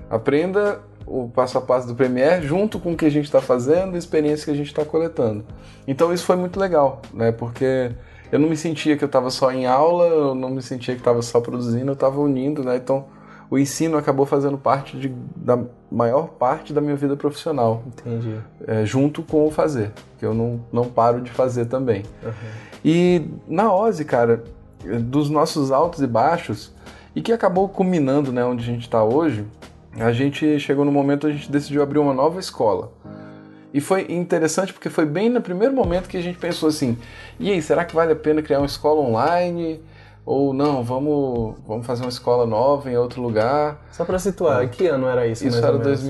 aprenda 0.09 0.79
o 1.05 1.29
passo 1.29 1.57
a 1.57 1.61
passo 1.61 1.87
do 1.87 1.95
Premiere 1.95 2.45
junto 2.45 2.79
com 2.79 2.93
o 2.93 2.97
que 2.97 3.05
a 3.05 3.11
gente 3.11 3.25
está 3.25 3.41
fazendo 3.41 3.95
a 3.95 3.97
experiência 3.97 4.45
que 4.45 4.51
a 4.51 4.55
gente 4.55 4.67
está 4.67 4.85
coletando. 4.85 5.45
Então 5.87 6.13
isso 6.13 6.25
foi 6.25 6.35
muito 6.35 6.59
legal, 6.59 7.01
né? 7.13 7.31
Porque 7.31 7.91
eu 8.31 8.39
não 8.39 8.49
me 8.49 8.57
sentia 8.57 8.97
que 8.97 9.03
eu 9.03 9.07
estava 9.07 9.29
só 9.29 9.51
em 9.51 9.65
aula, 9.65 10.05
eu 10.05 10.33
não 10.33 10.49
me 10.49 10.61
sentia 10.61 10.95
que 10.95 11.01
estava 11.01 11.21
só 11.21 11.39
produzindo, 11.41 11.91
eu 11.91 11.93
estava 11.93 12.19
unindo, 12.19 12.63
né? 12.63 12.77
Então 12.77 13.05
o 13.49 13.57
ensino 13.57 13.97
acabou 13.97 14.25
fazendo 14.25 14.57
parte 14.57 14.97
de, 14.97 15.09
da 15.35 15.59
maior 15.91 16.29
parte 16.29 16.73
da 16.73 16.81
minha 16.81 16.95
vida 16.95 17.15
profissional, 17.15 17.83
Entendi. 17.87 18.35
é, 18.67 18.85
junto 18.85 19.21
com 19.21 19.45
o 19.45 19.51
fazer, 19.51 19.91
que 20.17 20.25
eu 20.25 20.33
não, 20.33 20.61
não 20.71 20.85
paro 20.85 21.21
de 21.21 21.31
fazer 21.31 21.65
também. 21.65 22.03
Uhum. 22.23 22.31
E 22.83 23.27
na 23.47 23.73
OSE, 23.73 24.03
cara, 24.05 24.43
dos 25.01 25.29
nossos 25.29 25.71
altos 25.71 26.01
e 26.01 26.07
baixos, 26.07 26.73
e 27.15 27.21
que 27.21 27.31
acabou 27.31 27.69
culminando 27.69 28.31
né, 28.31 28.43
onde 28.43 28.63
a 28.63 28.65
gente 28.65 28.81
está 28.81 29.03
hoje, 29.03 29.45
a 29.97 30.11
gente 30.11 30.59
chegou 30.59 30.83
no 30.83 30.91
momento 30.91 31.27
a 31.27 31.31
gente 31.31 31.49
decidiu 31.49 31.81
abrir 31.81 31.99
uma 31.99 32.13
nova 32.13 32.39
escola. 32.39 32.91
E 33.73 33.81
foi 33.81 34.05
interessante 34.09 34.71
porque 34.71 34.89
foi 34.89 35.05
bem 35.05 35.29
no 35.29 35.41
primeiro 35.41 35.73
momento 35.73 36.07
que 36.07 36.17
a 36.17 36.21
gente 36.21 36.37
pensou 36.37 36.69
assim: 36.69 36.97
e 37.39 37.51
aí, 37.51 37.61
será 37.61 37.83
que 37.83 37.93
vale 37.93 38.13
a 38.13 38.15
pena 38.15 38.41
criar 38.41 38.59
uma 38.59 38.65
escola 38.65 39.01
online? 39.01 39.81
Ou 40.25 40.53
não, 40.53 40.83
vamos, 40.83 41.55
vamos 41.67 41.85
fazer 41.85 42.03
uma 42.03 42.09
escola 42.09 42.45
nova 42.47 42.89
em 42.89 42.97
outro 42.97 43.21
lugar? 43.21 43.79
Só 43.91 44.03
pra 44.03 44.17
situar, 44.17 44.67
que 44.69 44.87
ano 44.87 45.07
era 45.07 45.27
isso? 45.27 45.43
Ah. 45.43 45.47
Isso 45.47 45.57
era 45.59 45.67
ou 45.73 45.79
menos? 45.79 46.01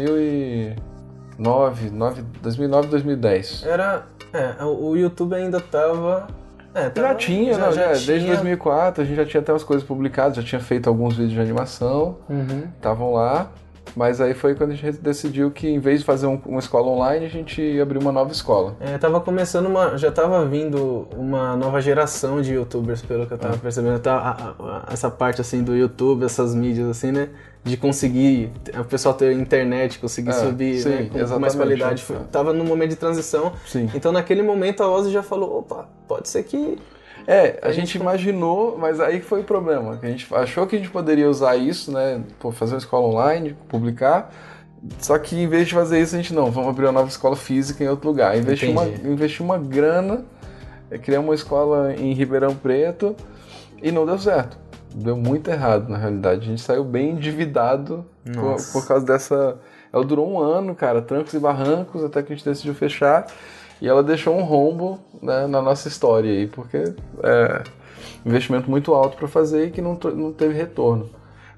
2009, 1.37 1.89
9, 1.91 2.21
2009, 2.41 2.87
2010. 2.87 3.63
Era. 3.65 4.05
É, 4.33 4.63
o 4.63 4.95
YouTube 4.95 5.33
ainda 5.35 5.59
tava. 5.59 6.27
É, 6.73 6.89
tava 6.89 7.07
Já 7.09 7.15
tinha, 7.15 7.57
não, 7.57 7.71
já, 7.71 7.87
desde 7.87 8.05
tinha. 8.19 8.33
2004 8.33 9.01
a 9.01 9.05
gente 9.05 9.15
já 9.15 9.25
tinha 9.25 9.39
até 9.41 9.51
umas 9.53 9.63
coisas 9.63 9.85
publicadas, 9.87 10.35
já 10.35 10.43
tinha 10.43 10.59
feito 10.59 10.87
alguns 10.89 11.15
vídeos 11.15 11.33
de 11.33 11.39
animação, 11.39 12.17
Uhum. 12.29 12.63
estavam 12.75 13.13
lá, 13.13 13.49
mas 13.95 14.21
aí 14.21 14.33
foi 14.33 14.55
quando 14.55 14.71
a 14.71 14.75
gente 14.75 14.97
decidiu 14.99 15.51
que 15.51 15.67
em 15.67 15.79
vez 15.79 15.99
de 15.99 16.05
fazer 16.05 16.27
um- 16.27 16.39
uma 16.45 16.59
escola 16.59 16.87
online, 16.87 17.25
a 17.25 17.29
gente 17.29 17.61
ia 17.61 17.83
abrir 17.83 17.97
uma 17.97 18.11
nova 18.11 18.31
escola. 18.31 18.75
É, 18.79 18.97
tava 18.97 19.19
começando 19.19 19.65
uma. 19.65 19.97
Já 19.97 20.11
tava 20.11 20.45
vindo 20.45 21.07
uma 21.15 21.55
nova 21.55 21.81
geração 21.81 22.41
de 22.41 22.53
youtubers, 22.53 23.01
pelo 23.01 23.25
que 23.27 23.33
eu 23.33 23.37
É. 23.37 23.39
tava 23.39 23.57
percebendo. 23.57 23.99
Tá, 23.99 24.15
a- 24.17 24.63
a- 24.63 24.93
essa 24.93 25.09
parte 25.11 25.41
assim 25.41 25.63
do 25.63 25.75
YouTube, 25.75 26.23
essas 26.25 26.55
mídias 26.55 26.87
assim, 26.87 27.11
né? 27.11 27.29
De 27.63 27.75
conseguir 27.77 28.51
o 28.79 28.83
pessoal 28.85 29.15
ter 29.15 29.31
internet, 29.33 29.97
conseguir 29.97 30.29
É, 30.29 30.33
subir 30.33 30.79
sim, 30.81 30.89
né, 30.89 31.09
com- 31.11 31.25
com 31.27 31.39
mais 31.39 31.55
qualidade. 31.55 32.03
Foi- 32.03 32.17
tava 32.31 32.53
num 32.53 32.63
momento 32.63 32.91
de 32.91 32.95
transição. 32.95 33.53
Sim. 33.65 33.89
Então 33.95 34.11
naquele 34.11 34.43
momento 34.43 34.83
a 34.83 34.87
Ozzy 34.89 35.09
já 35.11 35.23
falou, 35.23 35.59
opa, 35.59 35.87
pode 36.07 36.29
ser 36.29 36.43
que. 36.43 36.77
É, 37.27 37.59
a, 37.61 37.69
A 37.69 37.71
gente 37.71 37.95
imaginou, 37.95 38.77
mas 38.77 38.99
aí 38.99 39.21
foi 39.21 39.41
o 39.41 39.43
problema. 39.43 39.99
A 40.01 40.07
gente 40.07 40.27
achou 40.33 40.67
que 40.67 40.75
a 40.75 40.79
gente 40.79 40.91
poderia 40.91 41.29
usar 41.29 41.55
isso, 41.55 41.91
né? 41.91 42.21
pô, 42.39 42.51
fazer 42.51 42.73
uma 42.73 42.79
escola 42.79 43.07
online, 43.07 43.55
publicar. 43.67 44.31
Só 44.99 45.17
que 45.17 45.35
em 45.35 45.47
vez 45.47 45.67
de 45.67 45.73
fazer 45.73 45.99
isso, 45.99 46.15
a 46.15 46.17
gente 46.17 46.33
não, 46.33 46.51
vamos 46.51 46.69
abrir 46.69 46.85
uma 46.85 46.91
nova 46.91 47.09
escola 47.09 47.35
física 47.35 47.83
em 47.83 47.87
outro 47.87 48.07
lugar. 48.07 48.37
Investir 48.37 48.69
uma, 48.69 48.85
investir 48.85 49.43
uma 49.43 49.57
grana, 49.57 50.23
é, 50.91 50.97
criar 50.97 51.19
uma 51.19 51.33
escola 51.33 51.93
em 51.95 52.13
Ribeirão 52.13 52.55
Preto 52.55 53.15
e 53.81 53.91
não 53.91 54.05
deu 54.05 54.19
certo. 54.19 54.57
Deu 54.93 55.17
muito 55.17 55.49
errado, 55.49 55.89
na 55.89 55.97
realidade. 55.97 56.43
A 56.43 56.49
gente 56.49 56.61
saiu 56.61 56.83
bem 56.83 57.11
endividado 57.11 58.05
por, 58.33 58.55
por 58.71 58.87
causa 58.87 59.05
dessa. 59.05 59.57
Ela 59.91 60.03
durou 60.03 60.29
um 60.31 60.39
ano, 60.39 60.73
cara, 60.75 61.01
trancos 61.01 61.33
e 61.33 61.39
barrancos, 61.39 62.03
até 62.03 62.21
que 62.21 62.31
a 62.31 62.35
gente 62.35 62.45
decidiu 62.45 62.73
fechar. 62.73 63.27
E 63.81 63.87
ela 63.87 64.01
deixou 64.01 64.35
um 64.35 64.43
rombo 64.43 64.99
né, 65.21 65.47
na 65.47 65.61
nossa 65.61 65.87
história 65.87 66.31
aí, 66.31 66.47
porque 66.47 66.93
é 67.23 67.63
investimento 68.25 68.69
muito 68.69 68.93
alto 68.93 69.17
para 69.17 69.27
fazer 69.27 69.67
e 69.67 69.71
que 69.71 69.81
não, 69.81 69.97
não 70.15 70.31
teve 70.31 70.53
retorno. 70.53 71.09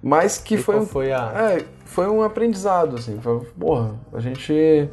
Mas 0.01 0.38
que 0.38 0.55
E 0.55 0.57
foi 0.57 0.78
um, 0.78 0.86
foi 0.86 1.11
a. 1.11 1.55
é, 1.57 1.65
foi 1.86 2.07
um 2.07 2.22
aprendizado, 2.22 2.95
assim. 2.97 3.20
Foi, 3.20 3.39
porra, 3.59 3.95
a 4.13 4.20
gente. 4.20 4.89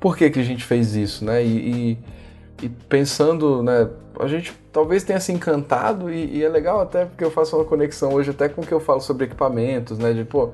Por 0.00 0.16
que, 0.16 0.30
que 0.30 0.38
a 0.38 0.44
gente 0.44 0.64
fez 0.64 0.94
isso, 0.94 1.24
né? 1.24 1.44
E, 1.44 1.48
e 1.92 1.98
e 2.62 2.68
pensando, 2.68 3.62
né, 3.62 3.88
a 4.18 4.26
gente 4.26 4.52
talvez 4.72 5.04
tenha 5.04 5.20
se 5.20 5.32
encantado 5.32 6.10
e, 6.10 6.38
e, 6.38 6.44
é 6.44 6.48
legal 6.48 6.80
até 6.80 7.04
porque 7.04 7.24
eu 7.24 7.30
faço 7.30 7.56
uma 7.56 7.64
conexão 7.64 8.12
hoje 8.12 8.30
até 8.30 8.48
com 8.48 8.62
o 8.62 8.66
que 8.66 8.72
eu 8.72 8.80
falo 8.80 9.00
sobre 9.00 9.26
equipamentos, 9.26 9.98
né, 9.98 10.12
de 10.12 10.24
pô, 10.24 10.50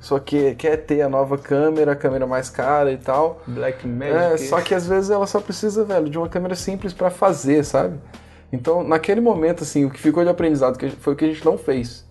só 0.00 0.18
que 0.18 0.54
quer 0.54 0.76
ter 0.76 1.02
a 1.02 1.08
nova 1.08 1.36
câmera, 1.36 1.92
a 1.92 1.96
câmera 1.96 2.26
mais 2.26 2.48
cara 2.48 2.92
e 2.92 2.96
tal. 2.96 3.42
Black 3.46 3.86
Magic. 3.86 4.14
É, 4.16 4.36
só 4.36 4.60
que 4.60 4.74
às 4.74 4.86
vezes 4.86 5.10
ela 5.10 5.26
só 5.26 5.40
precisa, 5.40 5.84
velho, 5.84 6.08
de 6.08 6.16
uma 6.16 6.28
câmera 6.28 6.54
simples 6.54 6.92
para 6.92 7.10
fazer, 7.10 7.64
sabe? 7.64 7.98
Então, 8.52 8.82
naquele 8.82 9.20
momento, 9.20 9.64
assim, 9.64 9.84
o 9.84 9.90
que 9.90 9.98
ficou 9.98 10.22
de 10.22 10.30
aprendizado 10.30 10.78
foi 11.00 11.12
o 11.12 11.16
que 11.16 11.24
a 11.24 11.28
gente 11.28 11.44
não 11.44 11.58
fez. 11.58 12.06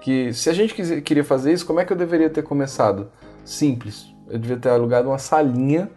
Que 0.00 0.32
se 0.32 0.50
a 0.50 0.52
gente 0.52 0.74
queria 1.02 1.24
fazer 1.24 1.52
isso, 1.52 1.64
como 1.64 1.78
é 1.78 1.84
que 1.84 1.92
eu 1.92 1.96
deveria 1.96 2.28
ter 2.28 2.42
começado? 2.42 3.10
Simples. 3.44 4.06
Eu 4.28 4.38
devia 4.38 4.56
ter 4.56 4.70
alugado 4.70 5.08
uma 5.08 5.18
salinha 5.18 5.88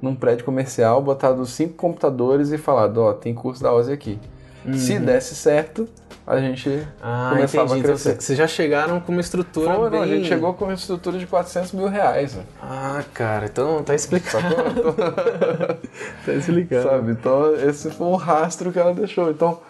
num 0.00 0.14
prédio 0.14 0.44
comercial, 0.44 1.02
botado 1.02 1.44
cinco 1.46 1.74
computadores 1.74 2.52
e 2.52 2.58
falado, 2.58 2.98
ó, 2.98 3.10
oh, 3.10 3.14
tem 3.14 3.34
curso 3.34 3.62
da 3.62 3.72
OSI 3.72 3.92
aqui. 3.92 4.18
Uhum. 4.64 4.74
Se 4.74 4.98
desse 4.98 5.34
certo, 5.34 5.88
a 6.26 6.38
gente 6.38 6.86
ah, 7.00 7.30
começava 7.30 7.64
entendi. 7.64 7.74
a 7.74 7.78
então, 7.78 7.90
crescer. 7.90 8.10
Então, 8.10 8.20
vocês 8.20 8.38
já 8.38 8.46
chegaram 8.46 9.00
com 9.00 9.12
uma 9.12 9.20
estrutura 9.20 9.74
Foi, 9.74 9.90
bem... 9.90 9.98
não, 9.98 10.04
a 10.04 10.08
gente 10.08 10.28
chegou 10.28 10.52
com 10.52 10.64
uma 10.66 10.74
estrutura 10.74 11.18
de 11.18 11.26
400 11.26 11.72
mil 11.72 11.88
reais. 11.88 12.34
Né? 12.34 12.42
Ah, 12.60 13.02
cara, 13.14 13.46
então 13.46 13.82
tá 13.82 13.94
explicado. 13.94 14.44
tá 16.26 16.32
explicado. 16.32 16.82
Sabe, 16.82 17.12
então 17.12 17.54
esse 17.54 17.90
foi 17.90 18.06
um 18.06 18.16
rastro 18.16 18.70
que 18.70 18.78
ela 18.78 18.92
deixou. 18.92 19.30
Então, 19.30 19.60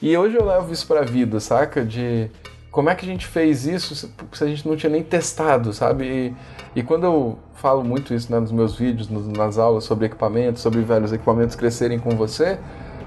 e 0.00 0.16
hoje 0.16 0.36
eu 0.36 0.44
levo 0.46 0.72
isso 0.72 0.86
pra 0.86 1.02
vida, 1.02 1.40
saca? 1.40 1.84
De 1.84 2.30
como 2.70 2.90
é 2.90 2.94
que 2.94 3.04
a 3.04 3.08
gente 3.08 3.26
fez 3.26 3.66
isso 3.66 3.94
se 3.94 4.44
a 4.44 4.46
gente 4.46 4.66
não 4.68 4.76
tinha 4.76 4.90
nem 4.90 5.02
testado, 5.02 5.72
sabe? 5.72 6.04
E, 6.04 6.80
e 6.80 6.82
quando 6.82 7.04
eu 7.04 7.38
falo 7.54 7.82
muito 7.82 8.14
isso 8.14 8.30
né, 8.30 8.38
nos 8.38 8.52
meus 8.52 8.76
vídeos, 8.76 9.08
nas 9.08 9.58
aulas 9.58 9.84
sobre 9.84 10.06
equipamentos, 10.06 10.62
sobre 10.62 10.80
velhos 10.82 11.12
equipamentos 11.12 11.56
crescerem 11.56 11.98
com 11.98 12.10
você, 12.10 12.58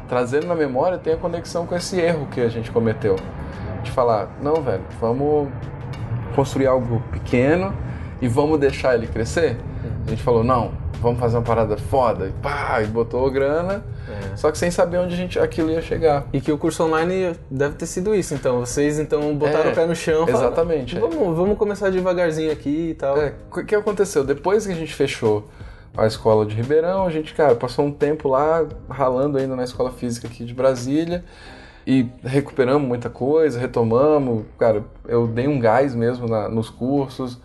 trazendo 0.09 0.47
na 0.47 0.55
memória 0.55 0.97
tem 0.97 1.14
a 1.14 1.18
conexão 1.18 1.66
com 1.66 1.76
esse 1.76 1.99
erro 1.99 2.28
que 2.32 2.41
a 2.41 2.49
gente 2.49 2.72
cometeu. 2.72 3.16
De 3.84 3.91
falar, 3.91 4.30
não, 4.41 4.55
velho, 4.55 4.84
vamos 4.99 5.49
construir 6.36 6.68
algo 6.68 7.01
pequeno 7.12 7.74
e 8.22 8.28
vamos 8.28 8.59
deixar 8.59 8.95
ele 8.95 9.07
crescer. 9.07 9.57
A 10.05 10.09
gente 10.09 10.22
falou, 10.22 10.43
não, 10.43 10.72
vamos 11.01 11.20
fazer 11.20 11.38
uma 11.38 11.43
parada 11.43 11.78
foda, 11.78 12.28
e 12.28 12.32
pá, 12.41 12.82
e 12.84 12.88
botou 12.88 13.30
grana, 13.32 13.84
é. 14.10 14.36
só 14.36 14.52
que 14.52 14.58
sem 14.58 14.72
saber 14.72 14.97
onde 14.97 15.14
a 15.14 15.18
gente, 15.18 15.39
aquilo 15.39 15.70
ia 15.72 15.82
chegar. 15.82 16.26
E 16.34 16.41
que 16.41 16.52
o 16.52 16.58
curso 16.58 16.84
online 16.84 17.36
deve 17.49 17.76
ter 17.76 17.86
sido 17.86 18.16
isso, 18.16 18.34
então. 18.34 18.60
Vocês 18.60 18.99
então 18.99 19.36
botaram 19.36 19.70
é, 19.70 19.72
o 19.72 19.76
pé 19.76 19.86
no 19.86 19.95
chão. 19.95 20.28
Exatamente. 20.28 20.95
Falaram, 20.95 21.20
vamos, 21.20 21.38
vamos 21.38 21.58
começar 21.58 21.89
devagarzinho 21.89 22.52
aqui 22.52 22.89
e 22.91 22.93
tal. 22.93 23.18
É, 23.18 23.34
o 23.52 23.66
que 23.66 23.76
aconteceu? 23.76 24.24
Depois 24.24 24.66
que 24.66 24.72
a 24.72 24.76
gente 24.76 24.93
fechou 24.93 25.47
a 25.95 26.08
escola 26.08 26.45
de 26.45 26.56
Ribeirão, 26.56 27.06
a 27.06 27.10
gente, 27.10 27.34
cara, 27.34 27.56
passou 27.56 27.86
um 27.86 27.91
tempo 27.91 28.30
lá 28.30 28.66
ralando 28.89 29.38
ainda 29.38 29.56
na 29.56 29.64
escola 29.64 29.91
física 29.91 30.28
aqui 30.28 30.45
de 30.45 30.54
Brasília 30.54 31.24
e 31.86 32.08
recuperamos 32.24 32.88
muita 32.88 33.10
coisa, 33.10 33.60
retomamos, 33.60 34.45
cara, 34.58 34.84
eu 35.08 35.28
dei 35.28 35.47
um 35.47 35.60
gás 35.60 35.95
mesmo 35.95 36.28
na, 36.28 36.47
nos 36.47 36.70
cursos, 36.70 37.39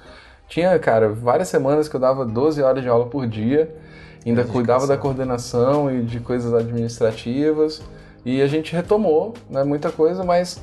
tinha, 0.49 0.79
cara, 0.79 1.09
várias 1.09 1.49
semanas 1.49 1.89
que 1.89 1.97
eu 1.97 2.01
dava 2.01 2.25
12 2.25 2.63
horas 2.63 2.83
de 2.83 2.89
aula 2.89 3.07
por 3.07 3.27
dia, 3.27 3.75
ainda 4.31 4.45
cuidava 4.45 4.87
da 4.87 4.97
coordenação 4.97 5.91
e 5.91 6.03
de 6.03 6.21
coisas 6.21 6.53
administrativas. 6.53 7.83
E 8.25 8.43
a 8.43 8.47
gente 8.47 8.75
retomou 8.75 9.35
né, 9.49 9.63
muita 9.63 9.91
coisa, 9.91 10.25
mas 10.25 10.61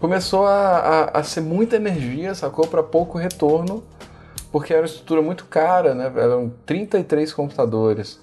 começou 0.00 0.46
a, 0.46 0.78
a, 1.12 1.20
a 1.20 1.22
ser 1.22 1.42
muita 1.42 1.76
energia, 1.76 2.34
sacou? 2.34 2.66
Para 2.66 2.82
pouco 2.82 3.18
retorno, 3.18 3.84
porque 4.50 4.72
era 4.72 4.82
uma 4.82 4.86
estrutura 4.86 5.20
muito 5.20 5.44
cara, 5.44 5.94
né? 5.94 6.10
Eram 6.16 6.52
33 6.64 7.32
computadores 7.32 8.18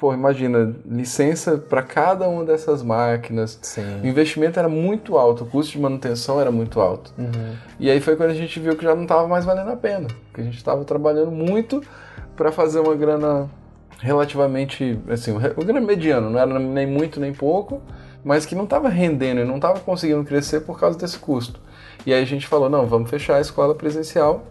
pô, 0.00 0.14
imagina, 0.14 0.74
licença 0.86 1.58
para 1.58 1.82
cada 1.82 2.26
uma 2.26 2.42
dessas 2.42 2.82
máquinas. 2.82 3.58
Sim. 3.60 4.00
O 4.02 4.06
investimento 4.06 4.58
era 4.58 4.68
muito 4.68 5.18
alto, 5.18 5.44
o 5.44 5.46
custo 5.46 5.72
de 5.72 5.78
manutenção 5.78 6.40
era 6.40 6.50
muito 6.50 6.80
alto. 6.80 7.12
Uhum. 7.18 7.54
E 7.78 7.90
aí 7.90 8.00
foi 8.00 8.16
quando 8.16 8.30
a 8.30 8.34
gente 8.34 8.58
viu 8.58 8.74
que 8.74 8.82
já 8.82 8.94
não 8.94 9.02
estava 9.02 9.28
mais 9.28 9.44
valendo 9.44 9.70
a 9.70 9.76
pena, 9.76 10.08
porque 10.26 10.40
a 10.40 10.44
gente 10.44 10.56
estava 10.56 10.82
trabalhando 10.84 11.30
muito 11.30 11.82
para 12.34 12.50
fazer 12.50 12.80
uma 12.80 12.94
grana 12.94 13.48
relativamente, 14.00 14.98
assim, 15.08 15.30
uma 15.32 15.40
grana 15.40 15.80
mediano, 15.80 16.30
não 16.30 16.40
era 16.40 16.58
nem 16.58 16.86
muito 16.86 17.20
nem 17.20 17.32
pouco, 17.32 17.82
mas 18.24 18.46
que 18.46 18.54
não 18.54 18.64
estava 18.64 18.88
rendendo 18.88 19.40
e 19.40 19.44
não 19.44 19.56
estava 19.56 19.78
conseguindo 19.80 20.24
crescer 20.24 20.60
por 20.60 20.78
causa 20.78 20.98
desse 20.98 21.18
custo. 21.18 21.60
E 22.04 22.12
aí 22.12 22.22
a 22.22 22.26
gente 22.26 22.46
falou, 22.46 22.68
não, 22.68 22.86
vamos 22.86 23.10
fechar 23.10 23.36
a 23.36 23.40
escola 23.40 23.74
presencial 23.74 24.44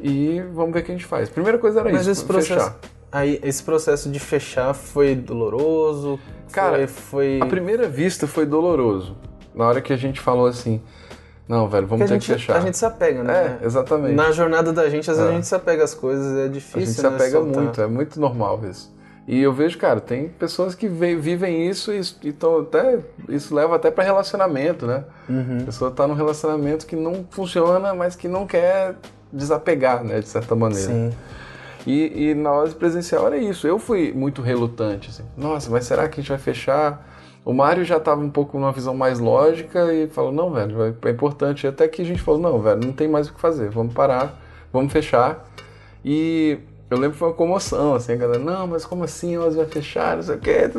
e 0.00 0.42
vamos 0.52 0.72
ver 0.72 0.80
o 0.80 0.82
que 0.82 0.92
a 0.92 0.94
gente 0.94 1.06
faz. 1.06 1.28
Primeira 1.28 1.58
coisa 1.58 1.80
era 1.80 1.92
mas 1.92 2.02
isso, 2.02 2.10
esse 2.10 2.24
processo, 2.24 2.54
fechar. 2.54 2.78
Aí, 3.12 3.40
esse 3.42 3.62
processo 3.62 4.08
de 4.10 4.18
fechar 4.18 4.72
foi 4.72 5.14
doloroso? 5.14 6.18
Cara, 6.52 6.86
foi, 6.88 7.38
foi... 7.38 7.40
a 7.42 7.46
primeira 7.46 7.88
vista 7.88 8.26
foi 8.26 8.46
doloroso. 8.46 9.16
Na 9.54 9.66
hora 9.66 9.80
que 9.80 9.92
a 9.92 9.96
gente 9.96 10.20
falou 10.20 10.46
assim, 10.46 10.80
não, 11.50 11.68
velho, 11.68 11.84
vamos 11.84 12.06
ter 12.06 12.14
gente, 12.14 12.26
que 12.26 12.32
fechar. 12.32 12.58
A 12.58 12.60
gente 12.60 12.78
se 12.78 12.84
apega, 12.84 13.24
né? 13.24 13.58
É, 13.60 13.66
exatamente. 13.66 14.14
Na 14.14 14.30
jornada 14.30 14.72
da 14.72 14.88
gente, 14.88 15.10
às 15.10 15.16
vezes 15.16 15.28
é. 15.28 15.32
a 15.32 15.34
gente 15.34 15.48
se 15.48 15.54
apega 15.56 15.82
às 15.82 15.92
coisas, 15.92 16.46
é 16.46 16.46
difícil. 16.46 16.78
A 16.78 16.84
gente 16.84 16.92
se 16.92 17.02
né, 17.02 17.08
apega 17.08 17.38
soltar. 17.38 17.62
muito, 17.62 17.80
é 17.80 17.86
muito 17.88 18.20
normal 18.20 18.60
isso. 18.70 18.94
E 19.26 19.42
eu 19.42 19.52
vejo, 19.52 19.76
cara, 19.76 20.00
tem 20.00 20.28
pessoas 20.28 20.76
que 20.76 20.86
vivem 20.86 21.68
isso 21.68 21.92
e 21.92 22.00
então 22.28 22.60
até 22.60 23.00
isso 23.28 23.52
leva 23.52 23.74
até 23.74 23.90
para 23.90 24.04
relacionamento, 24.04 24.86
né? 24.86 25.02
Uhum. 25.28 25.58
A 25.62 25.64
pessoa 25.64 25.90
tá 25.90 26.06
num 26.06 26.14
relacionamento 26.14 26.86
que 26.86 26.94
não 26.94 27.26
funciona, 27.30 27.92
mas 27.94 28.14
que 28.14 28.28
não 28.28 28.46
quer 28.46 28.94
desapegar, 29.32 30.04
né, 30.04 30.20
de 30.20 30.28
certa 30.28 30.54
maneira. 30.54 30.86
Sim. 30.86 31.10
E, 31.84 32.30
e 32.30 32.34
na 32.34 32.52
hora 32.52 32.70
presencial 32.70 33.26
era 33.26 33.38
isso. 33.38 33.66
Eu 33.66 33.80
fui 33.80 34.12
muito 34.12 34.40
relutante. 34.40 35.10
Assim. 35.10 35.24
Nossa, 35.36 35.68
mas 35.68 35.84
será 35.84 36.08
que 36.08 36.20
a 36.20 36.22
gente 36.22 36.28
vai 36.28 36.38
fechar? 36.38 37.09
O 37.44 37.52
Mário 37.52 37.84
já 37.84 37.96
estava 37.96 38.20
um 38.20 38.30
pouco 38.30 38.58
numa 38.58 38.72
visão 38.72 38.94
mais 38.94 39.18
lógica 39.18 39.92
e 39.92 40.08
falou: 40.08 40.32
não, 40.32 40.50
velho, 40.52 40.96
é 41.02 41.10
importante. 41.10 41.66
Até 41.66 41.88
que 41.88 42.02
a 42.02 42.04
gente 42.04 42.20
falou: 42.22 42.40
não, 42.40 42.60
velho, 42.60 42.80
não 42.84 42.92
tem 42.92 43.08
mais 43.08 43.28
o 43.28 43.34
que 43.34 43.40
fazer, 43.40 43.70
vamos 43.70 43.94
parar, 43.94 44.38
vamos 44.72 44.92
fechar. 44.92 45.48
E 46.04 46.58
eu 46.90 46.98
lembro 46.98 47.12
que 47.12 47.18
foi 47.18 47.28
uma 47.28 47.34
comoção, 47.34 47.94
assim, 47.94 48.12
a 48.12 48.16
galera: 48.16 48.42
não, 48.42 48.66
mas 48.66 48.84
como 48.84 49.04
assim? 49.04 49.34
Elas 49.34 49.54
vai 49.54 49.66
fechar, 49.66 50.16
não 50.16 50.22
sei 50.22 50.36
o 50.36 50.38
quê, 50.38 50.70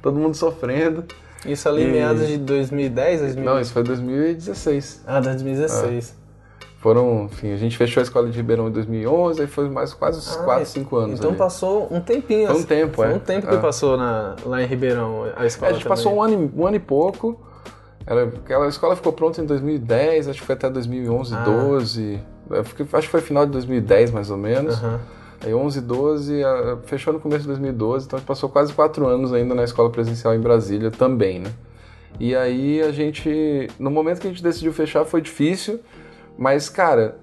todo 0.00 0.18
mundo 0.18 0.34
sofrendo. 0.34 1.04
Isso 1.46 1.68
ali 1.68 1.82
em 1.82 1.92
meados 1.92 2.26
de 2.26 2.36
2010, 2.36 3.20
2010? 3.20 3.46
Não, 3.46 3.60
isso 3.60 3.72
foi 3.72 3.82
2016. 3.82 5.02
Ah, 5.06 5.20
2016. 5.20 6.16
Ah. 6.16 6.21
Foram, 6.82 7.26
enfim, 7.26 7.52
a 7.52 7.56
gente 7.56 7.76
fechou 7.76 8.00
a 8.00 8.02
escola 8.02 8.28
de 8.28 8.36
Ribeirão 8.36 8.66
em 8.66 8.72
2011, 8.72 9.40
aí 9.40 9.46
foi 9.46 9.70
mais 9.70 9.94
quase 9.94 10.18
uns 10.18 10.36
ah, 10.36 10.42
4, 10.42 10.66
5 10.66 10.96
anos. 10.96 11.18
Então 11.20 11.30
ali. 11.30 11.38
passou 11.38 11.86
um 11.92 12.00
tempinho. 12.00 12.48
Foi 12.48 12.56
um 12.56 12.64
tempo, 12.64 12.96
foi 12.96 13.06
é. 13.06 13.14
um 13.14 13.18
tempo 13.20 13.46
que 13.46 13.54
é. 13.54 13.58
passou 13.58 13.96
na, 13.96 14.34
lá 14.44 14.60
em 14.60 14.66
Ribeirão, 14.66 15.30
a 15.36 15.46
escola. 15.46 15.68
É, 15.68 15.70
a 15.70 15.74
gente 15.74 15.84
também. 15.84 15.96
passou 15.96 16.12
um 16.12 16.20
ano, 16.20 16.52
um 16.56 16.66
ano 16.66 16.74
e 16.74 16.80
pouco. 16.80 17.40
Era, 18.04 18.24
aquela 18.24 18.66
escola 18.66 18.96
ficou 18.96 19.12
pronta 19.12 19.40
em 19.40 19.46
2010, 19.46 20.26
acho 20.26 20.40
que 20.40 20.44
foi 20.44 20.56
até 20.56 20.68
2011, 20.68 21.32
ah. 21.32 21.44
12. 21.44 22.20
Acho 22.50 22.74
que 22.74 23.08
foi 23.08 23.20
final 23.20 23.46
de 23.46 23.52
2010 23.52 24.10
mais 24.10 24.28
ou 24.28 24.36
menos. 24.36 24.82
Uhum. 24.82 24.98
Aí 25.44 25.54
11, 25.54 25.80
12, 25.82 26.42
fechou 26.86 27.12
no 27.12 27.20
começo 27.20 27.42
de 27.42 27.48
2012, 27.48 28.06
então 28.06 28.16
a 28.16 28.20
gente 28.20 28.26
passou 28.26 28.48
quase 28.48 28.72
4 28.72 29.06
anos 29.06 29.32
ainda 29.32 29.54
na 29.54 29.62
escola 29.62 29.88
presencial 29.88 30.34
em 30.34 30.40
Brasília 30.40 30.90
também, 30.90 31.38
né? 31.38 31.50
E 32.18 32.34
aí 32.34 32.82
a 32.82 32.90
gente, 32.90 33.68
no 33.78 33.90
momento 33.90 34.20
que 34.20 34.26
a 34.26 34.30
gente 34.30 34.42
decidiu 34.42 34.72
fechar 34.72 35.04
foi 35.04 35.20
difícil, 35.20 35.78
mas 36.42 36.68
cara, 36.68 37.18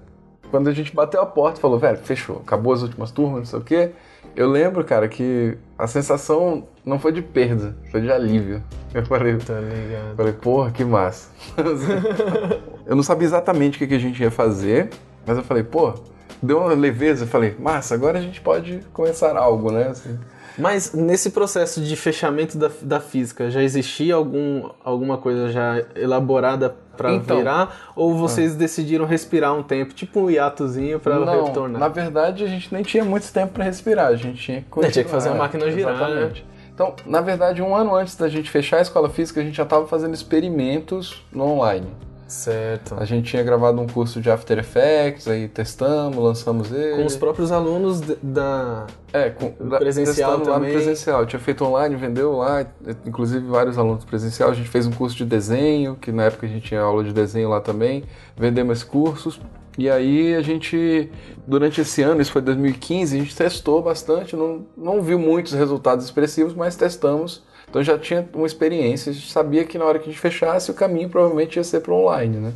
quando 0.50 0.68
a 0.68 0.72
gente 0.72 0.94
bateu 0.94 1.20
a 1.20 1.26
porta 1.26 1.58
e 1.58 1.60
falou, 1.60 1.78
velho, 1.78 1.98
fechou, 1.98 2.38
acabou 2.38 2.72
as 2.72 2.80
últimas 2.80 3.10
turmas, 3.10 3.38
não 3.40 3.44
sei 3.44 3.58
o 3.58 3.62
quê. 3.62 3.90
Eu 4.34 4.48
lembro, 4.48 4.82
cara, 4.82 5.08
que 5.08 5.58
a 5.76 5.86
sensação 5.86 6.66
não 6.86 6.98
foi 6.98 7.12
de 7.12 7.20
perda, 7.20 7.76
foi 7.90 8.00
de 8.00 8.10
alívio. 8.10 8.62
Eu 8.94 9.04
falei, 9.04 9.36
tá 9.36 9.60
ligado. 9.60 10.16
Falei, 10.16 10.32
porra, 10.32 10.70
que 10.70 10.84
massa. 10.84 11.28
eu 12.86 12.96
não 12.96 13.04
sabia 13.04 13.26
exatamente 13.26 13.84
o 13.84 13.86
que 13.86 13.94
a 13.94 13.98
gente 14.00 14.20
ia 14.20 14.32
fazer, 14.32 14.90
mas 15.24 15.38
eu 15.38 15.44
falei, 15.44 15.62
pô, 15.62 15.94
deu 16.42 16.58
uma 16.58 16.74
leveza. 16.74 17.22
Eu 17.22 17.28
falei, 17.28 17.54
massa, 17.56 17.94
agora 17.94 18.18
a 18.18 18.20
gente 18.20 18.40
pode 18.40 18.80
começar 18.92 19.36
algo, 19.36 19.70
né? 19.70 19.86
Assim. 19.86 20.18
Mas 20.60 20.92
nesse 20.92 21.30
processo 21.30 21.80
de 21.80 21.96
fechamento 21.96 22.58
da, 22.58 22.70
da 22.82 23.00
física, 23.00 23.50
já 23.50 23.62
existia 23.62 24.14
algum, 24.14 24.68
alguma 24.84 25.18
coisa 25.18 25.50
já 25.50 25.82
elaborada 25.94 26.74
para 26.96 27.14
então, 27.14 27.38
virar? 27.38 27.92
Ou 27.96 28.14
vocês 28.14 28.54
ah. 28.54 28.58
decidiram 28.58 29.06
respirar 29.06 29.54
um 29.54 29.62
tempo, 29.62 29.94
tipo 29.94 30.20
um 30.20 30.30
hiatozinho 30.30 31.00
para 31.00 31.18
retornar? 31.18 31.80
Na 31.80 31.88
verdade, 31.88 32.44
a 32.44 32.46
gente 32.46 32.72
nem 32.72 32.82
tinha 32.82 33.04
muito 33.04 33.32
tempo 33.32 33.54
para 33.54 33.64
respirar, 33.64 34.08
a 34.08 34.16
gente 34.16 34.42
tinha 34.42 34.60
que 34.62 34.90
tinha 34.90 35.04
que 35.04 35.10
fazer 35.10 35.30
a 35.30 35.34
máquina 35.34 35.70
girar, 35.70 35.96
né? 35.96 36.04
Exatamente. 36.04 36.42
Né? 36.42 36.50
Então, 36.74 36.94
na 37.04 37.20
verdade, 37.20 37.60
um 37.60 37.74
ano 37.74 37.94
antes 37.94 38.16
da 38.16 38.28
gente 38.28 38.50
fechar 38.50 38.78
a 38.78 38.80
escola 38.80 39.10
física, 39.10 39.40
a 39.40 39.44
gente 39.44 39.56
já 39.56 39.64
estava 39.64 39.86
fazendo 39.86 40.14
experimentos 40.14 41.22
no 41.32 41.44
online. 41.44 41.88
Certo. 42.30 42.94
A 42.96 43.04
gente 43.04 43.28
tinha 43.28 43.42
gravado 43.42 43.80
um 43.80 43.88
curso 43.88 44.20
de 44.20 44.30
After 44.30 44.56
Effects, 44.56 45.26
aí 45.26 45.48
testamos, 45.48 46.16
lançamos 46.16 46.70
ele. 46.70 46.94
Com 46.94 47.04
os 47.04 47.16
próprios 47.16 47.50
alunos 47.50 48.00
da. 48.22 48.86
É, 49.12 49.30
com, 49.30 49.50
presencial 49.50 50.14
testando 50.14 50.44
também. 50.44 50.50
lá 50.52 50.58
no 50.60 50.72
presencial. 50.72 51.20
Eu 51.22 51.26
tinha 51.26 51.40
feito 51.40 51.64
online, 51.64 51.96
vendeu 51.96 52.36
lá, 52.36 52.64
inclusive 53.04 53.44
vários 53.44 53.76
alunos 53.76 54.04
presencial. 54.04 54.48
A 54.48 54.54
gente 54.54 54.68
fez 54.68 54.86
um 54.86 54.92
curso 54.92 55.16
de 55.16 55.24
desenho, 55.24 55.96
que 55.96 56.12
na 56.12 56.22
época 56.22 56.46
a 56.46 56.48
gente 56.48 56.68
tinha 56.68 56.80
aula 56.80 57.02
de 57.02 57.12
desenho 57.12 57.48
lá 57.48 57.60
também. 57.60 58.04
Vendemos 58.36 58.84
cursos. 58.84 59.40
E 59.76 59.90
aí 59.90 60.32
a 60.36 60.40
gente, 60.40 61.10
durante 61.44 61.80
esse 61.80 62.00
ano, 62.00 62.22
isso 62.22 62.30
foi 62.30 62.42
2015, 62.42 63.16
a 63.16 63.18
gente 63.18 63.34
testou 63.34 63.82
bastante, 63.82 64.36
não, 64.36 64.66
não 64.76 65.02
viu 65.02 65.18
muitos 65.18 65.52
resultados 65.52 66.04
expressivos, 66.04 66.54
mas 66.54 66.76
testamos. 66.76 67.42
Então 67.70 67.82
já 67.84 67.96
tinha 67.96 68.28
uma 68.34 68.46
experiência, 68.46 69.10
a 69.10 69.14
gente 69.14 69.30
sabia 69.30 69.64
que 69.64 69.78
na 69.78 69.84
hora 69.84 69.98
que 69.98 70.08
a 70.08 70.12
gente 70.12 70.20
fechasse, 70.20 70.70
o 70.72 70.74
caminho 70.74 71.08
provavelmente 71.08 71.56
ia 71.56 71.64
ser 71.64 71.80
para 71.80 71.94
online, 71.94 72.36
né? 72.36 72.52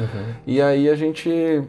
Uhum. 0.00 0.34
E 0.46 0.60
aí 0.60 0.88
a 0.88 0.96
gente, 0.96 1.62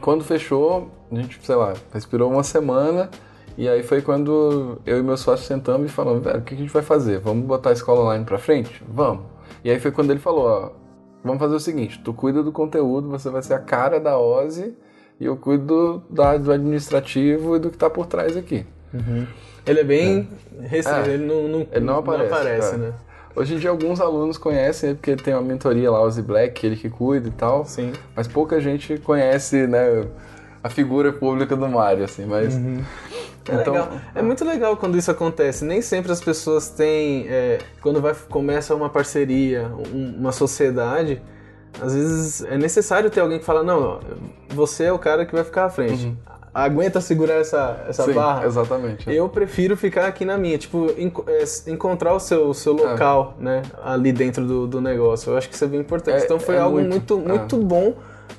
quando 0.00 0.22
fechou, 0.22 0.88
a 1.10 1.14
gente, 1.16 1.38
sei 1.42 1.56
lá, 1.56 1.74
respirou 1.92 2.30
uma 2.30 2.44
semana, 2.44 3.10
e 3.58 3.68
aí 3.68 3.82
foi 3.82 4.00
quando 4.00 4.80
eu 4.86 4.98
e 4.98 5.02
meu 5.02 5.16
sócio 5.16 5.44
sentamos 5.44 5.90
e 5.90 5.92
falamos, 5.92 6.22
velho, 6.22 6.38
o 6.38 6.42
que 6.42 6.54
a 6.54 6.56
gente 6.56 6.72
vai 6.72 6.82
fazer? 6.82 7.18
Vamos 7.18 7.44
botar 7.44 7.70
a 7.70 7.72
escola 7.72 8.02
online 8.02 8.24
para 8.24 8.38
frente? 8.38 8.82
Vamos. 8.88 9.24
E 9.64 9.70
aí 9.70 9.80
foi 9.80 9.90
quando 9.90 10.12
ele 10.12 10.20
falou, 10.20 10.46
ó, 10.46 10.70
vamos 11.24 11.40
fazer 11.40 11.56
o 11.56 11.60
seguinte, 11.60 12.00
tu 12.04 12.12
cuida 12.12 12.42
do 12.42 12.52
conteúdo, 12.52 13.08
você 13.08 13.28
vai 13.28 13.42
ser 13.42 13.54
a 13.54 13.58
cara 13.58 13.98
da 13.98 14.16
OSI 14.16 14.72
e 15.18 15.24
eu 15.24 15.36
cuido 15.36 16.04
do, 16.08 16.38
do 16.38 16.52
administrativo 16.52 17.56
e 17.56 17.58
do 17.58 17.70
que 17.70 17.76
está 17.76 17.90
por 17.90 18.06
trás 18.06 18.36
aqui. 18.36 18.64
Uhum. 18.94 19.26
Ele 19.66 19.80
é 19.80 19.84
bem 19.84 20.28
é. 20.60 20.66
restrito, 20.66 21.10
é. 21.10 21.14
ele, 21.14 21.26
não, 21.26 21.48
não, 21.48 21.66
ele 21.72 21.84
não 21.84 21.98
aparece, 21.98 22.30
não 22.30 22.38
aparece 22.38 22.74
é. 22.74 22.78
né? 22.78 22.92
Hoje 23.34 23.54
em 23.54 23.58
dia 23.58 23.68
alguns 23.68 24.00
alunos 24.00 24.38
conhecem, 24.38 24.94
porque 24.94 25.10
ele 25.10 25.22
tem 25.22 25.34
uma 25.34 25.42
mentoria 25.42 25.90
lá, 25.90 26.00
Ozzy 26.00 26.22
Black, 26.22 26.64
ele 26.64 26.76
que 26.76 26.88
cuida 26.88 27.28
e 27.28 27.32
tal. 27.32 27.66
Sim. 27.66 27.92
Mas 28.14 28.26
pouca 28.26 28.58
gente 28.60 28.96
conhece, 28.98 29.66
né, 29.66 30.06
a 30.64 30.70
figura 30.70 31.12
pública 31.12 31.54
do 31.54 31.68
Mário, 31.68 32.04
assim, 32.04 32.24
mas... 32.24 32.54
Uhum. 32.54 32.82
É, 33.48 33.54
então, 33.60 33.74
legal. 33.74 33.92
é 34.14 34.22
muito 34.22 34.44
legal 34.44 34.76
quando 34.76 34.96
isso 34.96 35.10
acontece. 35.10 35.64
Nem 35.64 35.80
sempre 35.80 36.10
as 36.10 36.20
pessoas 36.20 36.68
têm. 36.68 37.26
É, 37.28 37.58
quando 37.80 38.00
vai, 38.00 38.12
começa 38.28 38.74
uma 38.74 38.88
parceria, 38.88 39.70
um, 39.94 40.16
uma 40.18 40.32
sociedade, 40.32 41.22
às 41.80 41.94
vezes 41.94 42.42
é 42.42 42.58
necessário 42.58 43.08
ter 43.08 43.20
alguém 43.20 43.38
que 43.38 43.44
fala: 43.44 43.62
não, 43.62 44.00
você 44.48 44.84
é 44.84 44.92
o 44.92 44.98
cara 44.98 45.24
que 45.24 45.32
vai 45.32 45.44
ficar 45.44 45.66
à 45.66 45.70
frente. 45.70 46.06
Uhum. 46.06 46.16
Aguenta 46.64 47.02
segurar 47.02 47.34
essa, 47.34 47.84
essa 47.86 48.04
Sim, 48.04 48.14
barra. 48.14 48.46
Exatamente. 48.46 49.12
Eu 49.12 49.28
prefiro 49.28 49.76
ficar 49.76 50.06
aqui 50.06 50.24
na 50.24 50.38
minha. 50.38 50.56
Tipo, 50.56 50.86
é, 51.26 51.44
encontrar 51.70 52.14
o 52.14 52.18
seu, 52.18 52.54
seu 52.54 52.78
é. 52.78 52.82
local, 52.82 53.34
é. 53.38 53.44
né? 53.44 53.62
Ali 53.84 54.10
dentro 54.10 54.46
do, 54.46 54.66
do 54.66 54.80
negócio. 54.80 55.32
Eu 55.32 55.36
acho 55.36 55.50
que 55.50 55.54
isso 55.54 55.64
é 55.64 55.68
bem 55.68 55.80
importante. 55.80 56.22
É, 56.22 56.24
então 56.24 56.40
foi 56.40 56.56
algo 56.56 56.80
muito, 56.80 57.18
muito, 57.18 57.28
muito 57.28 57.56
bom 57.58 57.94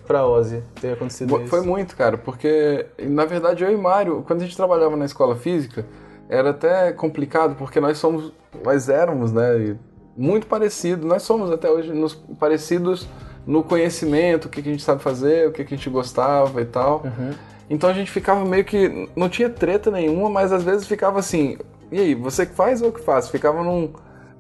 pra 0.08 0.26
Ozzy 0.26 0.64
ter 0.82 0.94
acontecido 0.94 1.30
Foi 1.30 1.42
isso? 1.42 1.50
Foi 1.50 1.62
muito, 1.62 1.96
cara, 1.96 2.18
porque 2.18 2.88
na 3.00 3.26
verdade 3.26 3.64
eu 3.64 3.72
e 3.72 3.78
Mário, 3.78 4.24
quando 4.26 4.42
a 4.42 4.46
gente 4.46 4.58
trabalhava 4.58 4.98
na 4.98 5.06
escola 5.06 5.36
física, 5.36 5.86
era 6.28 6.50
até 6.50 6.92
complicado, 6.94 7.56
porque 7.56 7.80
nós 7.80 7.98
somos, 8.00 8.34
nós 8.64 8.90
éramos, 8.90 9.32
né, 9.32 9.78
muito 10.16 10.48
parecidos, 10.48 11.06
nós 11.06 11.22
somos 11.22 11.52
até 11.52 11.70
hoje 11.70 11.94
nos, 11.94 12.16
parecidos 12.40 13.08
no 13.46 13.64
conhecimento, 13.64 14.46
o 14.46 14.50
que, 14.50 14.62
que 14.62 14.70
a 14.70 14.72
gente 14.72 14.84
sabe 14.84 15.02
fazer, 15.02 15.48
o 15.48 15.52
que, 15.52 15.64
que 15.64 15.74
a 15.74 15.78
gente 15.78 15.90
gostava 15.90 16.62
e 16.62 16.66
tal. 16.66 17.04
Uhum. 17.06 17.32
Então 17.70 17.90
a 17.90 17.94
gente 17.94 18.10
ficava 18.12 18.46
meio 18.46 18.64
que. 18.64 19.10
Não 19.16 19.30
tinha 19.30 19.50
treta 19.50 19.92
nenhuma, 19.92 20.30
mas 20.30 20.52
às 20.52 20.64
vezes 20.64 20.88
ficava 20.88 21.20
assim. 21.20 21.58
E 21.92 22.00
aí, 22.00 22.16
você 22.16 22.46
que 22.46 22.54
faz 22.54 22.82
ou 22.82 22.92
que 22.92 23.02
faz? 23.02 23.30
Ficava 23.30 23.64
num. 23.64 23.92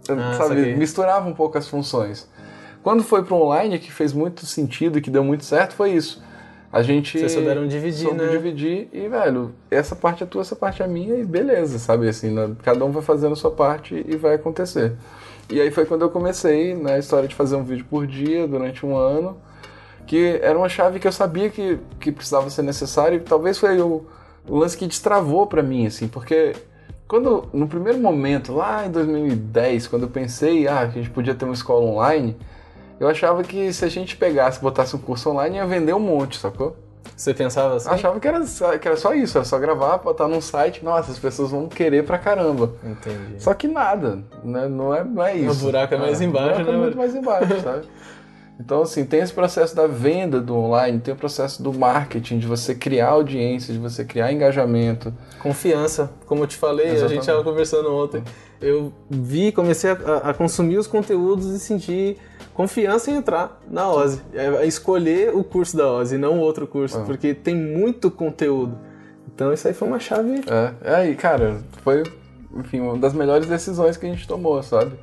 Ah, 0.09 0.33
sabe, 0.33 0.75
misturava 0.75 1.27
um 1.27 1.33
pouco 1.33 1.57
as 1.57 1.67
funções. 1.67 2.29
Quando 2.81 3.03
foi 3.03 3.23
para 3.23 3.35
online, 3.35 3.79
que 3.79 3.91
fez 3.91 4.13
muito 4.13 4.45
sentido 4.45 4.97
e 4.97 5.01
que 5.01 5.09
deu 5.09 5.23
muito 5.23 5.43
certo, 5.43 5.73
foi 5.73 5.91
isso. 5.91 6.23
A 6.71 6.81
gente. 6.81 7.17
Vocês 7.17 7.31
souberam 7.31 7.67
dividir, 7.67 8.07
soube 8.07 8.21
né? 8.21 8.29
dividir 8.29 8.89
e, 8.93 9.07
velho, 9.07 9.53
essa 9.69 9.95
parte 9.95 10.23
é 10.23 10.25
tua, 10.25 10.41
essa 10.41 10.55
parte 10.55 10.81
é 10.81 10.87
minha 10.87 11.15
e 11.15 11.25
beleza, 11.25 11.79
sabe? 11.79 12.07
Assim, 12.07 12.29
né? 12.29 12.51
cada 12.63 12.83
um 12.85 12.91
vai 12.91 13.01
fazendo 13.03 13.33
a 13.33 13.35
sua 13.35 13.51
parte 13.51 14.05
e 14.07 14.15
vai 14.15 14.35
acontecer. 14.35 14.93
E 15.49 15.61
aí 15.61 15.71
foi 15.71 15.85
quando 15.85 16.01
eu 16.01 16.09
comecei 16.09 16.73
na 16.75 16.91
né, 16.91 16.99
história 16.99 17.27
de 17.27 17.33
fazer 17.33 17.55
um 17.55 17.63
vídeo 17.63 17.85
por 17.89 18.05
dia 18.05 18.45
durante 18.47 18.85
um 18.85 18.97
ano, 18.97 19.37
que 20.07 20.39
era 20.41 20.57
uma 20.57 20.69
chave 20.69 20.99
que 20.99 21.07
eu 21.07 21.11
sabia 21.11 21.49
que, 21.49 21.77
que 21.99 22.11
precisava 22.11 22.49
ser 22.49 22.63
necessário 22.63 23.17
e 23.17 23.19
talvez 23.19 23.59
foi 23.59 23.79
o, 23.79 24.05
o 24.47 24.57
lance 24.57 24.75
que 24.75 24.87
destravou 24.87 25.45
para 25.45 25.61
mim, 25.61 25.85
assim, 25.85 26.07
porque 26.07 26.55
quando 27.07 27.47
no 27.53 27.67
primeiro 27.67 27.99
momento, 27.99 28.53
lá 28.53 28.87
em 28.87 28.91
2010, 28.91 29.87
quando 29.87 30.03
eu 30.03 30.09
pensei 30.09 30.67
ah, 30.67 30.87
que 30.91 30.99
a 30.99 31.01
gente 31.03 31.11
podia 31.11 31.35
ter 31.35 31.45
uma 31.45 31.53
escola 31.53 31.85
online 31.85 32.35
eu 32.99 33.07
achava 33.07 33.43
que 33.43 33.71
se 33.71 33.85
a 33.85 33.87
gente 33.87 34.17
pegasse, 34.17 34.59
botasse 34.59 34.95
um 34.95 34.99
curso 34.99 35.29
online, 35.29 35.57
ia 35.57 35.65
vender 35.65 35.93
um 35.93 35.99
monte, 35.99 36.37
sacou? 36.37 36.75
Você 37.15 37.33
pensava 37.33 37.75
assim? 37.75 37.89
Achava 37.89 38.19
que 38.19 38.27
era, 38.27 38.41
que 38.79 38.87
era 38.87 38.97
só 38.97 39.13
isso, 39.13 39.37
era 39.37 39.45
só 39.45 39.57
gravar, 39.57 39.97
botar 39.97 40.27
num 40.27 40.41
site, 40.41 40.83
nossa, 40.83 41.11
as 41.11 41.19
pessoas 41.19 41.51
vão 41.51 41.67
querer 41.67 42.03
pra 42.03 42.17
caramba. 42.17 42.71
Entendi. 42.83 43.41
Só 43.41 43.53
que 43.53 43.67
nada, 43.67 44.23
né? 44.43 44.67
não, 44.67 44.93
é, 44.93 45.03
não 45.03 45.23
é 45.23 45.35
isso. 45.35 45.61
O 45.61 45.65
buraco 45.65 45.93
é 45.93 45.97
mais 45.97 46.21
é, 46.21 46.25
embaixo, 46.25 46.61
o 46.61 46.65
buraco 46.65 46.71
né? 46.71 46.77
é 46.77 46.81
muito 46.81 46.97
mais 46.97 47.15
embaixo, 47.15 47.61
sabe? 47.61 47.85
Então, 48.59 48.81
assim, 48.81 49.05
tem 49.05 49.19
esse 49.19 49.33
processo 49.33 49.75
da 49.75 49.85
venda 49.85 50.41
do 50.41 50.55
online, 50.55 50.99
tem 50.99 51.13
o 51.13 51.17
processo 51.17 51.61
do 51.61 51.71
marketing, 51.71 52.39
de 52.39 52.47
você 52.47 52.73
criar 52.73 53.09
audiência, 53.09 53.71
de 53.71 53.79
você 53.79 54.03
criar 54.03 54.31
engajamento. 54.31 55.13
Confiança, 55.39 56.11
como 56.25 56.43
eu 56.43 56.47
te 56.47 56.57
falei, 56.57 56.87
Exatamente. 56.87 57.05
a 57.05 57.13
gente 57.13 57.21
estava 57.21 57.43
conversando 57.43 57.93
ontem. 57.93 58.23
Eu 58.59 58.91
vi, 59.07 59.51
comecei 59.51 59.91
a, 59.91 60.29
a 60.29 60.33
consumir 60.33 60.77
os 60.79 60.87
conteúdos 60.87 61.45
e 61.47 61.59
senti 61.59 62.17
confiança 62.55 63.11
em 63.11 63.17
entrar 63.17 63.61
na 63.69 63.91
OSE. 63.91 64.21
É 64.33 64.65
escolher 64.65 65.35
o 65.35 65.43
curso 65.43 65.77
da 65.77 65.87
OSE, 65.91 66.17
não 66.17 66.39
outro 66.39 66.65
curso, 66.65 66.97
ah. 66.97 67.03
porque 67.05 67.35
tem 67.35 67.55
muito 67.55 68.09
conteúdo. 68.09 68.75
Então 69.33 69.53
isso 69.53 69.67
aí 69.67 69.73
foi 69.75 69.87
uma 69.87 69.99
chave. 69.99 70.41
É, 70.47 70.73
é 70.81 70.95
aí, 70.95 71.15
cara, 71.15 71.59
foi, 71.83 72.01
enfim, 72.55 72.79
uma 72.79 72.97
das 72.97 73.13
melhores 73.13 73.47
decisões 73.47 73.97
que 73.97 74.07
a 74.07 74.09
gente 74.09 74.27
tomou, 74.27 74.63
sabe? 74.63 74.93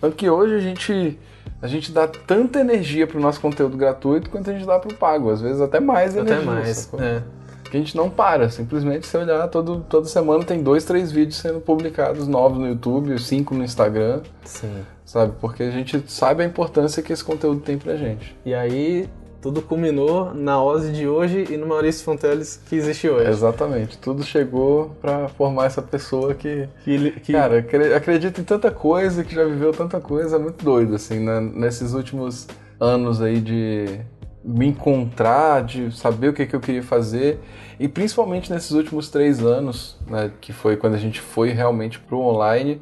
Tanto 0.00 0.16
que 0.16 0.28
hoje 0.28 0.56
a 0.56 0.58
gente 0.58 1.16
a 1.64 1.66
gente 1.66 1.90
dá 1.90 2.06
tanta 2.06 2.60
energia 2.60 3.06
pro 3.06 3.18
nosso 3.18 3.40
conteúdo 3.40 3.76
gratuito 3.76 4.28
quanto 4.28 4.50
a 4.50 4.52
gente 4.52 4.66
dá 4.66 4.78
pro 4.78 4.94
pago, 4.94 5.30
às 5.30 5.40
vezes 5.40 5.60
até 5.60 5.80
mais 5.80 6.14
energia. 6.14 6.36
Até 6.36 6.44
mais, 6.44 6.92
é. 6.94 7.22
Que 7.70 7.76
a 7.76 7.80
gente 7.80 7.96
não 7.96 8.10
para, 8.10 8.50
simplesmente 8.50 9.06
se 9.06 9.16
olhar, 9.16 9.48
todo, 9.48 9.84
toda 9.88 10.06
semana 10.06 10.44
tem 10.44 10.62
dois, 10.62 10.84
três 10.84 11.10
vídeos 11.10 11.36
sendo 11.36 11.60
publicados 11.60 12.28
novos 12.28 12.58
no 12.58 12.68
YouTube, 12.68 13.18
cinco 13.18 13.54
no 13.54 13.64
Instagram. 13.64 14.20
Sim 14.44 14.84
sabe? 15.04 15.34
Porque 15.40 15.62
a 15.62 15.70
gente 15.70 16.02
sabe 16.08 16.42
a 16.42 16.46
importância 16.46 17.02
que 17.02 17.12
esse 17.12 17.22
conteúdo 17.22 17.60
tem 17.60 17.78
pra 17.78 17.94
gente. 17.96 18.36
E 18.44 18.54
aí 18.54 19.08
tudo 19.44 19.60
culminou 19.60 20.32
na 20.34 20.62
Ozzy 20.62 20.90
de 20.90 21.06
hoje 21.06 21.44
e 21.50 21.58
no 21.58 21.66
Maurício 21.66 22.02
Fonteles 22.02 22.58
que 22.66 22.76
existe 22.76 23.10
hoje. 23.10 23.28
Exatamente, 23.28 23.98
tudo 23.98 24.22
chegou 24.22 24.96
para 25.02 25.28
formar 25.28 25.66
essa 25.66 25.82
pessoa 25.82 26.32
que, 26.32 26.66
que, 26.82 27.10
que, 27.20 27.32
cara, 27.34 27.58
acredita 27.94 28.40
em 28.40 28.44
tanta 28.44 28.70
coisa, 28.70 29.22
que 29.22 29.34
já 29.34 29.44
viveu 29.44 29.70
tanta 29.70 30.00
coisa, 30.00 30.36
é 30.36 30.38
muito 30.38 30.64
doido, 30.64 30.94
assim, 30.94 31.18
né? 31.18 31.40
nesses 31.40 31.92
últimos 31.92 32.48
anos 32.80 33.20
aí 33.20 33.38
de 33.38 34.00
me 34.42 34.68
encontrar, 34.68 35.62
de 35.62 35.94
saber 35.94 36.28
o 36.28 36.32
que, 36.32 36.46
que 36.46 36.56
eu 36.56 36.60
queria 36.60 36.82
fazer 36.82 37.38
e 37.78 37.86
principalmente 37.86 38.50
nesses 38.50 38.70
últimos 38.70 39.10
três 39.10 39.44
anos, 39.44 39.98
né, 40.08 40.30
que 40.40 40.54
foi 40.54 40.78
quando 40.78 40.94
a 40.94 40.98
gente 40.98 41.20
foi 41.20 41.50
realmente 41.50 41.98
pro 41.98 42.18
online, 42.18 42.80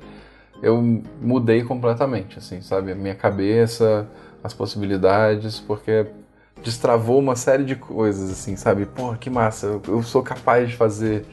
eu 0.63 0.81
mudei 1.21 1.65
completamente, 1.65 2.39
assim, 2.39 2.61
sabe? 2.61 2.93
A 2.93 2.95
minha 2.95 3.17
cabeça, 3.17 4.07
as 4.45 4.55
possibilidades, 4.55 5.59
porque 5.59 6.07
destravou 6.63 7.19
uma 7.19 7.37
série 7.37 7.65
de 7.65 7.77
coisas, 7.77 8.31
assim, 8.31 8.57
sabe? 8.57 8.87
Pô, 8.87 9.15
que 9.15 9.29
massa, 9.29 9.81
eu 9.87 10.03
sou 10.03 10.23
capaz 10.23 10.69
de 10.69 10.77
fazer. 10.77 11.25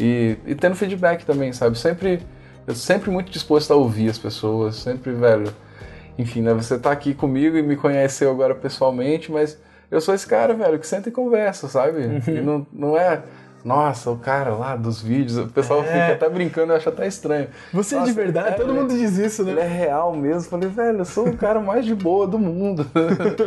E, 0.00 0.36
e 0.46 0.54
tendo 0.54 0.74
feedback 0.74 1.24
também, 1.24 1.52
sabe? 1.52 1.78
Sempre, 1.78 2.20
eu 2.66 2.74
sempre 2.74 3.10
muito 3.10 3.30
disposto 3.30 3.72
a 3.72 3.76
ouvir 3.76 4.10
as 4.10 4.18
pessoas, 4.18 4.76
sempre, 4.76 5.12
velho. 5.12 5.52
Enfim, 6.18 6.42
né? 6.42 6.52
Você 6.54 6.78
tá 6.78 6.92
aqui 6.92 7.14
comigo 7.14 7.56
e 7.56 7.62
me 7.62 7.76
conheceu 7.76 8.30
agora 8.30 8.54
pessoalmente, 8.54 9.30
mas 9.30 9.58
eu 9.90 10.00
sou 10.00 10.14
esse 10.14 10.26
cara, 10.26 10.54
velho, 10.54 10.78
que 10.78 10.86
senta 10.86 11.08
e 11.08 11.12
conversa, 11.12 11.68
sabe? 11.68 12.00
Uhum. 12.00 12.22
E 12.26 12.40
não, 12.40 12.66
não 12.72 12.96
é 12.96 13.22
nossa, 13.64 14.10
o 14.10 14.16
cara 14.16 14.50
lá 14.54 14.74
dos 14.74 15.00
vídeos, 15.00 15.38
o 15.38 15.46
pessoal 15.48 15.82
é. 15.82 15.84
fica 15.84 16.12
até 16.14 16.28
brincando, 16.28 16.72
eu 16.72 16.76
acho 16.76 16.88
até 16.88 17.06
estranho. 17.06 17.48
Você 17.72 17.94
Nossa, 17.94 18.08
é 18.08 18.12
de 18.12 18.16
verdade? 18.16 18.48
É, 18.48 18.52
Todo 18.52 18.74
mundo 18.74 18.88
diz 18.92 19.16
isso, 19.18 19.44
né? 19.44 19.52
Ele 19.52 19.60
é 19.60 19.66
real 19.66 20.14
mesmo. 20.14 20.50
Falei, 20.50 20.68
velho, 20.68 20.98
eu 20.98 21.04
sou 21.04 21.28
o 21.28 21.36
cara 21.36 21.60
mais 21.60 21.84
de 21.84 21.94
boa 21.94 22.26
do 22.26 22.38
mundo. 22.38 22.84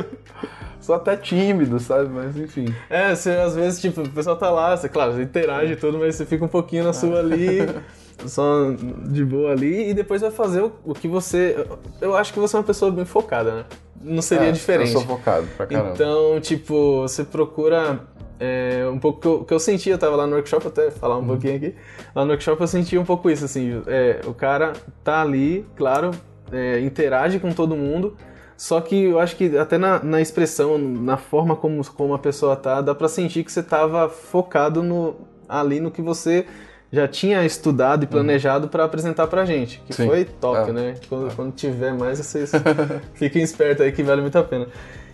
sou 0.79 0.95
até 0.95 1.17
tímido, 1.17 1.79
sabe? 1.79 2.09
Mas 2.09 2.37
enfim. 2.37 2.73
É, 2.89 3.13
você 3.13 3.31
às 3.31 3.55
vezes, 3.55 3.81
tipo, 3.81 4.01
o 4.01 4.09
pessoal 4.09 4.37
tá 4.37 4.49
lá, 4.49 4.75
você, 4.77 4.87
claro, 4.87 5.13
você 5.13 5.23
interage 5.23 5.73
e 5.73 5.75
tudo, 5.75 5.97
mas 5.97 6.15
você 6.15 6.25
fica 6.25 6.45
um 6.45 6.49
pouquinho 6.49 6.85
na 6.85 6.93
sua 6.93 7.19
ali, 7.19 7.59
só 8.25 8.71
de 9.07 9.25
boa 9.25 9.51
ali, 9.51 9.89
e 9.89 9.93
depois 9.93 10.21
vai 10.21 10.31
fazer 10.31 10.61
o, 10.61 10.71
o, 10.85 10.93
que 10.93 11.07
você. 11.07 11.65
Eu 11.99 12.15
acho 12.15 12.31
que 12.31 12.39
você 12.39 12.55
é 12.55 12.59
uma 12.59 12.65
pessoa 12.65 12.89
bem 12.89 13.05
focada, 13.05 13.51
né? 13.53 13.65
Não 14.01 14.21
seria 14.21 14.49
é, 14.49 14.51
diferente. 14.51 14.93
Eu 14.93 14.99
sou 14.99 15.07
focado 15.07 15.47
pra 15.57 15.65
caramba. 15.65 15.91
Então, 15.93 16.39
tipo, 16.39 17.01
você 17.01 17.23
procura 17.23 17.99
é, 18.39 18.87
um 18.91 18.99
pouco 18.99 19.19
que 19.19 19.27
eu, 19.27 19.43
que 19.45 19.53
eu 19.53 19.59
senti, 19.59 19.89
eu 19.89 19.97
tava 19.97 20.15
lá 20.15 20.27
no 20.27 20.35
workshop, 20.35 20.67
até 20.67 20.91
falar 20.91 21.17
um 21.17 21.21
uhum. 21.21 21.27
pouquinho 21.27 21.55
aqui. 21.55 21.75
Lá 22.13 22.23
no 22.25 22.31
workshop 22.31 22.59
eu 22.61 22.67
senti 22.67 22.97
um 22.97 23.05
pouco 23.05 23.29
isso, 23.29 23.45
assim, 23.45 23.81
é, 23.87 24.21
o 24.25 24.33
cara 24.33 24.73
tá 25.03 25.21
ali, 25.21 25.65
claro, 25.75 26.11
é, 26.51 26.79
interage 26.79 27.39
com 27.39 27.51
todo 27.51 27.75
mundo, 27.75 28.15
só 28.57 28.79
que 28.79 29.05
eu 29.05 29.19
acho 29.19 29.35
que 29.35 29.57
até 29.57 29.77
na, 29.77 30.01
na 30.03 30.21
expressão, 30.21 30.77
na 30.77 31.17
forma 31.17 31.55
como, 31.55 31.85
como 31.91 32.13
a 32.13 32.19
pessoa 32.19 32.55
tá, 32.55 32.81
dá 32.81 32.95
pra 32.95 33.07
sentir 33.07 33.43
que 33.43 33.51
você 33.51 33.63
tava 33.63 34.09
focado 34.09 34.81
no, 34.81 35.15
ali 35.47 35.79
no 35.79 35.91
que 35.91 36.01
você 36.01 36.45
já 36.91 37.07
tinha 37.07 37.43
estudado 37.45 38.03
e 38.03 38.05
uhum. 38.05 38.11
planejado 38.11 38.65
uhum. 38.65 38.69
para 38.69 38.85
apresentar 38.85 39.27
pra 39.27 39.45
gente, 39.45 39.81
que 39.85 39.93
Sim. 39.93 40.07
foi 40.07 40.25
top, 40.25 40.69
é. 40.69 40.73
né? 40.73 40.95
Quando, 41.09 41.27
é. 41.27 41.31
quando 41.35 41.53
tiver 41.53 41.93
mais, 41.93 42.19
vocês 42.19 42.51
fiquem 43.15 43.41
espertos 43.41 43.85
aí 43.85 43.91
que 43.91 44.03
vale 44.03 44.21
muito 44.21 44.37
a 44.37 44.43
pena. 44.43 44.67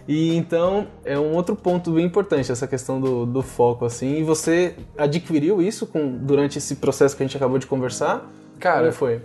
E 0.08 0.36
então 0.36 0.88
é 1.06 1.18
um 1.18 1.34
outro 1.36 1.56
ponto 1.56 1.92
bem 1.92 2.06
importante 2.06 2.52
essa 2.52 2.68
questão 2.68 3.00
do, 3.00 3.26
do 3.26 3.42
foco 3.42 3.86
assim. 3.86 4.18
E 4.20 4.24
você 4.24 4.76
adquiriu 4.98 5.62
isso 5.62 5.86
com, 5.86 6.18
durante 6.18 6.58
esse 6.58 6.76
processo 6.76 7.16
que 7.16 7.24
a 7.24 7.26
gente 7.26 7.38
acabou 7.38 7.58
de 7.58 7.68
conversar? 7.68 8.30
Cara, 8.60 8.82
Como 8.88 8.94
foi? 8.94 9.22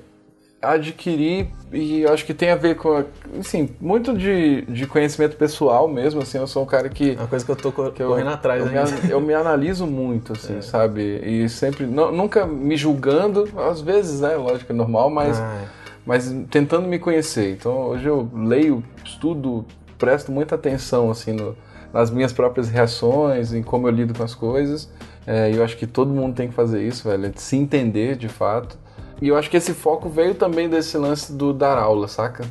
adquiri 0.63 1.49
e 1.73 2.01
eu 2.03 2.13
acho 2.13 2.25
que 2.25 2.33
tem 2.35 2.51
a 2.51 2.57
ver 2.57 2.77
com, 2.77 3.05
assim, 3.39 3.69
muito 3.81 4.17
de, 4.17 4.63
de 4.63 4.87
conhecimento 4.87 5.37
pessoal 5.37 5.87
mesmo, 5.87 6.23
assim, 6.23 6.39
eu 6.39 6.47
sou 6.47 6.63
um 6.63 6.67
cara 6.67 6.89
que... 6.89 7.11
É 7.13 7.19
uma 7.19 7.27
coisa 7.27 7.45
que 7.45 7.51
eu 7.51 7.57
tô 7.57 7.71
que 7.73 8.03
eu- 8.03 8.09
correndo 8.09 8.31
atrás 8.31 8.61
eu 8.61 8.67
ainda. 8.69 9.01
me, 9.01 9.11
eu 9.11 9.21
me 9.21 9.35
analiso 9.35 9.87
muito, 9.87 10.33
assim, 10.33 10.61
sabe? 10.63 11.03
E 11.25 11.49
sempre, 11.49 11.87
nu- 11.87 12.11
nunca 12.11 12.47
me 12.47 12.77
julgando, 12.77 13.49
às 13.61 13.81
vezes, 13.81 14.21
né, 14.21 14.35
lógico, 14.37 14.73
é 14.73 14.75
normal, 14.75 15.11
mas, 15.11 15.39
Ah, 15.39 15.65
mas 16.07 16.35
tentando 16.51 16.89
me 16.89 16.99
conhecer. 16.99 17.53
Então, 17.53 17.89
hoje 17.89 18.07
eu 18.09 18.29
leio, 18.35 18.83
estudo, 19.05 19.65
presto 19.99 20.31
muita 20.33 20.55
atenção, 20.55 21.11
assim, 21.11 21.33
no- 21.33 21.57
nas 21.93 22.11
minhas 22.11 22.33
próprias 22.33 22.69
reações, 22.69 23.53
em 23.53 23.63
como 23.63 23.87
eu 23.89 23.93
lido 23.93 24.13
com 24.17 24.23
as 24.23 24.35
coisas. 24.35 24.91
É, 25.27 25.51
eu 25.55 25.65
acho 25.65 25.77
que 25.77 25.87
todo 25.87 26.11
mundo 26.11 26.35
tem 26.35 26.49
que 26.49 26.55
fazer 26.55 26.83
isso, 26.87 27.09
velho, 27.09 27.27
é 27.27 27.29
de 27.31 27.41
se 27.41 27.57
entender, 27.57 28.17
de 28.17 28.29
fato. 28.29 28.79
E 29.21 29.29
eu 29.29 29.37
acho 29.37 29.49
que 29.51 29.57
esse 29.57 29.73
foco 29.73 30.09
veio 30.09 30.35
também 30.35 30.69
desse 30.69 30.97
lance 30.99 31.33
do 31.33 31.53
dar 31.53 31.79
aula, 31.79 32.07
saca? 32.07 32.45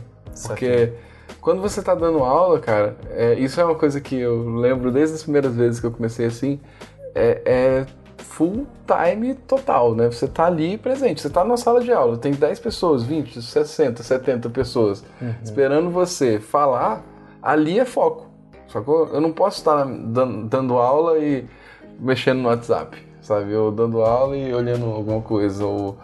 Porque 0.48 0.94
quando 1.40 1.62
você 1.62 1.82
tá 1.82 1.94
dando 1.94 2.20
aula, 2.24 2.60
cara, 2.60 2.96
é, 3.12 3.36
isso 3.36 3.62
é 3.62 3.64
uma 3.66 3.76
coisa 3.76 4.02
que 4.02 4.16
eu 4.20 4.56
lembro 4.56 4.92
desde 4.92 5.16
as 5.16 5.24
primeiras 5.24 5.56
vezes 5.56 5.80
que 5.80 5.86
eu 5.86 5.92
comecei 5.92 6.26
assim, 6.26 6.60
é, 7.14 7.42
é 7.46 7.86
full 8.18 8.66
time 8.86 9.36
total, 9.36 9.96
né? 9.96 10.08
Você 10.12 10.28
tá 10.28 10.48
ali 10.48 10.78
presente, 10.78 11.22
você 11.22 11.30
tá 11.30 11.44
numa 11.44 11.56
sala 11.56 11.82
de 11.82 11.92
aula, 11.94 12.18
tem 12.18 12.34
10 12.34 12.60
pessoas, 12.60 13.04
20, 13.04 13.42
60, 13.42 14.02
70 14.04 14.50
pessoas 14.50 15.04
esperando 15.44 15.90
você 15.92 16.40
falar, 16.40 17.02
ali 17.46 17.80
é 17.80 17.86
foco, 17.86 18.28
sacou? 18.68 19.08
Eu 19.14 19.22
não 19.22 19.32
posso 19.32 19.60
estar 19.60 19.86
dan- 19.86 20.48
dando 20.48 20.78
aula 20.78 21.18
e 21.20 21.46
mexendo 22.00 22.40
no 22.40 22.50
WhatsApp, 22.50 22.98
sabe? 23.22 23.56
Ou 23.56 23.72
dando 23.72 24.02
aula 24.02 24.36
e 24.36 24.54
olhando 24.54 24.86
alguma 24.88 25.22
coisa, 25.22 25.66
ou... 25.66 25.96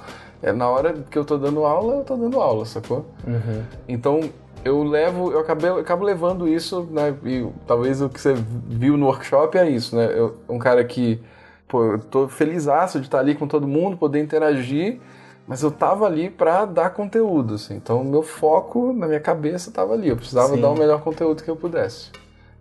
É, 0.44 0.52
na 0.52 0.68
hora 0.68 0.94
que 1.10 1.18
eu 1.18 1.24
tô 1.26 1.38
dando 1.38 1.64
aula, 1.66 1.96
eu 1.98 2.04
tô 2.04 2.16
dando 2.16 2.40
aula, 2.40 2.66
sacou? 2.66 3.06
Uhum. 3.28 3.64
Então 3.88 4.22
eu 4.66 4.84
levo, 4.84 5.32
eu 5.32 5.40
acabei, 5.40 5.70
eu 5.70 5.78
acabo 5.78 6.04
levando 6.04 6.48
isso, 6.48 6.88
né? 6.92 7.14
E 7.26 7.48
talvez 7.68 8.02
o 8.02 8.10
que 8.10 8.20
você 8.20 8.34
viu 8.68 8.98
no 8.98 9.06
workshop 9.08 9.58
é 9.58 9.70
isso, 9.70 9.96
né? 9.96 10.12
Eu, 10.16 10.38
um 10.50 10.58
cara 10.58 10.84
que, 10.84 11.20
pô, 11.68 11.84
eu 11.84 12.00
tô 12.00 12.28
felizaço 12.28 13.00
de 13.00 13.06
estar 13.06 13.20
ali 13.20 13.36
com 13.36 13.48
todo 13.48 13.68
mundo, 13.68 13.98
poder 13.98 14.20
interagir, 14.20 15.00
mas 15.48 15.64
eu 15.64 15.72
tava 15.72 16.06
ali 16.06 16.30
pra 16.30 16.66
dar 16.66 16.92
conteúdo, 16.92 17.56
assim. 17.56 17.76
Então 17.76 18.04
meu 18.04 18.24
foco 18.24 18.94
na 18.94 19.08
minha 19.08 19.20
cabeça 19.20 19.72
tava 19.72 19.94
ali, 19.94 20.10
eu 20.10 20.16
precisava 20.16 20.56
Sim. 20.56 20.62
dar 20.62 20.70
o 20.70 20.78
melhor 20.78 21.02
conteúdo 21.02 21.44
que 21.44 21.50
eu 21.50 21.56
pudesse. 21.56 22.10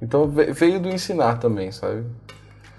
Então 0.03 0.26
ve- 0.28 0.53
veio 0.53 0.81
do 0.81 0.89
ensinar 0.89 1.39
também, 1.39 1.70
sabe? 1.70 2.05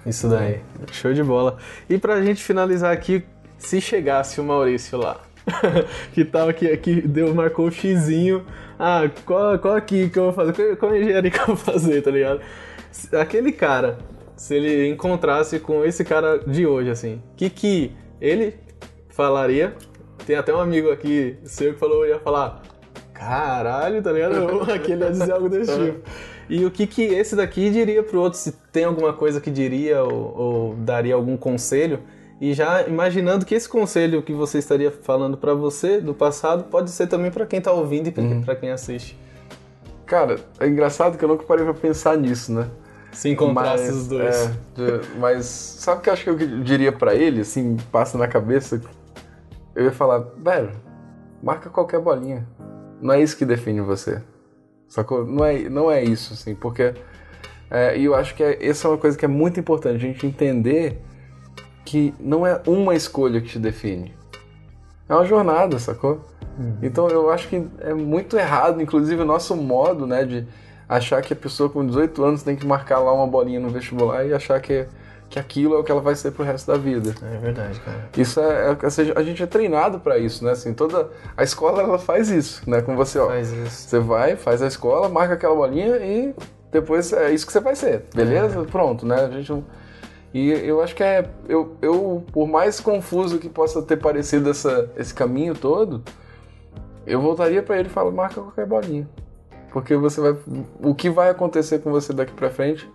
Isso 0.06 0.28
daí. 0.28 0.60
Show 0.91 1.14
de 1.14 1.24
bola. 1.24 1.58
E 1.89 1.97
pra 1.97 2.22
gente 2.22 2.43
finalizar 2.43 2.91
aqui, 2.91 3.24
se 3.58 3.80
chegasse 3.80 4.41
o 4.41 4.43
Maurício 4.43 4.97
lá, 4.97 5.22
que 6.14 6.26
tava 6.26 6.49
aqui, 6.49 6.68
aqui 6.72 7.02
deu, 7.02 7.34
marcou 7.36 7.68
o 7.68 7.72
xizinho. 7.72 8.43
Ah, 8.80 9.02
qual, 9.26 9.60
qual 9.60 9.76
aqui 9.76 10.10
que 10.10 10.18
eu 10.18 10.24
vou 10.26 10.34
fazer? 10.34 10.54
Qual, 10.54 10.76
qual 10.78 10.95
engenharia 10.95 11.30
que 11.30 11.39
eu 11.39 11.45
vou 11.45 11.56
fazer, 11.56 12.02
tá 12.02 12.10
ligado? 12.10 12.41
Aquele 13.20 13.52
cara, 13.52 13.99
se 14.36 14.56
ele 14.56 14.89
encontrasse 14.89 15.60
com 15.60 15.86
esse 15.86 16.04
cara 16.04 16.39
de 16.39 16.66
hoje, 16.66 16.89
assim, 16.89 17.22
o 17.34 17.36
que 17.36 17.49
que 17.52 17.91
ele 18.20 18.56
falaria? 19.10 19.76
Tem 20.26 20.36
até 20.36 20.53
um 20.53 20.59
amigo 20.59 20.91
aqui 20.91 21.38
seu 21.43 21.74
que 21.74 21.80
falou, 21.80 22.05
ia 22.05 22.19
falar, 22.19 22.61
caralho, 23.13 24.01
tá 24.01 24.11
ligado? 24.11 24.61
Aquele 24.72 25.03
ia 25.03 25.11
dizer 25.11 25.32
algo 25.32 25.49
desse 25.49 25.72
tipo. 25.72 25.99
E 26.49 26.65
o 26.65 26.72
que 26.72 26.86
que 26.86 27.03
esse 27.03 27.36
daqui 27.36 27.69
diria 27.69 28.03
pro 28.03 28.19
outro, 28.19 28.38
se 28.38 28.51
tem 28.72 28.84
alguma 28.84 29.13
coisa 29.13 29.39
que 29.39 29.49
diria 29.49 30.03
ou, 30.03 30.38
ou 30.38 30.76
daria 30.76 31.15
algum 31.15 31.38
conselho? 31.38 31.99
E 32.41 32.53
já 32.53 32.88
imaginando 32.88 33.45
que 33.45 33.53
esse 33.53 33.69
conselho 33.69 34.22
que 34.24 34.34
você 34.34 34.57
estaria 34.57 34.91
falando 34.91 35.38
pra 35.38 35.53
você 35.53 36.01
do 36.01 36.13
passado 36.13 36.63
pode 36.65 36.89
ser 36.89 37.07
também 37.07 37.30
pra 37.30 37.45
quem 37.45 37.61
tá 37.61 37.72
ouvindo 37.72 38.07
e 38.07 38.11
pra 38.11 38.24
pra 38.43 38.55
quem 38.55 38.72
assiste. 38.72 39.17
Cara, 40.07 40.38
é 40.59 40.67
engraçado 40.67 41.17
que 41.17 41.24
eu 41.24 41.30
nunca 41.30 41.43
parei 41.43 41.63
pra 41.63 41.74
pensar 41.74 42.17
nisso, 42.17 42.51
né? 42.51 42.67
Se 43.11 43.30
encontrasse 43.30 43.86
Mas, 43.86 43.95
os 43.95 44.07
dois. 44.07 44.36
é, 44.36 44.49
mas 45.19 45.45
sabe 45.45 45.99
o 45.99 46.01
que 46.03 46.09
eu 46.09 46.13
acho 46.13 46.24
que 46.24 46.30
eu 46.30 46.36
diria 46.63 46.91
pra 46.91 47.13
ele, 47.13 47.41
assim, 47.41 47.78
passa 47.91 48.17
na 48.17 48.28
cabeça? 48.28 48.82
Eu 49.76 49.86
ia 49.86 49.91
falar, 49.91 50.19
velho, 50.38 50.72
marca 51.41 51.69
qualquer 51.69 51.99
bolinha. 51.99 52.47
Não 53.01 53.13
é 53.13 53.22
isso 53.22 53.38
que 53.38 53.45
define 53.45 53.82
você. 53.82 54.22
Sacou? 54.88 55.26
Não 55.26 55.45
é, 55.45 55.69
não 55.69 55.89
é 55.89 56.03
isso, 56.03 56.34
assim, 56.34 56.53
porque. 56.53 56.93
é, 57.69 57.97
e 57.97 58.05
eu 58.05 58.15
acho 58.15 58.36
que 58.36 58.43
é, 58.43 58.65
essa 58.65 58.88
é 58.88 58.91
uma 58.91 58.97
coisa 58.97 59.17
que 59.17 59.26
é 59.26 59.28
muito 59.28 59.59
importante, 59.59 59.95
a 59.95 59.99
gente 59.99 60.28
entender 60.28 61.01
que 61.86 62.13
não 62.19 62.45
é 62.45 62.61
uma 62.67 62.93
escolha 62.95 63.41
que 63.41 63.47
te 63.47 63.59
define. 63.59 64.13
É 65.07 65.15
uma 65.15 65.26
jornada, 65.26 65.80
sacou? 65.80 66.22
Então 66.82 67.07
eu 67.07 67.30
acho 67.30 67.47
que 67.47 67.67
é 67.80 67.93
muito 67.93 68.38
errado, 68.38 68.82
inclusive 68.82 69.22
o 69.22 69.26
nosso 69.26 69.55
modo, 69.55 70.05
né, 70.05 70.26
de 70.26 70.45
achar 70.88 71.22
que 71.22 71.34
a 71.34 71.36
pessoa 71.36 71.69
com 71.69 71.86
18 71.86 72.24
anos 72.24 72.43
tem 72.43 72.55
que 72.55 72.65
marcar 72.65 72.99
lá 72.99 73.13
uma 73.13 73.26
bolinha 73.26 73.59
no 73.59 73.69
vestibular 73.69 74.26
e 74.26 74.34
achar 74.34 74.59
que, 74.59 74.86
que 75.32 75.39
aquilo 75.39 75.75
é 75.75 75.77
o 75.77 75.84
que 75.84 75.91
ela 75.91 76.01
vai 76.01 76.13
ser 76.13 76.32
pro 76.32 76.43
resto 76.43 76.69
da 76.69 76.77
vida. 76.77 77.15
É 77.23 77.38
verdade, 77.38 77.79
cara. 77.79 78.09
Isso 78.17 78.38
é, 78.41 78.71
é- 78.71 79.13
a 79.15 79.23
gente 79.23 79.41
é 79.41 79.47
treinado 79.47 80.01
para 80.01 80.17
isso, 80.17 80.43
né? 80.43 80.51
Assim, 80.51 80.73
toda 80.73 81.09
a 81.38 81.41
escola 81.41 81.82
ela 81.82 81.97
faz 81.97 82.29
isso, 82.29 82.69
né? 82.69 82.82
Com 82.82 82.97
você, 82.97 83.17
ó. 83.17 83.27
Faz 83.27 83.49
isso. 83.49 83.88
Você 83.88 83.99
vai, 83.99 84.36
faz 84.36 84.61
a 84.61 84.67
escola, 84.67 85.07
marca 85.07 85.36
aquela 85.36 85.55
bolinha 85.55 85.95
e 85.97 86.36
depois 86.69 87.13
é 87.13 87.32
isso 87.32 87.45
que 87.45 87.53
você 87.53 87.61
vai 87.61 87.75
ser, 87.75 88.03
beleza? 88.13 88.61
Pronto, 88.65 89.05
né? 89.05 89.15
A 89.23 89.29
gente 89.29 89.49
não... 89.49 89.63
E 90.34 90.49
eu 90.49 90.82
acho 90.82 90.95
que 90.95 91.03
é. 91.03 91.29
Eu, 91.47 91.75
eu, 91.82 92.23
por 92.32 92.47
mais 92.47 92.79
confuso 92.79 93.38
que 93.38 93.49
possa 93.49 93.82
ter 93.82 93.97
parecido 93.97 94.49
essa, 94.49 94.89
esse 94.97 95.13
caminho 95.13 95.53
todo, 95.53 96.01
eu 97.05 97.21
voltaria 97.21 97.61
para 97.61 97.77
ele 97.77 97.88
e 97.89 97.91
falo, 97.91 98.11
marca 98.11 98.36
qualquer 98.36 98.65
bolinha. 98.65 99.09
Porque 99.71 99.95
você 99.95 100.21
vai. 100.21 100.38
O 100.82 100.95
que 100.95 101.09
vai 101.09 101.29
acontecer 101.29 101.79
com 101.79 101.91
você 101.91 102.13
daqui 102.13 102.34
para 102.34 102.49
frente 102.49 102.89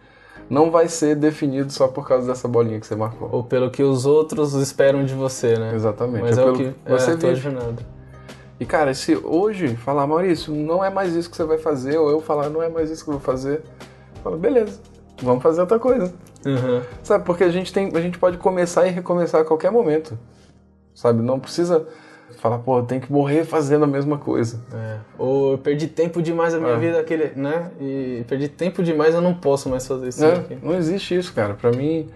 não 0.48 0.70
vai 0.70 0.88
ser 0.88 1.16
definido 1.16 1.72
só 1.72 1.88
por 1.88 2.06
causa 2.06 2.26
dessa 2.26 2.46
bolinha 2.46 2.78
que 2.78 2.86
você 2.86 2.94
marcou. 2.94 3.28
Ou 3.32 3.42
pelo 3.42 3.70
que 3.70 3.82
os 3.82 4.06
outros 4.06 4.54
esperam 4.54 5.04
de 5.04 5.14
você, 5.14 5.58
né? 5.58 5.74
Exatamente. 5.74 6.22
Mas 6.22 6.38
é, 6.38 6.42
pelo 6.42 6.54
o 6.54 6.56
que 6.56 6.74
você 6.86 7.10
é 7.10 7.14
a 7.14 7.16
tua 7.16 7.34
vive. 7.34 7.56
E 8.58 8.64
cara, 8.64 8.94
se 8.94 9.16
hoje 9.16 9.76
falar, 9.76 10.06
Maurício, 10.06 10.54
não 10.54 10.82
é 10.82 10.88
mais 10.88 11.14
isso 11.14 11.28
que 11.28 11.36
você 11.36 11.44
vai 11.44 11.58
fazer, 11.58 11.98
ou 11.98 12.08
eu 12.08 12.20
falar, 12.20 12.48
não 12.48 12.62
é 12.62 12.68
mais 12.68 12.90
isso 12.90 13.04
que 13.04 13.10
eu 13.10 13.14
vou 13.14 13.22
fazer, 13.22 13.62
fala, 14.22 14.36
beleza, 14.36 14.80
vamos 15.22 15.42
fazer 15.42 15.60
outra 15.60 15.78
coisa. 15.78 16.12
Uhum. 16.46 16.80
Sabe, 17.02 17.24
porque 17.24 17.44
a 17.44 17.50
gente 17.50 17.72
tem, 17.72 17.90
a 17.94 18.00
gente 18.00 18.18
pode 18.18 18.38
começar 18.38 18.86
e 18.86 18.90
recomeçar 18.90 19.42
a 19.42 19.44
qualquer 19.44 19.70
momento. 19.70 20.18
Sabe, 20.94 21.22
não 21.22 21.38
precisa 21.38 21.86
falar, 22.40 22.58
pô, 22.58 22.82
tem 22.82 23.00
que 23.00 23.12
morrer 23.12 23.44
fazendo 23.44 23.84
a 23.84 23.86
mesma 23.86 24.18
coisa. 24.18 24.60
É. 24.72 24.96
Ou 25.18 25.52
eu 25.52 25.58
perdi 25.58 25.86
tempo 25.86 26.20
demais 26.22 26.52
na 26.54 26.60
minha 26.60 26.72
É. 26.74 26.78
vida, 26.78 27.00
aquele, 27.00 27.32
né? 27.34 27.70
E 27.80 28.24
perdi 28.28 28.48
tempo 28.48 28.82
demais, 28.82 29.14
eu 29.14 29.20
não 29.20 29.34
posso 29.34 29.68
mais 29.68 29.86
fazer 29.86 30.08
isso 30.08 30.24
aqui. 30.26 30.58
Não 30.62 30.74
existe 30.74 31.16
isso, 31.16 31.32
cara. 31.32 31.54
Pra 31.54 31.70
mim, 31.70 32.08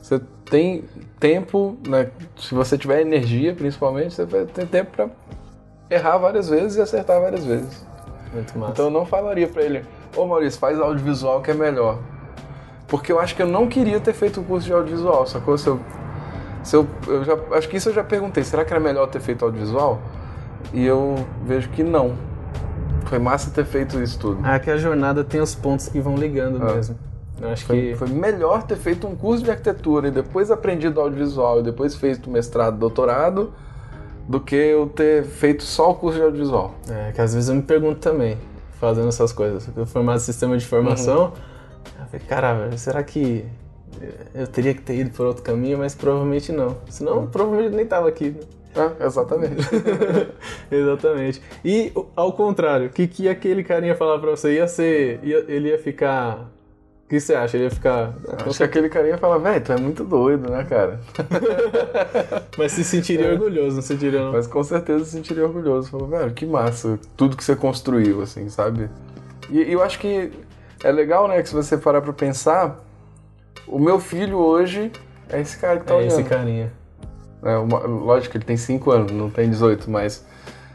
você 0.00 0.20
tem 0.44 0.84
tempo, 1.18 1.76
né? 1.86 2.10
Se 2.36 2.54
você 2.54 2.76
tiver 2.76 3.00
energia, 3.00 3.54
principalmente, 3.54 4.14
você 4.14 4.24
vai 4.24 4.44
ter 4.44 4.66
tempo 4.66 4.90
pra 4.94 5.08
errar 5.90 6.18
várias 6.18 6.48
vezes 6.48 6.76
e 6.76 6.80
acertar 6.80 7.20
várias 7.20 7.44
vezes. 7.44 7.86
Muito 8.32 8.58
massa. 8.58 8.72
Então 8.72 8.84
eu 8.86 8.90
não 8.90 9.04
falaria 9.04 9.46
pra 9.46 9.62
ele, 9.62 9.84
ô 10.16 10.24
Maurício, 10.26 10.58
faz 10.58 10.78
audiovisual 10.80 11.42
que 11.42 11.50
é 11.50 11.54
melhor. 11.54 11.98
Porque 12.88 13.10
eu 13.12 13.18
acho 13.20 13.34
que 13.34 13.42
eu 13.42 13.46
não 13.46 13.66
queria 13.68 14.00
ter 14.00 14.12
feito 14.12 14.40
o 14.40 14.44
curso 14.44 14.66
de 14.66 14.72
audiovisual, 14.72 15.26
sacou? 15.26 15.56
Se 15.56 15.66
eu, 15.66 15.80
se 16.62 16.76
eu, 16.76 16.86
eu 17.06 17.24
já, 17.24 17.36
acho 17.52 17.68
que 17.68 17.76
isso 17.76 17.88
eu 17.90 17.94
já 17.94 18.04
perguntei, 18.04 18.42
será 18.44 18.64
que 18.64 18.72
era 18.72 18.80
melhor 18.80 19.06
ter 19.08 19.20
feito 19.20 19.44
audiovisual? 19.44 20.00
E 20.72 20.84
eu 20.84 21.16
vejo 21.44 21.68
que 21.70 21.82
não. 21.82 22.14
Foi 23.06 23.18
massa 23.18 23.50
ter 23.50 23.64
feito 23.64 24.00
isso 24.02 24.18
tudo. 24.18 24.38
Ah, 24.42 24.58
que 24.58 24.70
a 24.70 24.76
jornada 24.76 25.22
tem 25.24 25.40
os 25.40 25.54
pontos 25.54 25.88
que 25.88 26.00
vão 26.00 26.16
ligando 26.16 26.62
Ah. 26.62 26.74
mesmo. 26.74 26.96
Eu 27.40 27.48
acho 27.48 27.66
Foi, 27.66 27.76
que 27.80 27.94
foi 27.96 28.08
melhor 28.08 28.62
ter 28.62 28.76
feito 28.76 29.06
um 29.06 29.16
curso 29.16 29.42
de 29.42 29.50
arquitetura 29.50 30.08
e 30.08 30.10
depois 30.10 30.50
aprendido 30.50 31.00
audiovisual 31.00 31.58
e 31.60 31.62
depois 31.64 31.94
feito 31.96 32.30
mestrado, 32.30 32.76
doutorado, 32.78 33.52
do 34.28 34.38
que 34.38 34.54
eu 34.54 34.86
ter 34.86 35.24
feito 35.24 35.64
só 35.64 35.90
o 35.90 35.94
curso 35.96 36.18
de 36.18 36.24
audiovisual. 36.24 36.74
É, 36.88 37.10
que 37.12 37.20
às 37.20 37.34
vezes 37.34 37.48
eu 37.48 37.56
me 37.56 37.62
pergunto 37.62 37.96
também, 37.98 38.38
fazendo 38.78 39.08
essas 39.08 39.32
coisas. 39.32 39.68
Eu 39.76 39.84
formado 39.86 40.18
em 40.18 40.20
sistema 40.20 40.56
de 40.56 40.64
informação, 40.64 41.24
Uhum. 41.24 41.32
eu 42.00 42.06
falei, 42.06 42.26
cara, 42.28 42.54
velho, 42.54 42.78
será 42.78 43.02
que 43.02 43.44
eu 44.34 44.46
teria 44.46 44.74
que 44.74 44.82
ter 44.82 44.96
ido 44.96 45.10
por 45.10 45.26
outro 45.26 45.42
caminho? 45.42 45.78
Mas 45.78 45.94
provavelmente 45.94 46.50
não. 46.52 46.76
Senão, 46.88 47.18
Uhum. 47.18 47.26
provavelmente 47.26 47.74
nem 47.74 47.86
tava 47.86 48.08
aqui. 48.08 48.30
né? 48.30 48.92
É, 49.00 49.04
exatamente. 49.06 49.56
Exatamente. 50.70 51.42
E 51.64 51.92
ao 52.16 52.32
contrário, 52.32 52.86
o 52.86 52.90
que, 52.90 53.06
que 53.06 53.28
aquele 53.28 53.62
carinha 53.62 53.94
falar 53.94 54.18
pra 54.18 54.30
você? 54.30 54.54
Ia 54.54 54.66
ser. 54.66 55.20
ia- 55.22 55.44
ele 55.48 55.68
ia 55.68 55.78
ficar. 55.78 56.48
O 57.04 57.08
que 57.12 57.20
você 57.20 57.34
acha? 57.34 57.56
Ele 57.58 57.64
ia 57.64 57.70
ficar. 57.70 58.14
Acho 58.46 58.56
que 58.56 58.64
aquele 58.64 58.88
carinha 58.88 59.18
fala, 59.18 59.38
velho, 59.38 59.62
tu 59.62 59.72
é 59.72 59.76
muito 59.76 60.02
doido, 60.04 60.50
né, 60.50 60.64
cara? 60.64 60.98
Mas 62.56 62.72
se 62.72 62.82
sentiria 62.84 63.26
É. 63.26 63.32
orgulhoso, 63.32 63.76
não 63.76 63.82
sentiria 63.82 64.20
não? 64.20 64.32
Mas 64.32 64.46
com 64.46 64.62
certeza 64.64 65.04
se 65.04 65.10
sentiria 65.10 65.44
orgulhoso. 65.44 65.90
Falou, 65.90 66.08
velho, 66.08 66.32
que 66.32 66.46
massa, 66.46 66.98
tudo 67.16 67.36
que 67.36 67.44
você 67.44 67.54
construiu, 67.54 68.22
assim, 68.22 68.48
sabe? 68.48 68.88
E, 69.50 69.58
e 69.62 69.72
eu 69.72 69.82
acho 69.82 69.98
que 69.98 70.32
é 70.82 70.90
legal, 70.90 71.28
né, 71.28 71.42
que 71.42 71.48
se 71.50 71.54
você 71.54 71.76
parar 71.76 72.00
pra 72.00 72.12
pensar, 72.14 72.81
o 73.74 73.78
meu 73.78 73.98
filho 73.98 74.36
hoje 74.38 74.90
é 75.28 75.40
esse 75.40 75.56
cara 75.58 75.80
que 75.80 75.86
tá 75.86 75.94
é 75.94 75.96
olhando. 75.98 76.10
esse 76.10 76.24
carinha. 76.24 76.72
É, 77.42 77.56
uma- 77.56 77.80
lógico 77.80 78.32
que 78.32 78.38
ele 78.38 78.44
tem 78.44 78.56
5 78.56 78.90
anos, 78.90 79.10
não 79.12 79.28
tem 79.30 79.48
18, 79.50 79.90
mas. 79.90 80.24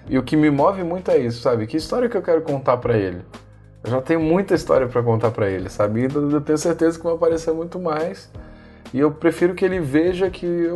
E 0.09 0.17
o 0.17 0.23
que 0.23 0.35
me 0.35 0.49
move 0.49 0.83
muito 0.83 1.11
é 1.11 1.17
isso, 1.17 1.41
sabe? 1.41 1.67
Que 1.67 1.77
história 1.77 2.07
que 2.09 2.15
eu 2.17 2.21
quero 2.21 2.41
contar 2.41 2.77
pra 2.77 2.97
ele? 2.97 3.21
Eu 3.83 3.91
já 3.91 4.01
tenho 4.01 4.19
muita 4.19 4.53
história 4.55 4.87
pra 4.87 5.01
contar 5.03 5.31
pra 5.31 5.49
ele, 5.49 5.69
sabe? 5.69 6.01
E 6.01 6.03
eu 6.05 6.41
tenho 6.41 6.57
certeza 6.57 6.97
que 6.97 7.03
vai 7.03 7.13
aparecer 7.13 7.53
muito 7.53 7.79
mais. 7.79 8.29
E 8.93 8.99
eu 8.99 9.11
prefiro 9.11 9.53
que 9.53 9.63
ele 9.65 9.79
veja 9.79 10.29
que 10.29 10.45
eu, 10.45 10.75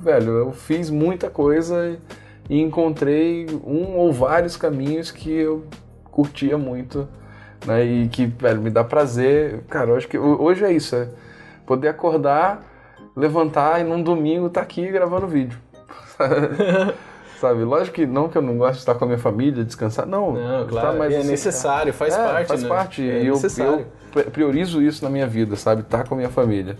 velho, 0.00 0.30
eu 0.32 0.52
fiz 0.52 0.90
muita 0.90 1.30
coisa 1.30 1.96
e 2.50 2.60
encontrei 2.60 3.46
um 3.64 3.96
ou 3.96 4.12
vários 4.12 4.56
caminhos 4.56 5.10
que 5.10 5.30
eu 5.32 5.64
curtia 6.10 6.58
muito, 6.58 7.08
né? 7.64 7.84
E 7.84 8.08
que, 8.08 8.26
velho, 8.26 8.60
me 8.60 8.70
dá 8.70 8.82
prazer. 8.84 9.60
Cara, 9.68 9.90
eu 9.90 9.96
acho 9.96 10.08
que 10.08 10.18
ho- 10.18 10.40
hoje 10.42 10.64
é 10.64 10.72
isso, 10.72 10.94
é 10.96 11.08
poder 11.66 11.88
acordar, 11.88 12.62
levantar 13.14 13.80
e 13.80 13.84
num 13.84 14.02
domingo 14.02 14.48
tá 14.48 14.60
aqui 14.62 14.86
gravando 14.90 15.26
vídeo. 15.26 15.58
Sabe? 17.40 17.64
Lógico 17.64 17.96
que 17.96 18.06
não 18.06 18.28
que 18.28 18.38
eu 18.38 18.42
não 18.42 18.56
gosto 18.56 18.74
de 18.74 18.78
estar 18.78 18.94
com 18.94 19.04
a 19.04 19.08
minha 19.08 19.18
família, 19.18 19.62
descansar, 19.62 20.06
não. 20.06 20.32
Não, 20.32 20.64
tá 20.64 20.70
claro, 20.70 20.98
mais 20.98 21.12
é 21.12 21.18
assim, 21.18 21.28
necessário, 21.28 21.92
faz 21.92 22.14
é, 22.14 22.16
parte, 22.16 22.48
faz 22.48 22.62
né? 22.62 22.68
parte. 22.68 23.10
É 23.10 23.20
eu, 23.22 23.34
necessário. 23.34 23.86
eu 24.14 24.30
priorizo 24.30 24.80
isso 24.80 25.04
na 25.04 25.10
minha 25.10 25.26
vida, 25.26 25.54
sabe? 25.54 25.82
Estar 25.82 26.08
com 26.08 26.14
a 26.14 26.16
minha 26.16 26.30
família. 26.30 26.76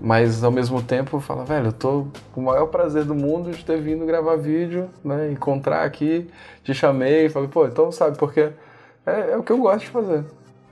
Mas 0.00 0.42
ao 0.42 0.50
mesmo 0.50 0.82
tempo 0.82 1.16
eu 1.16 1.20
falo, 1.20 1.44
velho, 1.44 1.66
eu 1.66 1.72
tô 1.72 2.06
com 2.32 2.40
o 2.40 2.44
maior 2.44 2.66
prazer 2.66 3.04
do 3.04 3.14
mundo 3.14 3.50
de 3.50 3.64
ter 3.64 3.80
vindo 3.80 4.04
gravar 4.04 4.36
vídeo, 4.36 4.88
né? 5.04 5.30
Encontrar 5.30 5.84
aqui, 5.84 6.28
te 6.62 6.74
chamei, 6.74 7.28
falei, 7.28 7.48
pô, 7.48 7.66
então 7.66 7.90
sabe, 7.90 8.16
porque 8.18 8.50
é, 9.06 9.32
é 9.32 9.36
o 9.36 9.42
que 9.42 9.52
eu 9.52 9.58
gosto 9.58 9.80
de 9.80 9.90
fazer. 9.90 10.24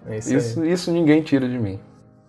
É 0.06 0.18
isso. 0.18 0.36
Isso, 0.36 0.64
isso 0.64 0.92
ninguém 0.92 1.22
tira 1.22 1.48
de 1.48 1.58
mim. 1.58 1.78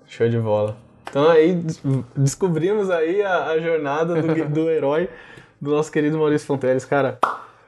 Show 0.06 0.28
de 0.28 0.40
bola. 0.40 0.78
Então 1.10 1.30
aí 1.30 1.54
des- 1.54 1.82
descobrimos 2.16 2.90
aí 2.90 3.22
a, 3.22 3.48
a 3.48 3.60
jornada 3.60 4.22
do, 4.22 4.46
do 4.50 4.70
herói 4.70 5.10
do 5.60 5.72
nosso 5.72 5.92
querido 5.92 6.18
Maurício 6.18 6.48
Fonteles. 6.48 6.86
Cara, 6.86 7.20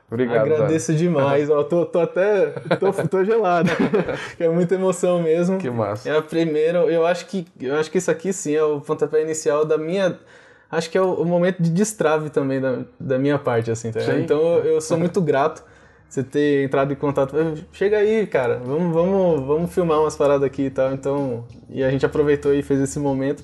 Obrigado. 0.09 0.51
agradeço 0.51 0.93
demais. 0.93 1.49
Ó, 1.49 1.63
tô, 1.63 1.86
tô 1.86 1.99
até. 1.99 2.47
Tô, 2.79 2.91
tô 3.07 3.23
gelado. 3.23 3.69
é 4.39 4.49
muita 4.49 4.75
emoção 4.75 5.21
mesmo. 5.21 5.57
Que 5.57 5.69
massa. 5.69 6.09
É 6.09 6.17
a 6.17 6.21
primeira. 6.21 6.79
Eu 6.79 7.05
acho 7.05 7.25
que 7.25 7.45
eu 7.59 7.75
acho 7.75 7.91
que 7.91 7.97
isso 7.97 8.11
aqui 8.11 8.31
sim 8.31 8.55
é 8.55 8.63
o 8.63 8.79
pontapé 8.79 9.21
inicial 9.21 9.65
da 9.65 9.77
minha. 9.77 10.17
Acho 10.71 10.89
que 10.89 10.97
é 10.97 11.01
o, 11.01 11.23
momento 11.23 11.61
de 11.61 11.69
destrave 11.69 12.31
também 12.31 12.59
da, 12.59 12.79
da 12.99 13.19
minha 13.19 13.38
parte, 13.38 13.69
assim, 13.69 13.91
tá? 13.91 13.99
Então 14.17 14.39
eu, 14.57 14.65
eu 14.65 14.81
sou 14.81 14.97
muito 14.99 15.21
grato 15.21 15.63
você 16.14 16.24
ter 16.24 16.66
entrado 16.66 16.93
em 16.93 16.95
contato. 16.95 17.36
Chega 17.72 17.97
aí, 17.97 18.28
cara, 18.28 18.61
vamos, 18.64 18.93
vamos, 18.93 19.47
vamos 19.47 19.74
filmar 19.74 19.99
umas 19.99 20.16
paradas 20.16 20.43
aqui 20.43 20.64
e 20.64 20.70
tal. 20.70 20.93
Então, 20.93 21.43
e 21.68 21.84
a 21.84 21.89
gente 21.89 22.05
aproveitou 22.05 22.53
e 22.53 22.61
fez 22.61 22.80
esse 22.80 22.99
momento. 22.99 23.43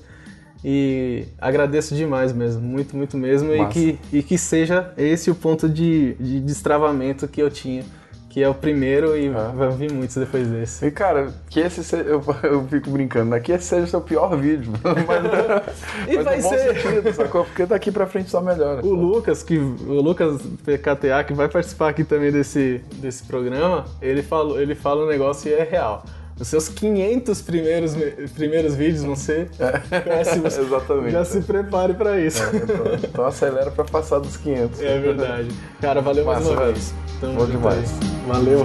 E 0.64 1.24
agradeço 1.40 1.96
demais 1.96 2.32
mesmo, 2.32 2.62
muito, 2.62 2.96
muito 2.96 3.16
mesmo. 3.16 3.52
E 3.52 3.66
que, 3.66 3.98
e 4.12 4.22
que 4.22 4.38
seja 4.38 4.92
esse 4.96 5.32
o 5.32 5.34
ponto 5.34 5.68
de, 5.68 6.14
de 6.14 6.38
destravamento 6.38 7.26
que 7.26 7.42
eu 7.42 7.50
tinha, 7.50 7.82
que 8.30 8.42
é 8.42 8.48
o 8.48 8.54
primeiro 8.54 9.14
e 9.18 9.28
Ah. 9.28 9.52
vai 9.54 9.68
vir 9.70 9.92
muitos 9.92 10.16
depois 10.16 10.46
desse. 10.48 10.86
E 10.86 10.90
cara, 10.90 11.34
que 11.50 11.60
esse 11.60 11.82
seja, 11.84 12.04
eu, 12.04 12.22
eu 12.44 12.64
fico 12.68 12.88
brincando, 12.90 13.30
né? 13.30 13.40
que 13.40 13.50
esse 13.52 13.64
seja 13.66 13.84
o 13.84 13.86
seu 13.88 14.00
pior 14.00 14.36
vídeo. 14.36 14.72
Mas, 14.82 16.06
E 16.08 16.16
mas 16.16 16.24
vai 16.24 16.40
bom 16.40 16.48
ser. 16.48 16.80
sentido, 16.80 17.12
sacou? 17.12 17.44
Porque 17.44 17.66
daqui 17.66 17.90
pra 17.90 18.06
frente 18.06 18.30
só 18.30 18.40
melhora. 18.40 18.86
O 18.86 18.94
Lucas, 18.94 19.42
que, 19.42 19.58
o 19.58 20.00
Lucas 20.00 20.40
PKTA, 20.64 21.24
que 21.26 21.34
vai 21.34 21.48
participar 21.48 21.88
aqui 21.90 22.04
também 22.04 22.30
desse, 22.30 22.80
desse 22.94 23.24
programa, 23.24 23.84
ele, 24.00 24.22
falou, 24.22 24.60
ele 24.60 24.74
fala 24.76 25.04
um 25.04 25.08
negócio 25.08 25.50
e 25.50 25.52
é 25.54 25.64
real. 25.64 26.04
Os 26.40 26.48
seus 26.48 26.70
500 26.70 27.42
primeiros, 27.42 27.94
primeiros 28.34 28.74
vídeos 28.74 29.04
vão 29.04 29.14
ser 29.14 29.50
péssimos. 30.02 30.56
Exatamente. 30.58 31.12
Já 31.12 31.22
se 31.22 31.42
prepare 31.42 31.92
pra 31.92 32.18
isso. 32.18 32.42
Então, 32.54 32.94
então 32.94 33.26
acelera 33.26 33.70
pra 33.70 33.84
passar 33.84 34.20
dos 34.20 34.38
500. 34.38 34.80
É 34.80 34.98
verdade. 34.98 35.48
Cara, 35.82 36.00
valeu 36.00 36.24
mais 36.24 36.38
Massa, 36.38 36.50
uma 36.52 36.60
velho. 36.60 36.72
vez. 36.72 36.94
Tamo 37.20 37.34
Bom 37.34 37.40
junto 37.40 37.58
demais. 37.58 37.90
aí. 37.90 38.26
Valeu. 38.26 38.62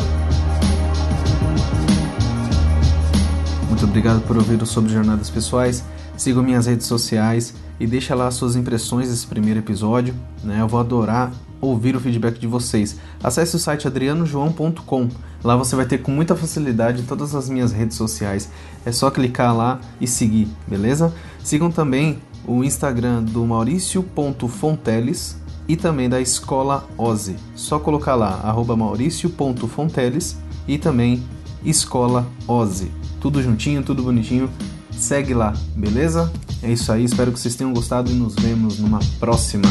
Muito 3.67 3.83
obrigado 3.83 4.21
por 4.21 4.37
ouvir 4.37 4.61
o 4.61 4.65
Sobre 4.65 4.93
Jornadas 4.93 5.29
Pessoais. 5.29 5.83
Sigam 6.15 6.41
minhas 6.41 6.67
redes 6.67 6.87
sociais 6.87 7.53
e 7.77 7.85
deixa 7.85 8.15
lá 8.15 8.31
suas 8.31 8.55
impressões 8.55 9.09
desse 9.09 9.27
primeiro 9.27 9.59
episódio. 9.59 10.15
Né? 10.41 10.61
Eu 10.61 10.67
vou 10.69 10.79
adorar 10.79 11.33
ouvir 11.59 11.95
o 11.95 11.99
feedback 11.99 12.39
de 12.39 12.47
vocês. 12.47 12.95
Acesse 13.21 13.55
o 13.55 13.59
site 13.59 13.87
adrianojoão.com. 13.87 15.09
Lá 15.45 15.55
você 15.55 15.75
vai 15.75 15.85
ter 15.85 15.99
com 15.99 16.09
muita 16.09 16.35
facilidade 16.35 17.03
todas 17.03 17.35
as 17.35 17.47
minhas 17.47 17.71
redes 17.71 17.95
sociais. 17.95 18.49
É 18.83 18.91
só 18.91 19.11
clicar 19.11 19.55
lá 19.55 19.79
e 20.01 20.07
seguir, 20.07 20.47
beleza? 20.67 21.13
Sigam 21.43 21.69
também 21.69 22.17
o 22.47 22.63
Instagram 22.63 23.21
do 23.21 23.45
Maurício.fonteles 23.45 25.37
e 25.67 25.77
também 25.77 26.09
da 26.09 26.19
Escola 26.19 26.89
Ozzy. 26.97 27.35
Só 27.53 27.77
colocar 27.77 28.15
lá, 28.15 28.41
arroba 28.43 28.75
Maurício.fonteles 28.75 30.35
e 30.67 30.79
também 30.79 31.23
Escola 31.63 32.25
Ozzy. 32.47 32.91
Tudo 33.21 33.39
juntinho, 33.39 33.83
tudo 33.83 34.01
bonitinho. 34.01 34.49
Segue 34.89 35.35
lá, 35.35 35.53
beleza? 35.75 36.33
É 36.63 36.71
isso 36.71 36.91
aí, 36.91 37.03
espero 37.03 37.31
que 37.31 37.39
vocês 37.39 37.55
tenham 37.55 37.71
gostado 37.71 38.09
e 38.09 38.15
nos 38.15 38.33
vemos 38.33 38.79
numa 38.79 38.99
próxima. 39.19 39.69